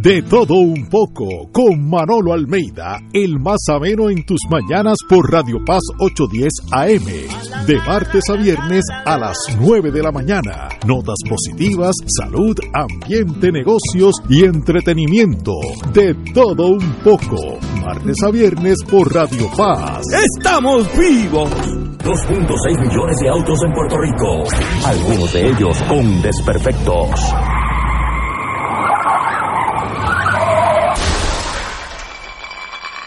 [0.00, 5.56] De todo un poco, con Manolo Almeida, el más ameno en tus mañanas por Radio
[5.66, 10.68] Paz 810 AM, de martes a viernes a las 9 de la mañana.
[10.86, 15.50] Notas positivas, salud, ambiente, negocios y entretenimiento.
[15.92, 20.04] De todo un poco, martes a viernes por Radio Paz.
[20.36, 21.50] ¡Estamos vivos!
[22.04, 24.44] 2.6 millones de autos en Puerto Rico,
[24.86, 27.34] algunos de ellos con desperfectos.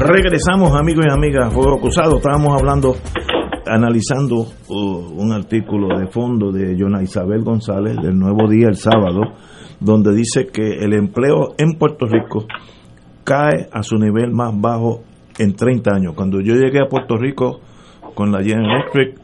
[0.00, 2.18] Regresamos, amigos y amigas, Fuego Cruzado.
[2.18, 2.94] Estábamos hablando,
[3.66, 9.22] analizando uh, un artículo de fondo de Jonah Isabel González del Nuevo Día el sábado,
[9.80, 12.46] donde dice que el empleo en Puerto Rico
[13.24, 15.02] cae a su nivel más bajo
[15.36, 16.14] en 30 años.
[16.14, 17.58] Cuando yo llegué a Puerto Rico
[18.14, 19.20] con la General Electric,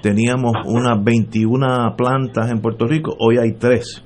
[0.00, 4.04] teníamos unas 21 plantas en Puerto Rico, hoy hay 3.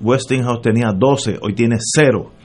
[0.00, 2.37] Westinghouse tenía 12, hoy tiene 0.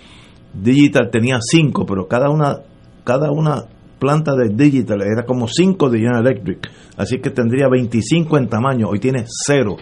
[0.53, 2.59] Digital tenía 5, pero cada una,
[3.03, 3.65] cada una
[3.99, 8.87] planta de Digital era como 5 de General Electric, así que tendría 25 en tamaño,
[8.89, 9.77] hoy tiene 0.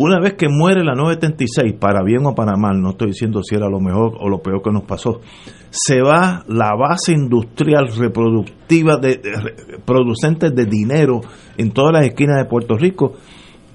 [0.00, 3.56] Una vez que muere la 976, para bien o para mal, no estoy diciendo si
[3.56, 5.20] era lo mejor o lo peor que nos pasó,
[5.70, 11.20] se va la base industrial reproductiva de, de producentes de dinero
[11.56, 13.14] en todas las esquinas de Puerto Rico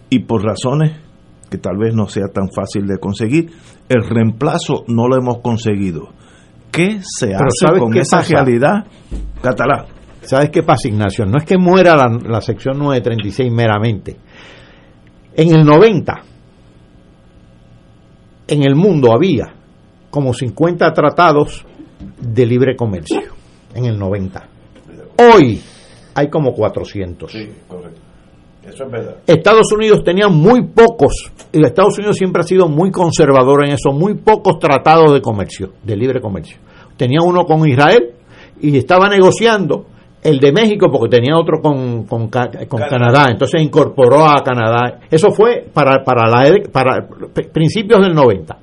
[0.09, 0.93] y por razones
[1.53, 3.51] que tal vez no sea tan fácil de conseguir,
[3.87, 6.09] el reemplazo no lo hemos conseguido.
[6.71, 8.33] ¿Qué se Pero hace ¿sabes con esa pasa?
[8.33, 8.87] realidad
[9.39, 9.85] catalán?
[10.23, 11.27] ¿Sabes qué pasa, Ignacio?
[11.27, 14.17] No es que muera la, la sección 936 meramente.
[15.35, 16.21] En el 90,
[18.47, 19.53] en el mundo había
[20.09, 21.63] como 50 tratados
[22.19, 23.21] de libre comercio.
[23.75, 24.49] En el 90.
[25.19, 25.61] Hoy
[26.15, 27.31] hay como 400.
[27.67, 28.01] correcto.
[28.67, 29.15] Eso es verdad.
[29.27, 33.91] Estados Unidos tenía muy pocos, y Estados Unidos siempre ha sido muy conservador en eso,
[33.91, 36.57] muy pocos tratados de comercio, de libre comercio.
[36.97, 38.11] Tenía uno con Israel
[38.61, 39.87] y estaba negociando
[40.23, 43.27] el de México porque tenía otro con, con, con Canadá.
[43.29, 44.99] entonces incorporó a Canadá.
[45.11, 47.07] Eso fue para, para, la, para
[47.51, 48.57] principios del 90.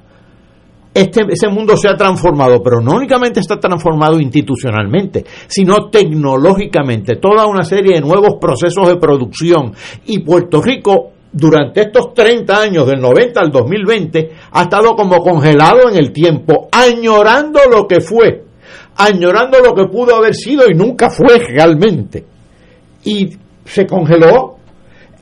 [0.92, 7.16] Este, ese mundo se ha transformado, pero no únicamente está transformado institucionalmente, sino tecnológicamente.
[7.16, 9.72] Toda una serie de nuevos procesos de producción.
[10.06, 15.88] Y Puerto Rico, durante estos 30 años, del 90 al 2020, ha estado como congelado
[15.88, 18.46] en el tiempo, añorando lo que fue,
[18.96, 22.24] añorando lo que pudo haber sido y nunca fue realmente.
[23.04, 23.28] Y
[23.64, 24.56] se congeló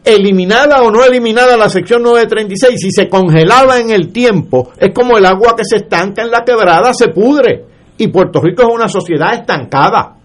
[0.04, 5.16] eliminada o no eliminada la sección 936, si se congelaba en el tiempo, es como
[5.16, 7.64] el agua que se estanca en la quebrada, se pudre.
[7.98, 10.16] Y Puerto Rico es una sociedad estancada.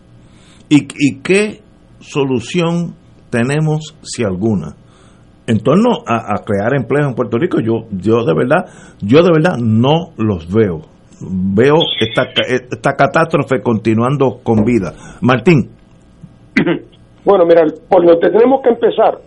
[0.70, 1.62] ¿Y, y qué
[2.00, 2.96] solución
[3.30, 4.76] tenemos, si alguna?
[5.46, 8.66] En torno a, a crear empleo en Puerto Rico, yo, yo de verdad,
[9.02, 10.82] yo de verdad no los veo.
[11.20, 14.94] Veo esta, esta catástrofe continuando con vida.
[15.22, 15.70] Martín.
[17.26, 19.18] Bueno, mira, por donde tenemos que empezar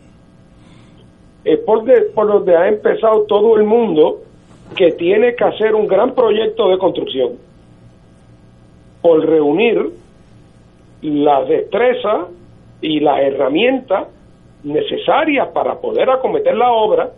[1.46, 4.18] es por, de- por donde ha empezado todo el mundo
[4.76, 7.32] que tiene que hacer un gran proyecto de construcción.
[9.00, 9.90] Por reunir
[11.02, 12.26] las destrezas
[12.80, 14.08] y las herramientas
[14.64, 17.10] necesarias para poder acometer la obra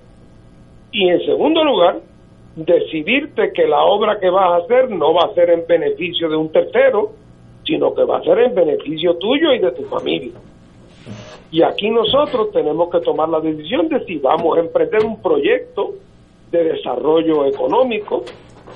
[0.93, 2.01] y en segundo lugar
[2.57, 6.37] decidirte que la obra que vas a hacer no va a ser en beneficio de
[6.37, 7.13] un tercero,
[7.65, 10.33] sino que va a ser en beneficio tuyo y de tu familia.
[11.51, 15.95] Y aquí nosotros tenemos que tomar la decisión de si vamos a emprender un proyecto
[16.51, 18.23] de desarrollo económico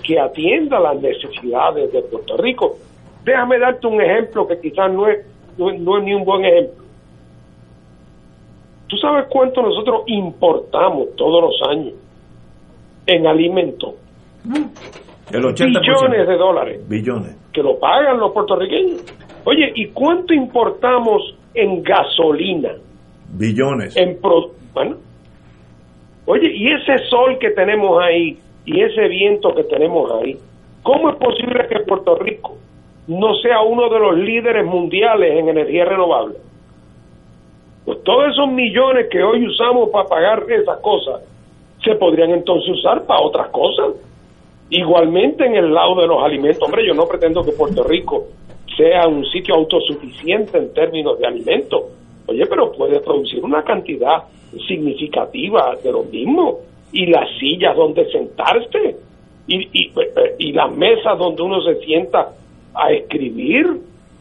[0.02, 2.76] que atienda las necesidades de Puerto Rico.
[3.24, 5.24] Déjame darte un ejemplo que quizás no es,
[5.58, 6.82] no, no es ni un buen ejemplo.
[8.88, 11.94] ¿Tú sabes cuánto nosotros importamos todos los años
[13.06, 13.94] en alimentos?
[15.30, 15.80] El 80%.
[15.80, 17.36] Billones de dólares Billones.
[17.52, 19.02] que lo pagan los puertorriqueños.
[19.44, 22.72] Oye, ¿y cuánto importamos en gasolina?
[23.34, 23.96] Billones.
[23.96, 24.96] En pro- bueno,
[26.26, 30.36] oye, y ese sol que tenemos ahí y ese viento que tenemos ahí,
[30.82, 32.56] ¿cómo es posible que Puerto Rico
[33.08, 36.36] no sea uno de los líderes mundiales en energía renovable?
[37.84, 41.20] Pues todos esos millones que hoy usamos para pagar esas cosas
[41.82, 43.96] se podrían entonces usar para otras cosas.
[44.70, 48.26] Igualmente en el lado de los alimentos, hombre, yo no pretendo que Puerto Rico
[48.76, 51.82] sea un sitio autosuficiente en términos de alimentos.
[52.26, 54.24] Oye, pero puede producir una cantidad
[54.68, 56.58] significativa de lo mismo.
[56.92, 58.96] Y las sillas donde sentarse.
[59.46, 59.92] Y, y,
[60.38, 62.32] y las mesas donde uno se sienta
[62.74, 63.66] a escribir.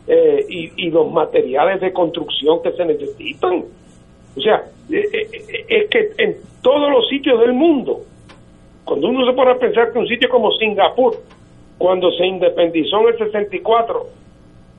[0.08, 3.64] eh, y, y los materiales de construcción que se necesitan.
[4.36, 8.02] O sea, eh, eh, eh, es que en todos los sitios del mundo,
[8.84, 11.16] cuando uno se pone a pensar que un sitio como Singapur,
[11.78, 14.06] cuando se independizó en el 64,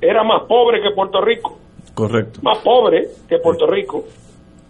[0.03, 1.57] era más pobre que Puerto Rico,
[1.95, 2.41] Correcto.
[2.43, 4.05] más pobre que Puerto Rico,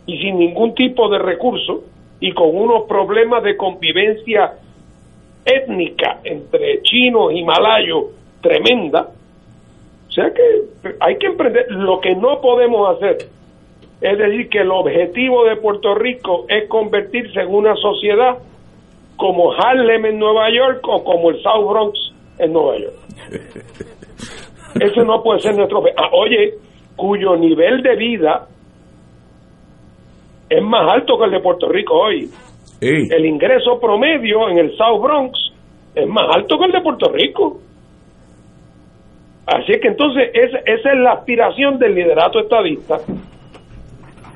[0.07, 1.83] y sin ningún tipo de recurso,
[2.21, 4.53] y con unos problemas de convivencia
[5.45, 8.05] étnica entre chinos y malayos
[8.41, 9.09] tremenda.
[10.09, 10.43] O sea que
[11.01, 11.67] hay que emprender.
[11.71, 13.29] Lo que no podemos hacer
[14.01, 18.39] es decir que el objetivo de Puerto Rico es convertirse en una sociedad
[19.17, 22.95] como Harlem en Nueva York o como el South Bronx en Nueva York.
[24.81, 25.82] Ese no puede ser nuestro...
[25.97, 26.55] Ah, oye,
[26.97, 28.47] cuyo nivel de vida
[30.49, 32.28] es más alto que el de Puerto Rico hoy.
[32.81, 35.39] El ingreso promedio en el South Bronx
[35.94, 37.59] es más alto que el de Puerto Rico.
[39.47, 42.99] Así que entonces esa, esa es la aspiración del liderato estadista.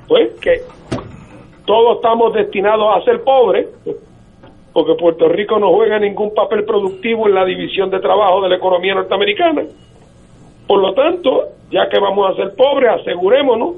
[0.09, 0.61] Pues que
[1.67, 3.67] todos estamos destinados a ser pobres,
[4.73, 8.57] porque Puerto Rico no juega ningún papel productivo en la división de trabajo de la
[8.57, 9.63] economía norteamericana.
[10.67, 13.77] Por lo tanto, ya que vamos a ser pobres, asegurémonos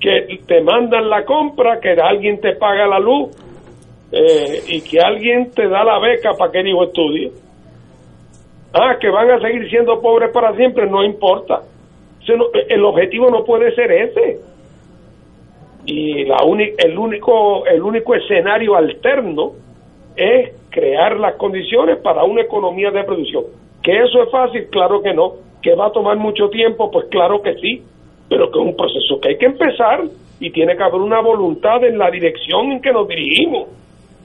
[0.00, 3.30] que te mandan la compra, que alguien te paga la luz
[4.10, 7.32] eh, y que alguien te da la beca para que el hijo estudie.
[8.74, 11.60] Ah, que van a seguir siendo pobres para siempre, no importa.
[12.68, 14.40] El objetivo no puede ser ese.
[15.84, 16.36] Y la
[16.78, 19.52] el único el único escenario alterno
[20.16, 23.44] es crear las condiciones para una economía de producción.
[23.82, 24.68] ¿Que eso es fácil?
[24.70, 25.34] Claro que no.
[25.62, 26.90] ¿Que va a tomar mucho tiempo?
[26.90, 27.82] Pues claro que sí.
[28.28, 30.02] Pero que es un proceso que hay que empezar
[30.40, 33.68] y tiene que haber una voluntad en la dirección en que nos dirigimos.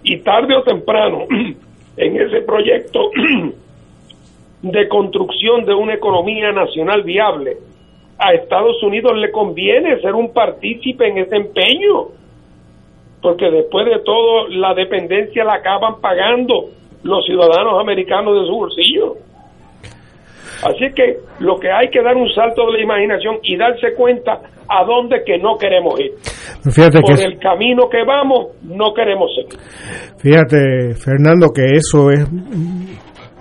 [0.04, 1.26] Y tarde o temprano,
[1.98, 3.12] en ese proyecto
[4.62, 7.58] de construcción de una economía nacional viable,
[8.18, 12.08] a Estados Unidos le conviene ser un partícipe en ese empeño,
[13.22, 16.70] porque después de todo la dependencia la acaban pagando
[17.04, 19.16] los ciudadanos americanos de su bolsillo.
[20.64, 24.42] Así que lo que hay que dar un salto de la imaginación y darse cuenta
[24.68, 26.12] a dónde que no queremos ir.
[26.72, 29.60] Fíjate Por que el camino que vamos, no queremos seguir.
[30.18, 32.28] Fíjate, Fernando, que eso es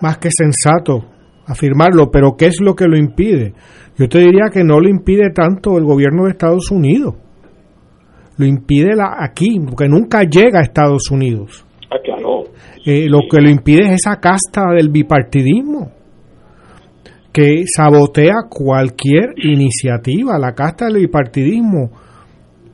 [0.01, 1.05] más que sensato
[1.47, 3.55] afirmarlo, pero ¿qué es lo que lo impide?
[3.99, 7.15] Yo te diría que no lo impide tanto el gobierno de Estados Unidos.
[8.37, 11.65] Lo impide la, aquí, porque nunca llega a Estados Unidos.
[11.91, 12.45] Ah, claro.
[12.85, 15.96] Eh, lo que lo impide es esa casta del bipartidismo
[17.37, 20.39] que sabotea cualquier iniciativa.
[20.39, 21.91] La casta del bipartidismo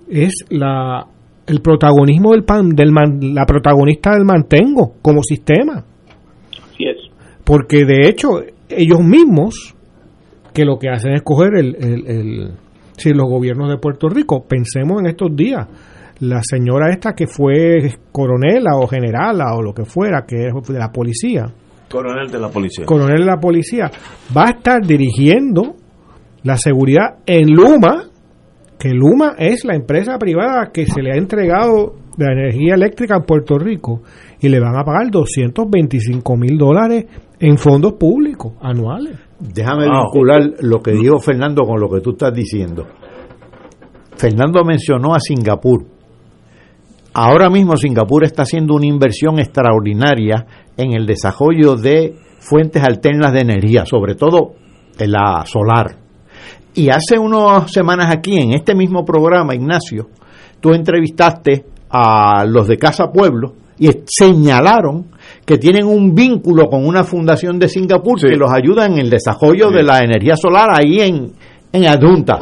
[0.09, 1.05] es la
[1.49, 5.85] el protagonismo del pan, del man- la protagonista del mantengo como sistema.
[6.73, 6.97] Así es.
[7.43, 8.29] Porque de hecho
[8.69, 9.75] ellos mismos
[10.55, 12.51] que lo que hacen es coger el, el, el-
[12.97, 14.45] sí, los gobiernos de Puerto Rico.
[14.47, 15.67] Pensemos en estos días.
[16.21, 20.79] La señora esta que fue coronela o generala o lo que fuera, que es de
[20.79, 21.47] la policía,
[21.93, 22.87] Coronel de la policía.
[22.87, 23.91] coronel de la policía,
[24.37, 25.75] va a estar dirigiendo
[26.43, 28.05] la seguridad en Luma,
[28.79, 33.17] que Luma es la empresa privada que se le ha entregado de la energía eléctrica
[33.17, 34.03] en Puerto Rico
[34.41, 37.07] y le van a pagar 225 mil dólares
[37.39, 39.19] en fondos públicos anuales.
[39.39, 40.05] Déjame Wow.
[40.05, 42.87] vincular lo que dijo Fernando con lo que tú estás diciendo.
[44.17, 45.85] Fernando mencionó a Singapur.
[47.15, 53.41] Ahora mismo Singapur está haciendo una inversión extraordinaria en el desarrollo de fuentes alternas de
[53.41, 54.55] energía, sobre todo
[54.99, 55.97] en la solar.
[56.75, 60.09] Y hace unas semanas aquí, en este mismo programa, Ignacio,
[60.59, 65.09] tú entrevistaste a los de Casa Pueblo y señalaron
[65.45, 69.71] que tienen un vínculo con una fundación de Singapur que los ayuda en el desarrollo
[69.71, 71.33] de la energía solar ahí en,
[71.73, 72.41] en adjuntas.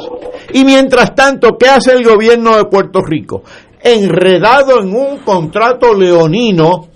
[0.52, 3.42] Y mientras tanto, ¿qué hace el gobierno de Puerto Rico?
[3.82, 6.88] Enredado en un contrato leonino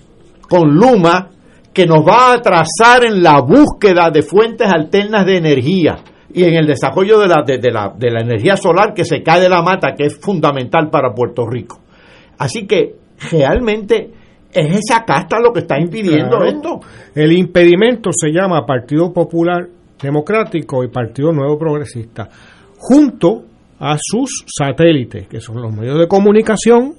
[0.49, 1.31] con Luma
[1.73, 5.97] que nos va a atrasar en la búsqueda de fuentes alternas de energía
[6.33, 9.23] y en el desarrollo de la, de, de la, de la energía solar que se
[9.23, 11.81] cae de la mata, que es fundamental para Puerto Rico.
[12.39, 12.97] Así que
[13.31, 14.11] realmente
[14.53, 16.45] es esa casta lo que está impidiendo Claro.
[16.47, 16.81] esto.
[17.15, 19.67] El impedimento se llama Partido Popular
[20.01, 22.29] Democrático y Partido Nuevo Progresista,
[22.79, 23.43] junto
[23.79, 26.95] a sus satélites, que son los medios de comunicación,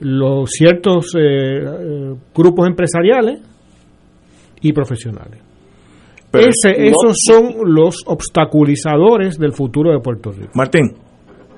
[0.00, 3.40] los ciertos eh, eh, grupos empresariales
[4.60, 5.40] y profesionales.
[6.30, 10.50] Pero Ese- no- esos son los obstaculizadores del futuro de Puerto Rico.
[10.54, 10.92] Martín.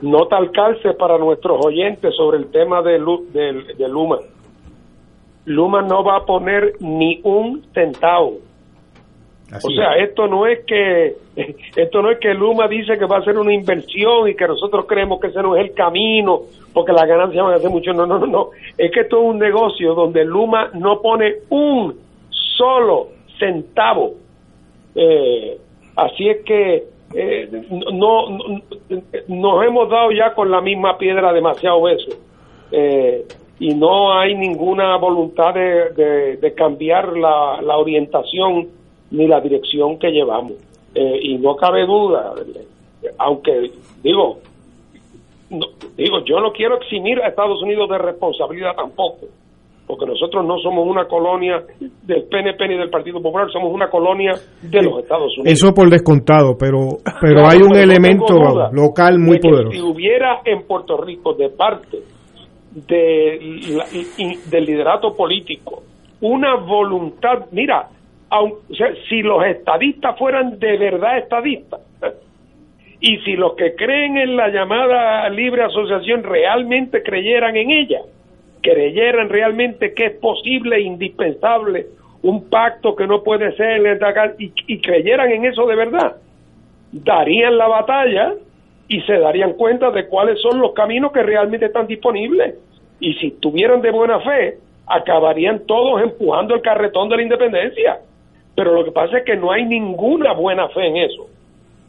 [0.02, 4.18] Nota al calce para nuestros oyentes sobre el tema de, Lu- del- de Luma.
[5.46, 8.38] Luma no va a poner ni un centavo.
[9.52, 11.16] O sea, esto no es que
[11.76, 14.86] esto no es que Luma dice que va a hacer una inversión y que nosotros
[14.88, 16.40] creemos que ese no es el camino
[16.72, 17.92] porque las ganancias van a ser mucho.
[17.92, 18.50] No, no, no, no.
[18.78, 21.94] Es que esto es un negocio donde Luma no pone un
[22.56, 23.08] solo
[23.38, 24.14] centavo.
[24.94, 25.58] Eh,
[25.96, 26.84] así es que
[27.14, 27.48] eh,
[27.92, 28.60] no, no-
[29.28, 32.18] nos hemos dado ya con la misma piedra demasiado veces
[32.72, 33.24] eh,
[33.60, 38.68] y no hay ninguna voluntad de, de- de cambiar la, la orientación
[39.14, 40.52] ni la dirección que llevamos
[40.96, 42.32] Eh, y no cabe duda
[43.18, 43.70] aunque
[44.02, 44.38] digo
[45.50, 45.66] no-
[45.96, 49.26] digo yo no quiero eximir a Estados Unidos de responsabilidad tampoco
[49.86, 51.62] porque nosotros no somos una colonia
[52.02, 54.32] del PNP ni del Partido Popular, somos una colonia
[54.62, 55.52] de los Estados Unidos.
[55.52, 56.78] Eso por descontado, pero,
[57.20, 58.34] pero Claro, hay un pero elemento
[58.72, 59.72] local muy poderoso.
[59.72, 61.98] Si hubiera en Puerto Rico de parte
[62.72, 63.38] de
[63.76, 63.86] la-
[64.50, 65.82] del liderato político,
[66.22, 67.88] una voluntad, mira,
[68.34, 71.80] aun- o sea, si los estadistas fueran de verdad estadistas,
[73.00, 78.00] y si los que creen en la llamada libre asociación realmente creyeran en ella,
[78.62, 81.86] creyeran realmente que es posible e indispensable
[82.22, 83.82] un pacto que no puede ser
[84.38, 86.16] y, y creyeran en eso de verdad,
[86.92, 88.32] darían la batalla
[88.88, 92.54] y se darían cuenta de cuáles son los caminos que realmente están disponibles.
[93.00, 97.98] Y si tuvieran de buena fe, acabarían todos empujando el carretón de la independencia.
[98.56, 101.26] Pero lo que pasa es que no hay ninguna buena fe en eso,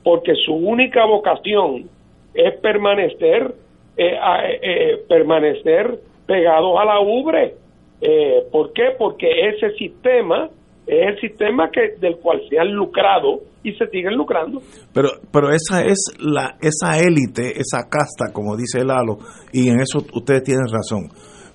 [0.03, 1.89] porque su única vocación
[2.33, 3.53] es permanecer,
[3.97, 7.53] eh, a- eh, permanecer pegados a la ubre.
[8.01, 8.89] Eh, ¿Por qué?
[8.97, 10.49] Porque ese sistema
[10.87, 14.59] es el sistema que del cual se han lucrado y se siguen lucrando.
[14.93, 19.17] Pero, pero esa es la, esa élite, esa casta, como dice Lalo,
[19.53, 21.09] y en eso ustedes tienen razón.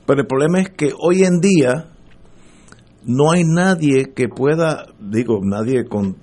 [0.06, 1.84] Pero el problema es que hoy en día
[3.04, 6.16] no hay nadie que pueda, digo, nadie con,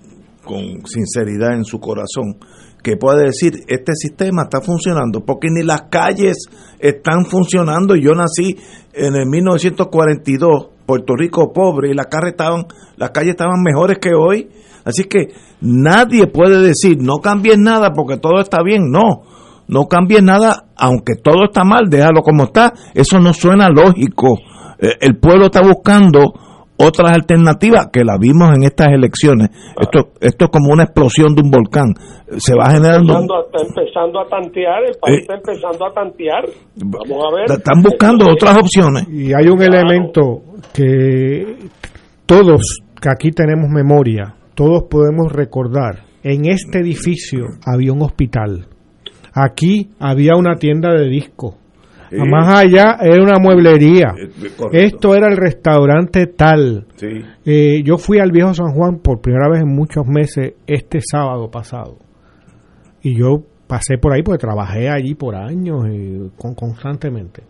[0.43, 2.37] con sinceridad en su corazón,
[2.83, 6.37] que pueda decir, este sistema está funcionando, porque ni las calles
[6.79, 7.95] están funcionando.
[7.95, 8.57] Yo nací
[8.93, 14.13] en el 1942, Puerto Rico pobre, y las calles estaban, las calles estaban mejores que
[14.13, 14.49] hoy.
[14.85, 18.89] Así que nadie puede decir, no cambies nada porque todo está bien.
[18.89, 19.23] No,
[19.67, 22.73] no cambies nada, aunque todo está mal, déjalo como está.
[22.93, 24.37] Eso no suena lógico.
[24.79, 26.33] Eh, el pueblo está buscando
[26.77, 29.49] otras alternativas que la vimos en estas elecciones.
[29.79, 31.93] Esto, esto es como una explosión de un volcán.
[32.37, 33.13] Se va generando...
[33.13, 36.43] está empezando a tantear, el país está empezando a tantear.
[36.75, 37.57] Vamos a ver.
[37.57, 39.07] Están buscando otras opciones.
[39.09, 40.41] Y hay un elemento
[40.73, 41.55] que
[42.25, 46.03] todos, que aquí tenemos memoria, todos podemos recordar.
[46.23, 48.67] En este edificio había un hospital.
[49.33, 51.55] Aquí había una tienda de discos.
[52.09, 52.15] Sí.
[52.29, 54.13] Más allá era una mueblería.
[54.57, 54.69] correcto.
[54.71, 56.85] Esto era el restaurante tal.
[56.95, 57.07] Sí.
[57.45, 61.49] Eh, yo fui al viejo San Juan por primera vez en muchos meses este sábado
[61.51, 61.97] pasado.
[63.01, 67.43] Y yo pasé por ahí porque trabajé allí por años y con, constantemente.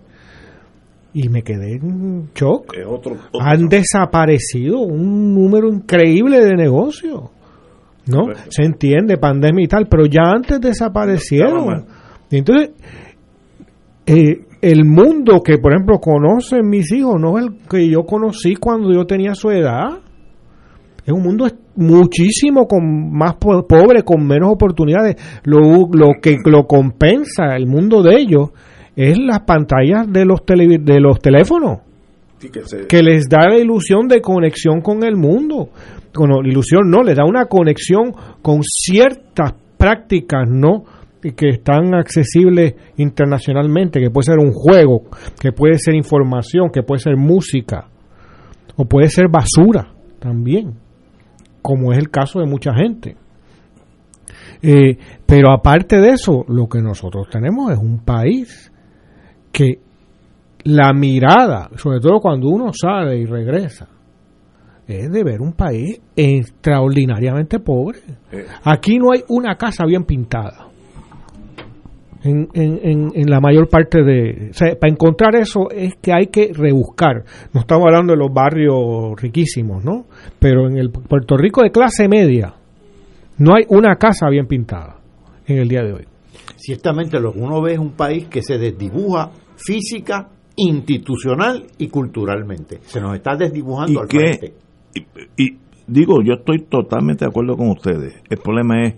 [1.13, 2.73] Y me quedé en shock.
[2.77, 7.21] Es otro- otro- Han desaparecido un número increíble de negocios.
[8.07, 8.27] ¿No?
[8.49, 11.85] Se entiende, pandemia y tal, pero ya antes desaparecieron.
[12.29, 12.71] Y entonces,
[14.05, 18.55] eh, el mundo que, por ejemplo, conocen mis hijos no es el que yo conocí
[18.55, 19.99] cuando yo tenía su edad.
[21.05, 25.15] Es un mundo muchísimo con más po- pobre, con menos oportunidades.
[25.43, 25.59] Lo,
[25.91, 28.49] lo que lo compensa el mundo de ellos
[28.95, 31.79] es las pantallas de los, televi- de los teléfonos
[32.39, 35.69] Sí, que se- que les da la ilusión de conexión con el mundo.
[36.13, 38.11] Bueno, ilusión no, les da una conexión
[38.41, 40.84] con ciertas prácticas, ¿no?
[41.23, 45.03] Y que están accesibles internacionalmente, que puede ser un juego,
[45.39, 47.88] que puede ser información, que puede ser música,
[48.76, 50.76] o puede ser basura también,
[51.61, 53.15] como es el caso de mucha gente.
[54.61, 58.72] Eh, pero aparte de eso, lo que nosotros tenemos es un país
[59.52, 59.80] que
[60.64, 63.88] la mirada, sobre todo cuando uno sale y regresa,
[64.88, 67.99] es de ver un país extraordinariamente pobre.
[68.64, 70.66] Aquí no hay una casa bien pintada.
[72.23, 74.49] En, en- en- en la mayor parte de...
[74.49, 77.23] o sea, para encontrar eso es que hay que rebuscar.
[77.53, 80.06] No estamos hablando de los barrios riquísimos, ¿no?
[80.39, 82.53] Pero en el Puerto Rico de clase media
[83.38, 84.99] no hay una casa bien pintada
[85.45, 86.06] en el día de hoy.
[86.56, 92.80] Ciertamente lo que uno ve es un país que se desdibuja física, institucional y culturalmente.
[92.84, 94.18] Se nos está desdibujando ¿Y al qué?
[94.18, 94.53] frente.
[95.38, 98.15] Y, y digo, yo estoy totalmente de acuerdo con ustedes.
[98.30, 98.95] El problema es,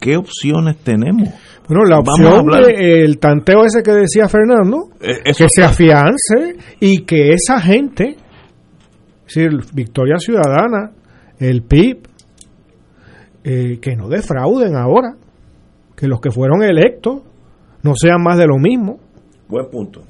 [0.00, 1.28] ¿qué opciones tenemos?
[1.68, 7.30] Bueno, la opción del tanteo ese que decía Fernando, Eh, que se afiance y que
[7.30, 8.16] esa gente,
[9.26, 10.92] es decir, Victoria Ciudadana,
[11.38, 11.98] el PIB,
[13.44, 15.14] eh, que no defrauden ahora,
[15.96, 17.22] que los que fueron electos
[17.82, 18.98] no sean más de lo mismo,
[19.48, 20.02] Buen punto.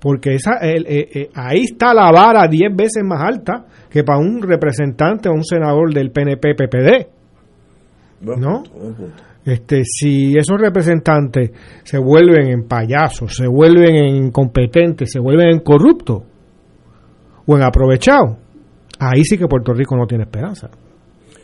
[0.00, 4.18] porque esa, el- eh, eh, ahí está la vara 10 veces más alta que para
[4.18, 7.06] un representante o un senador del PNP-PPD.
[8.22, 8.62] ¿No?
[9.44, 11.50] Este, si esos representantes
[11.82, 16.22] se vuelven en payasos, se vuelven en incompetentes, se vuelven en corruptos
[17.44, 18.36] o en aprovechados,
[19.00, 20.70] ahí sí que Puerto Rico no tiene esperanza.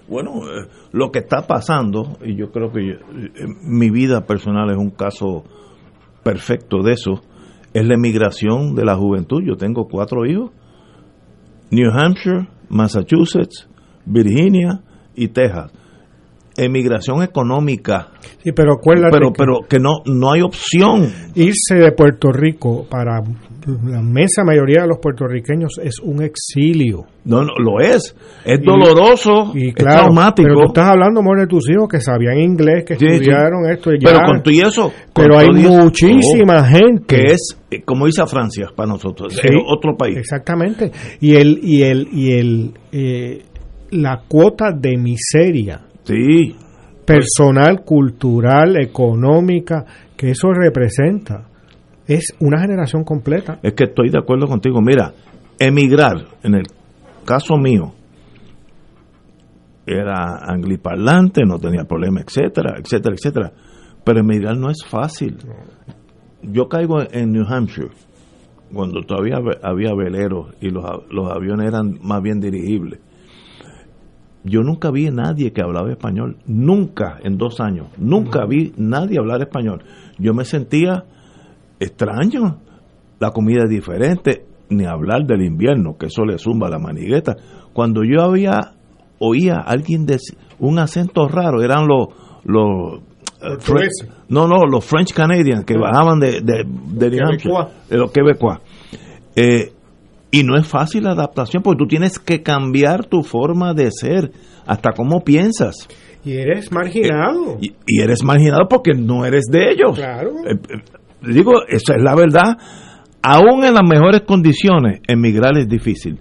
[0.08, 4.70] Bueno, eh, lo que está pasando, y yo creo que yo- eh, mi vida personal
[4.70, 5.44] es un caso
[6.22, 7.20] perfecto de eso,
[7.74, 9.42] es la emigración de la juventud.
[9.44, 10.52] Yo tengo cuatro hijos,
[11.70, 13.68] New Hampshire, Massachusetts,
[14.06, 14.80] Virginia
[15.14, 15.72] y Texas.
[16.58, 18.08] Emigración económica.
[18.42, 21.10] Sí, pero acuérdate pero, que- pero que no, no hay opción.
[21.34, 23.20] Irse de Puerto Rico para
[23.84, 27.04] la inmensa mayoría de los puertorriqueños es un exilio.
[27.24, 28.16] No, no, lo es.
[28.44, 30.48] Es Y- doloroso, y es claro, traumático.
[30.48, 33.14] Pero tú estás hablando, amor, de tus hijos que sabían inglés, que Sí, sí.
[33.16, 34.10] estudiaron esto y ya.
[34.12, 34.92] Pero con todo y eso.
[35.14, 37.04] Pero hay eso, muchísima gente.
[37.06, 40.16] Que es, eh, como dice Francia, para nosotros, Sí, es otro país.
[40.16, 40.90] Exactamente.
[41.20, 43.42] Y el y el y el eh,
[43.90, 46.56] la cuota de miseria Sí.
[47.04, 49.84] personal, cultural, económica
[50.16, 51.48] que eso representa
[52.06, 53.58] es una generación completa.
[53.62, 54.80] Es que estoy de acuerdo contigo.
[54.80, 55.12] Mira,
[55.58, 56.64] emigrar, en el
[57.24, 57.92] caso mío,
[59.86, 63.52] era angliparlante, no tenía problema, etcétera, etcétera, etcétera.
[64.04, 65.36] Pero emigrar no es fácil.
[66.42, 67.90] Yo caigo en New Hampshire,
[68.72, 73.00] cuando todavía había veleros y los, los aviones eran más bien dirigibles.
[74.48, 79.18] Yo nunca vi a nadie que hablaba español, nunca en dos años, nunca vi nadie
[79.18, 79.82] hablar español.
[80.18, 81.04] Yo me sentía
[81.80, 82.58] extraño,
[83.20, 87.36] la comida es diferente, ni hablar del invierno, que eso le zumba la manigueta.
[87.72, 88.72] Cuando yo había
[89.18, 90.18] oía a alguien de
[90.58, 92.08] un acento raro, eran los
[92.44, 93.00] los
[93.40, 94.08] eh, Portugueses.
[94.08, 97.88] Fre- no, no, los French Canadians que bajaban de de, de New Hampshire, Quebecois.
[97.88, 98.58] de los quebecois.
[99.36, 99.72] Eh,
[100.30, 104.32] y no es fácil la adaptación porque tú tienes que cambiar tu forma de ser,
[104.66, 105.88] hasta cómo piensas.
[106.24, 107.58] Y eres marginado.
[107.60, 109.96] Y, y eres marginado porque no eres de ellos.
[109.96, 110.30] Claro.
[110.46, 112.58] Eh, eh, digo, esa es la verdad.
[113.22, 116.20] Aún en las mejores condiciones, emigrar es difícil.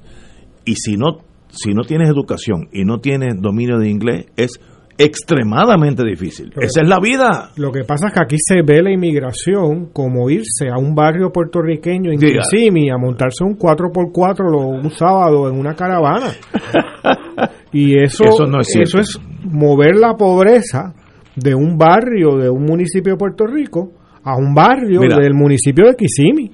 [0.64, 1.18] Y si no,
[1.50, 4.60] si no tienes educación y no tienes dominio de inglés, es
[4.98, 6.52] extremadamente difícil.
[6.54, 7.52] Pero- Esa es la vida.
[7.58, 11.32] Lo que pasa es que aquí se ve la inmigración como irse a un barrio
[11.32, 12.20] puertorriqueño en.
[12.20, 16.28] Kissimmee a montarse un 4x4 lo- un sábado en una caravana.
[17.72, 20.94] Y eso, Eso no es eso es mover la pobreza
[21.36, 23.92] de un barrio de un municipio de Puerto Rico
[24.24, 25.18] a un barrio Mira.
[25.18, 26.52] del municipio de Kissimmee.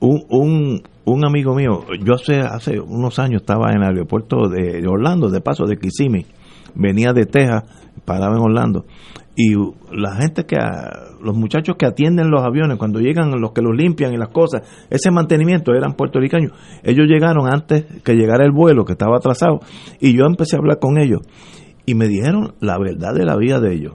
[0.00, 4.80] Un, un, un amigo mío, yo hace, hace unos años estaba en el aeropuerto de,
[4.80, 6.24] de Orlando, de paso de Kissimmee,
[6.76, 7.64] venía de Texas,
[8.04, 8.84] paraba en Orlando,
[9.36, 9.54] y
[9.92, 10.56] la gente que,
[11.22, 14.62] los muchachos que atienden los aviones, cuando llegan los que los limpian y las cosas,
[14.88, 19.60] ese mantenimiento eran puertorriqueños, ellos llegaron antes que llegara el vuelo, que estaba atrasado,
[20.00, 21.20] y yo empecé a hablar con ellos,
[21.84, 23.94] y me dijeron la verdad de la vida de ellos.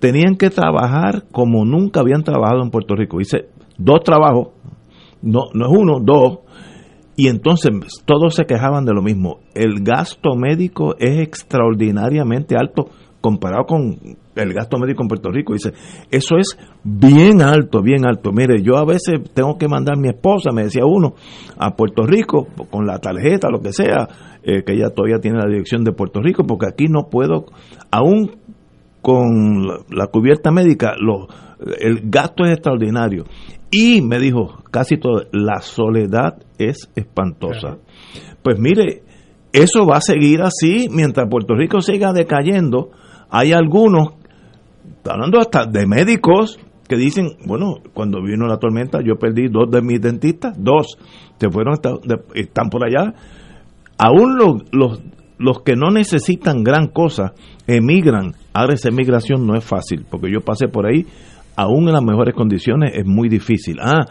[0.00, 3.20] Tenían que trabajar como nunca habían trabajado en Puerto Rico.
[3.20, 3.48] Hice
[3.78, 4.50] dos trabajos,
[5.22, 6.38] no, no es uno, dos.
[7.18, 7.72] Y entonces
[8.04, 9.40] todos se quejaban de lo mismo.
[9.52, 12.90] El gasto médico es extraordinariamente alto
[13.20, 13.98] comparado con
[14.36, 15.52] el gasto médico en Puerto Rico.
[15.52, 15.72] Dice,
[16.12, 18.30] eso es bien alto, bien alto.
[18.30, 21.14] Mire, yo a veces tengo que mandar a mi esposa, me decía uno,
[21.58, 24.06] a Puerto Rico con la tarjeta, lo que sea,
[24.44, 27.46] eh, que ella todavía tiene la dirección de Puerto Rico, porque aquí no puedo,
[27.90, 28.36] aún
[29.02, 31.28] con la, la cubierta médica, lo,
[31.80, 33.24] el gasto es extraordinario.
[33.70, 37.78] Y me dijo, casi todo, la soledad es espantosa.
[38.42, 39.02] Pues mire,
[39.52, 42.90] eso va a seguir así mientras Puerto Rico siga decayendo.
[43.30, 44.14] Hay algunos,
[45.04, 46.58] hablando hasta de médicos,
[46.88, 50.96] que dicen, bueno, cuando vino la tormenta yo perdí dos de mis dentistas, dos,
[51.38, 53.12] se fueron, hasta- de- están por allá.
[53.98, 55.02] Aún los, los,
[55.38, 57.32] los que no necesitan gran cosa
[57.66, 58.34] emigran.
[58.52, 61.06] Ahora esa emigración no es fácil, porque yo pasé por ahí,
[61.56, 63.78] aún en las mejores condiciones es muy difícil.
[63.80, 64.04] Ah,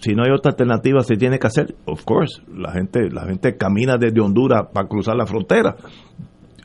[0.00, 3.56] si no hay otra alternativa se tiene que hacer, of course, la gente, la gente
[3.56, 5.76] camina desde Honduras para cruzar la frontera.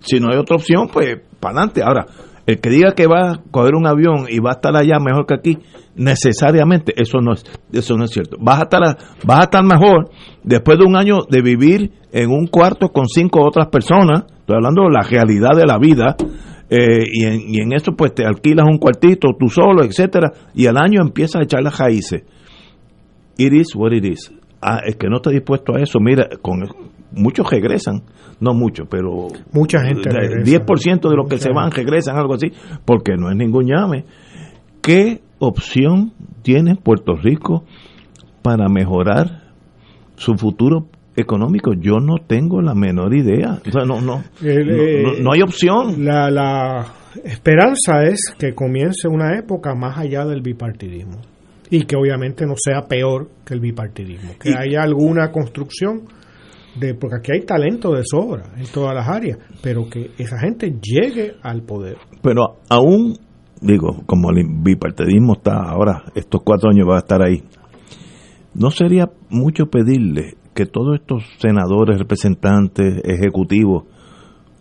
[0.02, 1.82] Si no hay otra opción, pues para adelante.
[1.82, 2.06] Ahora,
[2.46, 5.26] el que diga que va a coger un avión y va a estar allá mejor
[5.26, 5.58] que aquí,
[5.96, 8.38] necesariamente eso no es, eso no es cierto.
[8.40, 8.82] Vas a estar,
[9.26, 10.10] vas a estar mejor
[10.44, 14.24] después de un año de vivir en un cuarto con cinco otras personas.
[14.40, 16.16] Estoy hablando de la realidad de la vida.
[16.70, 20.66] eh, y, en, y en eso pues te alquilas un cuartito tú solo, etcétera, y
[20.66, 22.24] al año empiezas a echar las raíces.
[23.38, 24.32] It is what it is.
[24.62, 26.62] Ah, el que no está dispuesto a eso, mira, con
[27.16, 28.04] muchos regresan,
[28.40, 30.66] no muchos, pero Mucha gente regresa.
[30.66, 32.52] 10% de los que Mucha se van regresan, algo así,
[32.86, 34.06] porque no es ningún llame.
[34.82, 37.64] ¿Qué opción tiene Puerto Rico
[38.42, 39.44] para mejorar
[40.16, 41.72] su futuro económico?
[41.74, 43.60] Yo no tengo la menor idea.
[43.68, 46.04] O sea, no, no, El, no, eh, no- no hay opción.
[46.04, 46.86] La, la
[47.24, 51.18] esperanza es que comience una época más allá del bipartidismo
[51.70, 56.02] y que obviamente no sea peor que el bipartidismo, que Y- haya alguna construcción
[56.80, 60.74] de porque aquí hay talento de sobra en todas las áreas, pero que esa gente
[60.82, 61.98] llegue al poder.
[62.22, 63.18] Pero aún,
[63.62, 67.44] digo, como el bipartidismo está ahora, estos cuatro años va a estar ahí,
[68.56, 73.84] ¿no sería mucho pedirle que todos estos senadores, representantes, ejecutivos,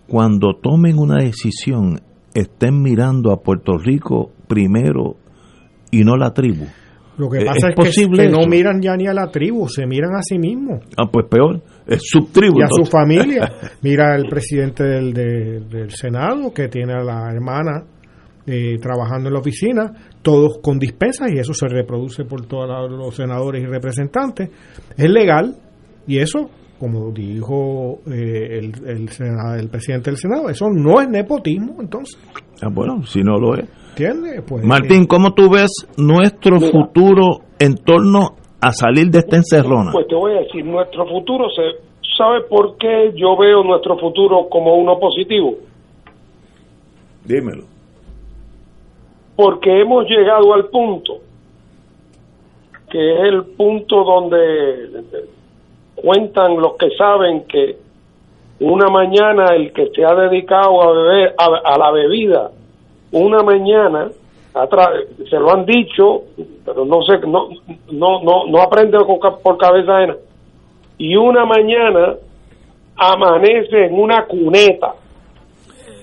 [0.09, 2.01] cuando tomen una decisión
[2.35, 5.17] estén mirando a Puerto Rico primero
[5.91, 6.65] y no la tribu.
[7.19, 9.69] Lo que pasa ¿es es, que- posible que, no miran ya ni a la tribu,
[9.69, 12.61] se miran a sí mismos Ah, pues peor, es subtribu.
[12.61, 13.53] y a su familia.
[13.83, 17.85] Mira el presidente del, de- del Senado que tiene a la hermana
[18.47, 23.15] eh, trabajando en la oficina, todos con dispensas y eso se reproduce por todos los
[23.15, 24.51] senadores y representantes.
[24.97, 25.55] Es legal
[26.09, 31.09] y eso, como dijo eh, el, el, Sena- el presidente del Senado, eso no es
[31.09, 32.19] nepotismo, entonces.
[32.61, 33.69] Ah, bueno, si no lo es.
[33.91, 34.43] ¿Entiendes?
[34.47, 39.91] Pues, Martín, ¿cómo tú ves nuestro futuro en torno a salir de esta encerrona?
[39.93, 41.63] Pues te voy a decir, nuestro futuro se
[42.17, 45.57] ¿sabe por qué yo veo nuestro futuro como uno positivo?
[47.25, 47.65] Dímelo.
[49.35, 51.19] Porque hemos llegado al punto
[52.89, 55.03] que es el punto donde
[55.95, 57.79] cuentan los que saben que
[58.61, 62.51] una mañana el que se ha dedicado a beber a, a la bebida
[63.11, 64.11] una mañana
[65.31, 66.25] se lo han dicho
[66.65, 67.49] pero no sé no
[67.91, 68.99] no no no aprende
[69.43, 70.17] por cabeza ajena
[70.99, 72.15] y una mañana
[72.97, 74.95] amanece en una cuneta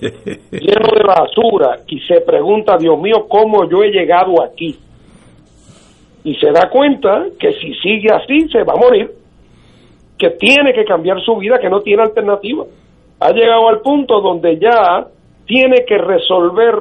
[0.00, 4.76] lleno de basura y se pregunta Dios mío cómo yo he llegado aquí
[6.24, 9.20] y se da cuenta que si sigue así se va a morir
[10.20, 12.64] que tiene que cambiar su vida, que no tiene alternativa.
[13.20, 15.06] Ha llegado al punto donde ya
[15.46, 16.74] tiene que resolver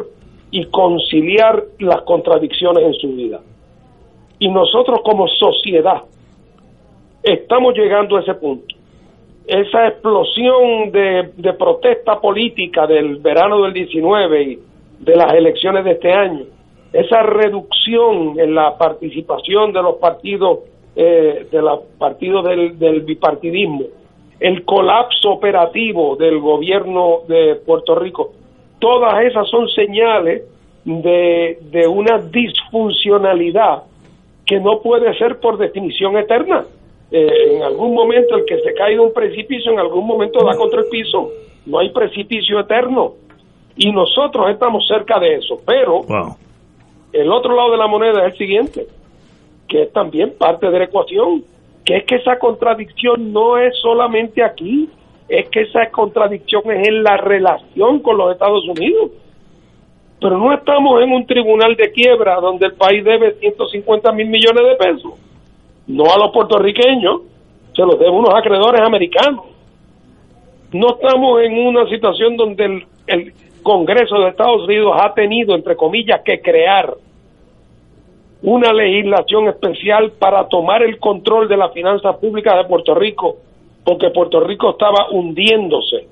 [0.52, 3.40] y conciliar las contradicciones en su vida.
[4.40, 6.04] Y nosotros como sociedad
[7.24, 8.76] estamos llegando a ese punto.
[9.46, 14.60] Esa explosión de, protesta política del verano del 19 y
[15.00, 16.46] de las elecciones de este año,
[16.94, 20.60] esa reducción en la participación de los partidos
[20.96, 23.86] eh, de los partidos del bipartidismo,
[24.40, 28.34] el colapso operativo del gobierno de Puerto Rico,
[28.80, 30.44] todas esas son señales
[30.86, 33.84] de, de una disfuncionalidad
[34.46, 36.66] que no puede ser por definición eterna.
[37.12, 40.58] Eh, en algún momento el que se cae de un precipicio, en algún momento da
[40.58, 41.30] contra el piso.
[41.66, 43.14] No hay precipicio eterno.
[43.76, 45.62] Y nosotros estamos cerca de eso.
[45.66, 46.02] Pero
[47.14, 48.88] el otro lado de la moneda es el siguiente,
[49.68, 51.44] que es también parte de la ecuación,
[51.86, 54.90] que es que esa contradicción no es solamente aquí,
[55.30, 59.12] es que esa contradicción es en la relación con los Estados Unidos.
[60.20, 64.64] Pero no estamos en un tribunal de quiebra donde el país debe 150 mil millones
[64.64, 65.14] de pesos.
[65.88, 67.22] No a los puertorriqueños,
[67.74, 69.46] se los deben unos acreedores americanos.
[70.74, 73.34] No estamos en una situación donde el, el
[73.64, 76.94] Congreso de Estados Unidos ha tenido, entre comillas, que crear
[78.42, 83.38] una legislación especial para tomar el control de las finanzas públicas de Puerto Rico,
[83.90, 86.08] porque Puerto Rico estaba hundiéndose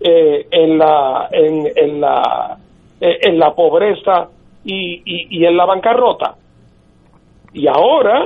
[0.00, 2.58] eh, en la en, en la
[3.00, 4.28] eh, en la pobreza
[4.66, 6.34] y, y, en la bancarrota.
[7.54, 8.22] Y ahora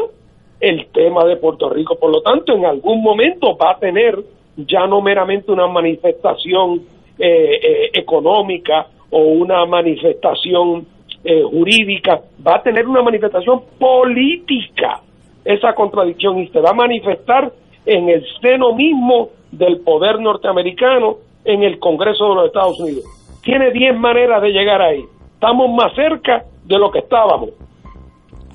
[0.59, 4.19] el tema de Puerto Rico, por lo tanto, en algún momento va a tener
[4.57, 6.83] ya no meramente una manifestación
[7.17, 10.85] eh, eh, económica o una manifestación
[11.23, 15.03] jurídica, va a tener una manifestación política
[15.45, 17.53] esa contradicción y se va a manifestar
[17.91, 23.05] en el seno mismo del poder norteamericano en el Congreso de los Estados Unidos.
[23.43, 25.05] Tiene 10 maneras de llegar ahí.
[25.35, 27.51] Estamos más cerca de lo que estábamos.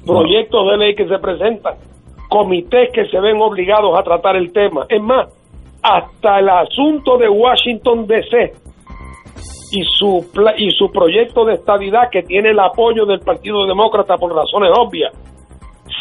[0.05, 1.73] Proyectos de ley que se presentan,
[2.29, 4.85] comités que se ven obligados a tratar el tema.
[4.87, 5.27] Es más,
[5.81, 8.53] hasta el asunto de Washington DC
[9.73, 10.25] y su
[10.57, 15.11] y su proyecto de estabilidad que tiene el apoyo del Partido Demócrata por razones obvias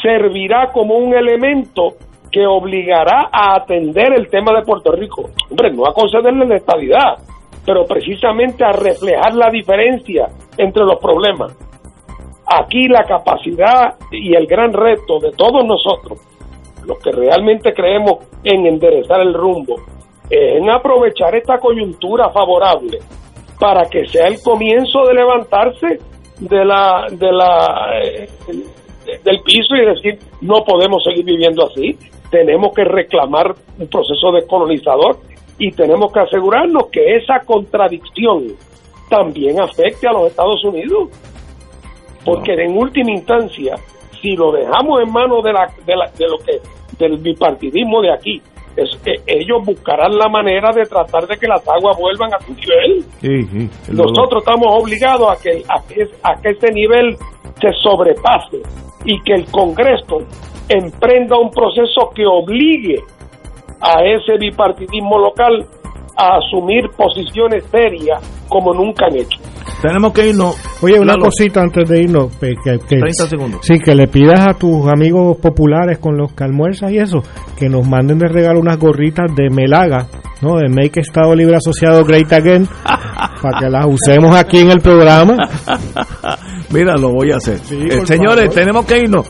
[0.03, 1.95] servirá como un elemento
[2.35, 5.31] que obligará a atender el tema de Puerto Rico.
[5.49, 7.15] Hombre, no a concederle la estabilidad,
[7.65, 10.27] pero precisamente a reflejar la diferencia
[10.59, 11.57] entre los problemas.
[12.45, 16.19] Aquí la capacidad y el gran reto de todos nosotros,
[16.85, 19.77] los que realmente creemos en enderezar el rumbo,
[20.29, 22.99] es en aprovechar esta coyuntura favorable
[23.61, 25.99] para que sea el comienzo de levantarse
[26.41, 28.29] de la de la eh,
[29.23, 31.97] del piso y decir no podemos seguir viviendo así
[32.35, 35.19] tenemos que reclamar un proceso descolonizador
[35.57, 38.49] y tenemos que asegurarnos que esa contradicción
[39.09, 41.11] también afecte a los Estados Unidos.
[42.25, 43.77] Porque en última instancia
[44.21, 46.59] si lo dejamos en manos de la, de, la- de lo que
[46.99, 48.43] del bipartidismo de aquí
[48.77, 53.05] es, ellos buscarán la manera de tratar de que las aguas vuelvan a su nivel.
[53.21, 57.17] Sí, sí, nosotros estamos obligados a que, a que, a que ese nivel
[57.61, 58.63] se sobrepase
[59.05, 60.19] y que el Congreso
[60.69, 62.97] emprenda un proceso que obligue
[63.81, 65.67] a ese bipartidismo local
[66.17, 69.39] a asumir posiciones serias como nunca han hecho.
[69.83, 70.57] Tenemos que irnos.
[70.83, 71.27] Oye, una Lalo.
[71.27, 72.35] cosita antes de irnos.
[72.37, 73.61] Que, que- 30 segundos.
[73.63, 77.23] Sí, que le pidas a tus amigos populares con los que almuerzas y eso,
[77.59, 80.07] que nos manden de regalo unas gorritas de Melaga,
[80.41, 80.57] ¿no?
[80.57, 82.67] De Make Estado Libre Asociado Great Again,
[83.43, 85.37] para que las usemos aquí en el programa.
[86.71, 87.57] Mira, lo voy a hacer.
[87.71, 88.55] Eh, señores, favor.
[88.55, 89.27] tenemos que irnos.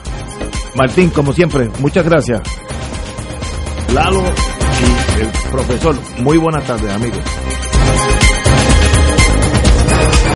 [0.76, 2.40] Martín, como siempre, muchas gracias.
[3.92, 4.22] Lalo
[5.20, 7.20] el profesor, muy buenas tardes, amigos.